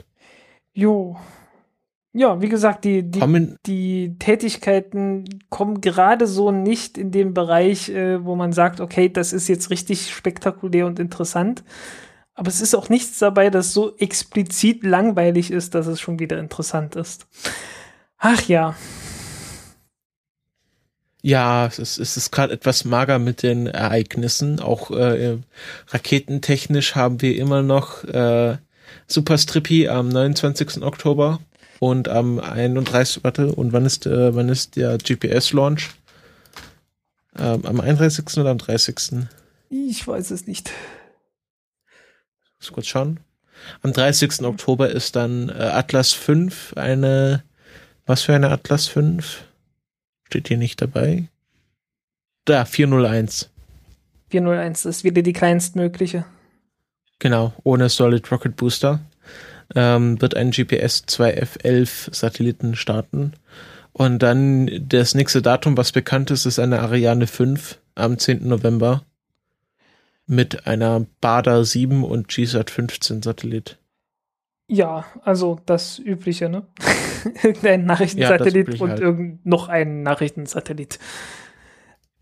Jo, 0.73 1.17
ja, 2.17 2.41
wie 2.41 2.47
gesagt, 2.47 2.85
die, 2.85 3.03
die, 3.03 3.57
die 3.65 4.15
Tätigkeiten 4.19 5.25
kommen 5.49 5.81
gerade 5.81 6.27
so 6.27 6.49
nicht 6.49 6.97
in 6.97 7.11
den 7.11 7.33
Bereich, 7.33 7.89
äh, 7.89 8.23
wo 8.23 8.35
man 8.35 8.53
sagt, 8.53 8.79
okay, 8.79 9.09
das 9.09 9.33
ist 9.33 9.49
jetzt 9.49 9.69
richtig 9.69 10.13
spektakulär 10.13 10.85
und 10.87 10.97
interessant. 10.97 11.65
Aber 12.33 12.47
es 12.47 12.61
ist 12.61 12.73
auch 12.73 12.87
nichts 12.87 13.19
dabei, 13.19 13.49
das 13.49 13.73
so 13.73 13.97
explizit 13.97 14.83
langweilig 14.83 15.51
ist, 15.51 15.75
dass 15.75 15.87
es 15.87 15.99
schon 15.99 16.17
wieder 16.17 16.39
interessant 16.39 16.95
ist. 16.95 17.27
Ach 18.17 18.41
ja. 18.47 18.75
Ja, 21.21 21.65
es 21.65 21.79
ist, 21.79 21.97
es 21.97 22.15
ist 22.15 22.31
gerade 22.31 22.53
etwas 22.53 22.85
mager 22.85 23.19
mit 23.19 23.43
den 23.43 23.67
Ereignissen. 23.67 24.61
Auch 24.61 24.89
äh, 24.91 25.39
raketentechnisch 25.89 26.95
haben 26.95 27.21
wir 27.21 27.35
immer 27.35 27.61
noch 27.61 28.05
äh, 28.05 28.55
Super 29.05 29.37
Strippy 29.37 29.89
am 29.89 30.07
29. 30.07 30.81
Oktober. 30.81 31.39
Und 31.79 32.07
am 32.07 32.39
31. 32.39 33.23
Warte, 33.23 33.53
und 33.53 33.73
wann 33.73 33.85
ist, 33.85 34.05
äh, 34.05 34.35
wann 34.35 34.49
ist 34.49 34.75
der 34.75 34.97
GPS-Launch? 34.97 35.89
Ähm, 37.37 37.65
am 37.65 37.81
31. 37.81 38.37
oder 38.37 38.51
am 38.51 38.57
30.? 38.57 39.27
Ich 39.69 40.07
weiß 40.07 40.31
es 40.31 40.47
nicht. 40.47 40.71
Muss 42.59 42.71
kurz 42.71 42.87
schauen. 42.87 43.19
Am 43.81 43.93
30. 43.93 44.43
Oktober 44.43 44.89
ist 44.89 45.15
dann 45.15 45.49
äh, 45.49 45.53
Atlas 45.53 46.13
5 46.13 46.73
eine. 46.75 47.43
Was 48.05 48.21
für 48.21 48.35
eine 48.35 48.51
Atlas 48.51 48.87
5? 48.87 49.43
Steht 50.27 50.47
hier 50.47 50.57
nicht 50.57 50.81
dabei. 50.81 51.27
Da, 52.45 52.63
401. 52.65 53.49
401 54.29 54.85
ist 54.85 55.03
wieder 55.03 55.23
die 55.23 55.33
kleinstmögliche. 55.33 56.25
Genau, 57.19 57.53
ohne 57.63 57.89
Solid 57.89 58.31
Rocket 58.31 58.55
Booster 58.55 58.99
ähm, 59.73 60.21
wird 60.21 60.35
ein 60.35 60.51
GPS 60.51 61.05
2F11 61.07 62.13
Satelliten 62.13 62.75
starten. 62.75 63.33
Und 63.93 64.19
dann 64.19 64.69
das 64.87 65.15
nächste 65.15 65.41
Datum, 65.41 65.77
was 65.77 65.91
bekannt 65.91 66.29
ist, 66.29 66.45
ist 66.45 66.59
eine 66.59 66.81
Ariane 66.81 67.27
5 67.27 67.79
am 67.95 68.17
10. 68.17 68.47
November 68.47 69.03
mit 70.27 70.67
einer 70.67 71.05
Bada 71.21 71.63
7 71.63 72.03
und 72.03 72.27
GSAT 72.27 72.69
15 72.69 73.21
Satellit. 73.21 73.77
Ja, 74.67 75.05
also 75.21 75.59
das 75.65 75.99
Übliche, 75.99 76.49
ne? 76.49 76.65
Irgendein 77.43 77.85
Nachrichtensatellit 77.85 78.75
ja, 78.75 78.81
und 78.81 78.89
halt. 78.89 78.99
irgend 78.99 79.45
noch 79.45 79.69
ein 79.69 80.01
Nachrichtensatellit. 80.01 80.99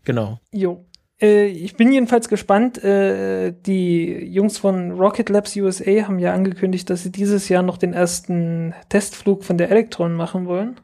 Genau. 0.04 0.38
Jo. 0.52 0.84
Äh, 1.20 1.46
ich 1.46 1.76
bin 1.76 1.92
jedenfalls 1.92 2.28
gespannt. 2.28 2.82
Äh, 2.82 3.52
die 3.66 4.24
Jungs 4.26 4.58
von 4.58 4.92
Rocket 4.92 5.28
Labs 5.28 5.56
USA 5.56 6.06
haben 6.06 6.18
ja 6.18 6.32
angekündigt, 6.32 6.90
dass 6.90 7.02
sie 7.02 7.12
dieses 7.12 7.48
Jahr 7.48 7.62
noch 7.62 7.78
den 7.78 7.92
ersten 7.92 8.74
Testflug 8.88 9.44
von 9.44 9.58
der 9.58 9.70
Electron 9.70 10.14
machen 10.14 10.46
wollen. 10.46 10.80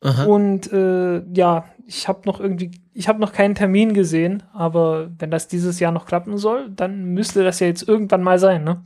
Aha. 0.00 0.24
Und 0.24 0.70
äh, 0.72 1.22
ja, 1.32 1.64
ich 1.86 2.08
habe 2.08 2.22
noch 2.26 2.40
irgendwie, 2.40 2.70
ich 2.92 3.08
habe 3.08 3.20
noch 3.20 3.32
keinen 3.32 3.54
Termin 3.54 3.94
gesehen, 3.94 4.42
aber 4.52 5.10
wenn 5.18 5.30
das 5.30 5.48
dieses 5.48 5.80
Jahr 5.80 5.92
noch 5.92 6.06
klappen 6.06 6.36
soll, 6.38 6.70
dann 6.70 7.04
müsste 7.04 7.42
das 7.42 7.60
ja 7.60 7.66
jetzt 7.66 7.86
irgendwann 7.88 8.22
mal 8.22 8.38
sein, 8.38 8.64
ne? 8.64 8.82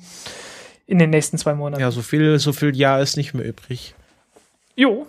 In 0.87 0.99
den 0.99 1.11
nächsten 1.11 1.37
zwei 1.37 1.55
Monaten. 1.55 1.83
Ja, 1.83 1.91
so 1.91 2.03
viel, 2.03 2.39
so 2.39 2.53
viel 2.53 2.75
Jahr 2.75 3.01
ist 3.01 3.17
nicht 3.17 3.35
mehr 3.35 3.45
übrig. 3.45 3.95
Jo. 4.75 5.07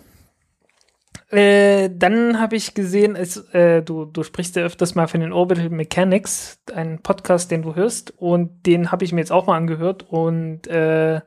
Äh, 1.30 1.90
dann 1.94 2.40
habe 2.40 2.56
ich 2.56 2.74
gesehen, 2.74 3.14
es, 3.14 3.36
äh, 3.54 3.82
du, 3.82 4.04
du 4.04 4.24
sprichst 4.24 4.56
ja 4.56 4.64
öfters 4.64 4.96
mal 4.96 5.06
von 5.06 5.20
den 5.20 5.32
Orbital 5.32 5.70
Mechanics, 5.70 6.60
einen 6.74 7.02
Podcast, 7.02 7.52
den 7.52 7.62
du 7.62 7.76
hörst, 7.76 8.12
und 8.18 8.66
den 8.66 8.90
habe 8.90 9.04
ich 9.04 9.12
mir 9.12 9.20
jetzt 9.20 9.30
auch 9.30 9.46
mal 9.46 9.56
angehört 9.56 10.04
und 10.08 10.66
äh, 10.66 11.20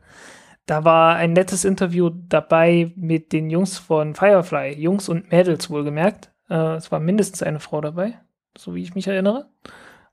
da 0.66 0.86
war 0.86 1.16
ein 1.16 1.34
nettes 1.34 1.64
Interview 1.64 2.10
dabei 2.10 2.92
mit 2.96 3.32
den 3.32 3.50
Jungs 3.50 3.78
von 3.78 4.14
Firefly, 4.14 4.74
Jungs 4.78 5.08
und 5.08 5.32
Mädels 5.32 5.70
wohlgemerkt. 5.70 6.32
Äh, 6.50 6.76
es 6.76 6.92
war 6.92 7.00
mindestens 7.00 7.42
eine 7.42 7.62
Frau 7.62 7.80
dabei, 7.80 8.20
so 8.58 8.76
wie 8.76 8.82
ich 8.82 8.96
mich 8.96 9.08
erinnere. 9.08 9.50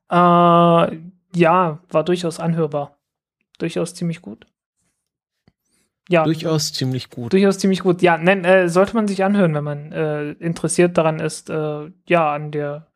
Äh, 0.08 0.98
ja, 1.36 1.80
war 1.88 2.04
durchaus 2.04 2.38
anhörbar. 2.38 2.98
Durchaus 3.58 3.94
ziemlich 3.94 4.22
gut. 4.22 4.46
Ja. 6.10 6.24
Durchaus 6.24 6.72
ziemlich 6.72 7.08
gut. 7.08 7.32
Durchaus 7.32 7.58
ziemlich 7.58 7.80
gut. 7.80 8.02
Ja, 8.02 8.18
nein, 8.18 8.44
äh, 8.44 8.68
sollte 8.68 8.94
man 8.94 9.06
sich 9.06 9.22
anhören, 9.22 9.54
wenn 9.54 9.62
man 9.62 9.92
äh, 9.92 10.32
interessiert 10.32 10.98
daran 10.98 11.20
ist, 11.20 11.50
äh, 11.50 11.90
ja, 12.08 12.34
an 12.34 12.50
der 12.50 12.88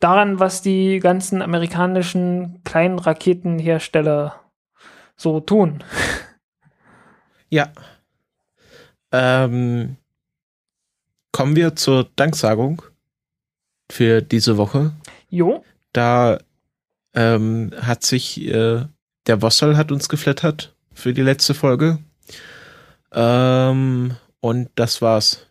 daran, 0.00 0.40
was 0.40 0.62
die 0.62 0.98
ganzen 0.98 1.42
amerikanischen 1.42 2.62
kleinen 2.64 2.98
Raketenhersteller 2.98 4.40
so 5.16 5.40
tun. 5.40 5.84
Ja. 7.50 7.70
Ähm, 9.12 9.98
kommen 11.32 11.54
wir 11.54 11.76
zur 11.76 12.08
Danksagung 12.16 12.80
für 13.90 14.22
diese 14.22 14.56
Woche. 14.56 14.92
Jo. 15.28 15.62
Da 15.92 16.38
ähm, 17.12 17.72
hat 17.76 18.04
sich 18.04 18.40
äh, 18.40 18.86
der 19.26 19.42
Wossel 19.42 19.76
hat 19.76 19.92
uns 19.92 20.08
geflattert 20.08 20.74
für 20.94 21.12
die 21.12 21.20
letzte 21.20 21.52
Folge. 21.52 21.98
Ähm, 23.12 24.16
und 24.40 24.68
das 24.74 25.02
war's. 25.02 25.46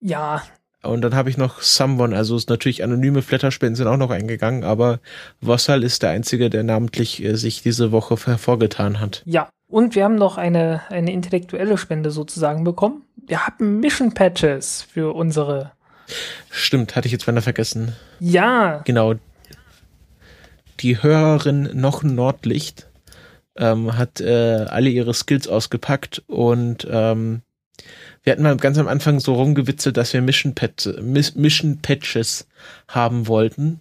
Ja. 0.00 0.42
Und 0.82 1.02
dann 1.02 1.14
habe 1.14 1.30
ich 1.30 1.36
noch 1.36 1.62
Someone, 1.62 2.16
also 2.16 2.36
ist 2.36 2.48
natürlich 2.48 2.84
anonyme 2.84 3.22
Flatterspenden 3.22 3.74
sind 3.74 3.88
auch 3.88 3.96
noch 3.96 4.10
eingegangen, 4.10 4.62
aber 4.62 5.00
Vossal 5.40 5.82
ist 5.82 6.02
der 6.02 6.10
Einzige, 6.10 6.48
der 6.48 6.62
namentlich 6.62 7.22
äh, 7.24 7.36
sich 7.36 7.62
diese 7.62 7.92
Woche 7.92 8.16
hervorgetan 8.24 9.00
hat. 9.00 9.22
Ja, 9.24 9.48
und 9.68 9.94
wir 9.94 10.04
haben 10.04 10.14
noch 10.14 10.36
eine, 10.36 10.82
eine 10.90 11.12
intellektuelle 11.12 11.76
Spende 11.76 12.10
sozusagen 12.10 12.62
bekommen. 12.62 13.02
Wir 13.26 13.46
haben 13.46 13.80
Mission 13.80 14.14
Patches 14.14 14.82
für 14.82 15.14
unsere. 15.14 15.72
Stimmt, 16.50 16.94
hatte 16.94 17.06
ich 17.06 17.12
jetzt 17.12 17.26
beinahe 17.26 17.42
vergessen. 17.42 17.96
Ja. 18.20 18.82
Genau. 18.84 19.14
Die 20.80 21.02
Hörerin 21.02 21.70
noch 21.72 22.04
Nordlicht 22.04 22.85
ähm, 23.58 23.96
hat 23.96 24.20
äh, 24.20 24.66
alle 24.68 24.90
ihre 24.90 25.14
Skills 25.14 25.48
ausgepackt 25.48 26.22
und 26.26 26.86
ähm, 26.90 27.42
wir 28.22 28.32
hatten 28.32 28.42
mal 28.42 28.56
ganz 28.56 28.78
am 28.78 28.88
Anfang 28.88 29.20
so 29.20 29.34
rumgewitzelt, 29.34 29.96
dass 29.96 30.12
wir 30.12 30.20
Mission, 30.20 30.54
Mission 31.02 31.78
Patches 31.80 32.48
haben 32.88 33.28
wollten. 33.28 33.80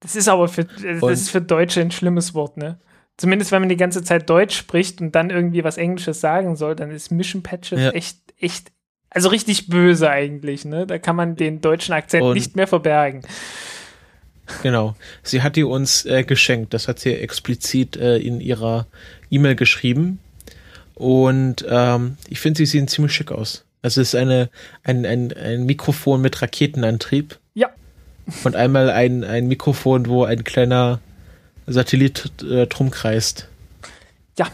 Das 0.00 0.16
ist 0.16 0.28
aber 0.28 0.48
für, 0.48 0.64
das 0.64 1.20
ist 1.20 1.30
für 1.30 1.40
Deutsche 1.40 1.80
ein 1.80 1.90
schlimmes 1.90 2.34
Wort, 2.34 2.56
ne? 2.56 2.78
Zumindest 3.16 3.52
wenn 3.52 3.62
man 3.62 3.68
die 3.68 3.76
ganze 3.76 4.02
Zeit 4.02 4.28
Deutsch 4.28 4.56
spricht 4.56 5.00
und 5.00 5.14
dann 5.14 5.30
irgendwie 5.30 5.64
was 5.64 5.76
Englisches 5.76 6.20
sagen 6.20 6.56
soll, 6.56 6.74
dann 6.74 6.90
ist 6.90 7.10
Mission 7.10 7.42
Patches 7.42 7.80
ja. 7.80 7.90
echt, 7.90 8.18
echt, 8.38 8.72
also 9.10 9.28
richtig 9.28 9.68
böse 9.68 10.10
eigentlich, 10.10 10.64
ne? 10.64 10.86
Da 10.86 10.98
kann 10.98 11.14
man 11.14 11.36
den 11.36 11.60
deutschen 11.60 11.92
Akzent 11.92 12.24
und 12.24 12.34
nicht 12.34 12.56
mehr 12.56 12.66
verbergen. 12.66 13.22
Genau. 14.62 14.94
Sie 15.22 15.42
hat 15.42 15.56
die 15.56 15.64
uns 15.64 16.04
äh, 16.06 16.24
geschenkt. 16.24 16.72
Das 16.72 16.88
hat 16.88 16.98
sie 16.98 17.14
explizit 17.14 17.96
äh, 17.96 18.16
in 18.16 18.40
ihrer 18.40 18.86
E-Mail 19.30 19.56
geschrieben. 19.56 20.20
Und 20.94 21.66
ähm, 21.68 22.16
ich 22.28 22.40
finde, 22.40 22.58
sie 22.58 22.66
sehen 22.66 22.88
ziemlich 22.88 23.12
schick 23.12 23.32
aus. 23.32 23.64
Also 23.82 24.00
es 24.00 24.08
ist 24.08 24.14
eine, 24.14 24.48
ein, 24.84 25.04
ein, 25.04 25.32
ein 25.32 25.66
Mikrofon 25.66 26.20
mit 26.20 26.40
Raketenantrieb. 26.40 27.38
Ja. 27.54 27.70
Und 28.44 28.54
einmal 28.54 28.90
ein, 28.90 29.24
ein 29.24 29.48
Mikrofon, 29.48 30.06
wo 30.06 30.24
ein 30.24 30.44
kleiner 30.44 31.00
Satellit 31.66 32.30
äh, 32.42 32.66
drum 32.66 32.90
kreist. 32.90 33.48
Ja. 34.38 34.48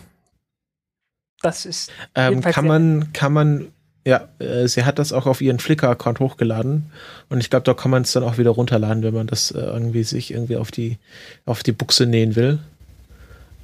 Das 1.43 1.67
ist. 1.67 1.93
Ähm, 2.15 2.41
kann 2.41 2.67
man, 2.67 3.13
kann 3.13 3.33
man 3.33 3.69
ja, 4.09 4.27
äh, 4.39 4.67
sie 4.69 4.87
hat 4.87 4.99
das 4.99 5.13
auch 5.13 5.27
auf 5.27 5.43
ihren 5.43 5.59
Flickr-Account 5.59 6.19
hochgeladen 6.19 6.91
und 7.29 7.41
ich 7.41 7.51
glaube, 7.51 7.65
da 7.65 7.75
kann 7.75 7.91
man 7.91 8.05
es 8.05 8.13
dann 8.13 8.23
auch 8.23 8.39
wieder 8.39 8.53
runterladen, 8.53 9.03
wenn 9.03 9.13
man 9.13 9.27
das 9.27 9.51
äh, 9.51 9.59
irgendwie 9.59 10.03
sich 10.03 10.31
irgendwie 10.31 10.57
auf 10.57 10.71
die 10.71 10.97
auf 11.45 11.63
die 11.63 11.73
Buchse 11.73 12.07
nähen 12.07 12.35
will. 12.35 12.59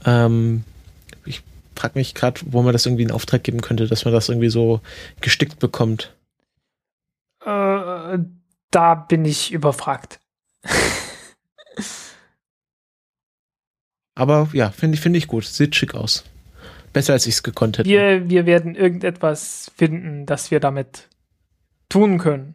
Ähm, 0.04 0.64
ich 1.24 1.42
frage 1.74 1.98
mich 1.98 2.14
gerade, 2.14 2.42
wo 2.44 2.60
man 2.60 2.74
das 2.74 2.84
irgendwie 2.84 3.04
in 3.04 3.10
Auftrag 3.10 3.42
geben 3.42 3.62
könnte, 3.62 3.86
dass 3.88 4.04
man 4.04 4.12
das 4.12 4.28
irgendwie 4.28 4.50
so 4.50 4.82
gestickt 5.22 5.60
bekommt. 5.60 6.12
Äh, 7.40 8.18
da 8.70 8.94
bin 9.08 9.24
ich 9.24 9.50
überfragt. 9.50 10.20
Aber 14.14 14.50
ja, 14.52 14.70
finde 14.70 14.96
ich, 14.96 15.00
finde 15.00 15.16
ich 15.18 15.26
gut. 15.26 15.46
Sieht 15.46 15.74
schick 15.74 15.94
aus. 15.94 16.22
Besser 16.94 17.12
als 17.12 17.26
ich 17.26 17.34
es 17.34 17.42
gekonnt 17.42 17.76
hätte. 17.76 17.90
Wir, 17.90 18.30
wir 18.30 18.46
werden 18.46 18.74
irgendetwas 18.74 19.70
finden, 19.76 20.24
das 20.24 20.50
wir 20.50 20.60
damit 20.60 21.08
tun 21.90 22.18
können. 22.18 22.54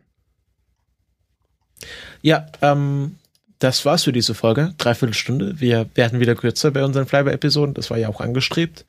Ja, 2.21 2.47
ähm, 2.61 3.17
das 3.59 3.85
war's 3.85 4.05
für 4.05 4.13
diese 4.13 4.33
Folge. 4.33 4.73
Dreiviertel 4.77 5.13
Stunde. 5.13 5.59
Wir 5.59 5.89
werden 5.93 6.21
wieder 6.21 6.35
kürzer 6.35 6.71
bei 6.71 6.83
unseren 6.83 7.05
Flyby-Episoden. 7.05 7.73
Das 7.73 7.89
war 7.89 7.97
ja 7.97 8.07
auch 8.07 8.21
angestrebt. 8.21 8.85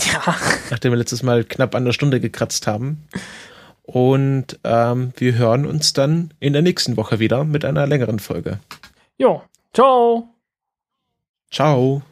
Ja. 0.00 0.36
Nachdem 0.70 0.92
wir 0.92 0.98
letztes 0.98 1.22
Mal 1.22 1.42
knapp 1.42 1.74
an 1.74 1.86
der 1.86 1.92
Stunde 1.92 2.20
gekratzt 2.20 2.66
haben. 2.66 3.08
Und 3.82 4.58
ähm, 4.64 5.12
wir 5.16 5.34
hören 5.34 5.66
uns 5.66 5.94
dann 5.94 6.32
in 6.40 6.52
der 6.52 6.62
nächsten 6.62 6.96
Woche 6.96 7.18
wieder 7.18 7.44
mit 7.44 7.64
einer 7.64 7.86
längeren 7.86 8.18
Folge. 8.18 8.60
Jo, 9.16 9.42
ciao. 9.72 10.28
Ciao. 11.50 12.02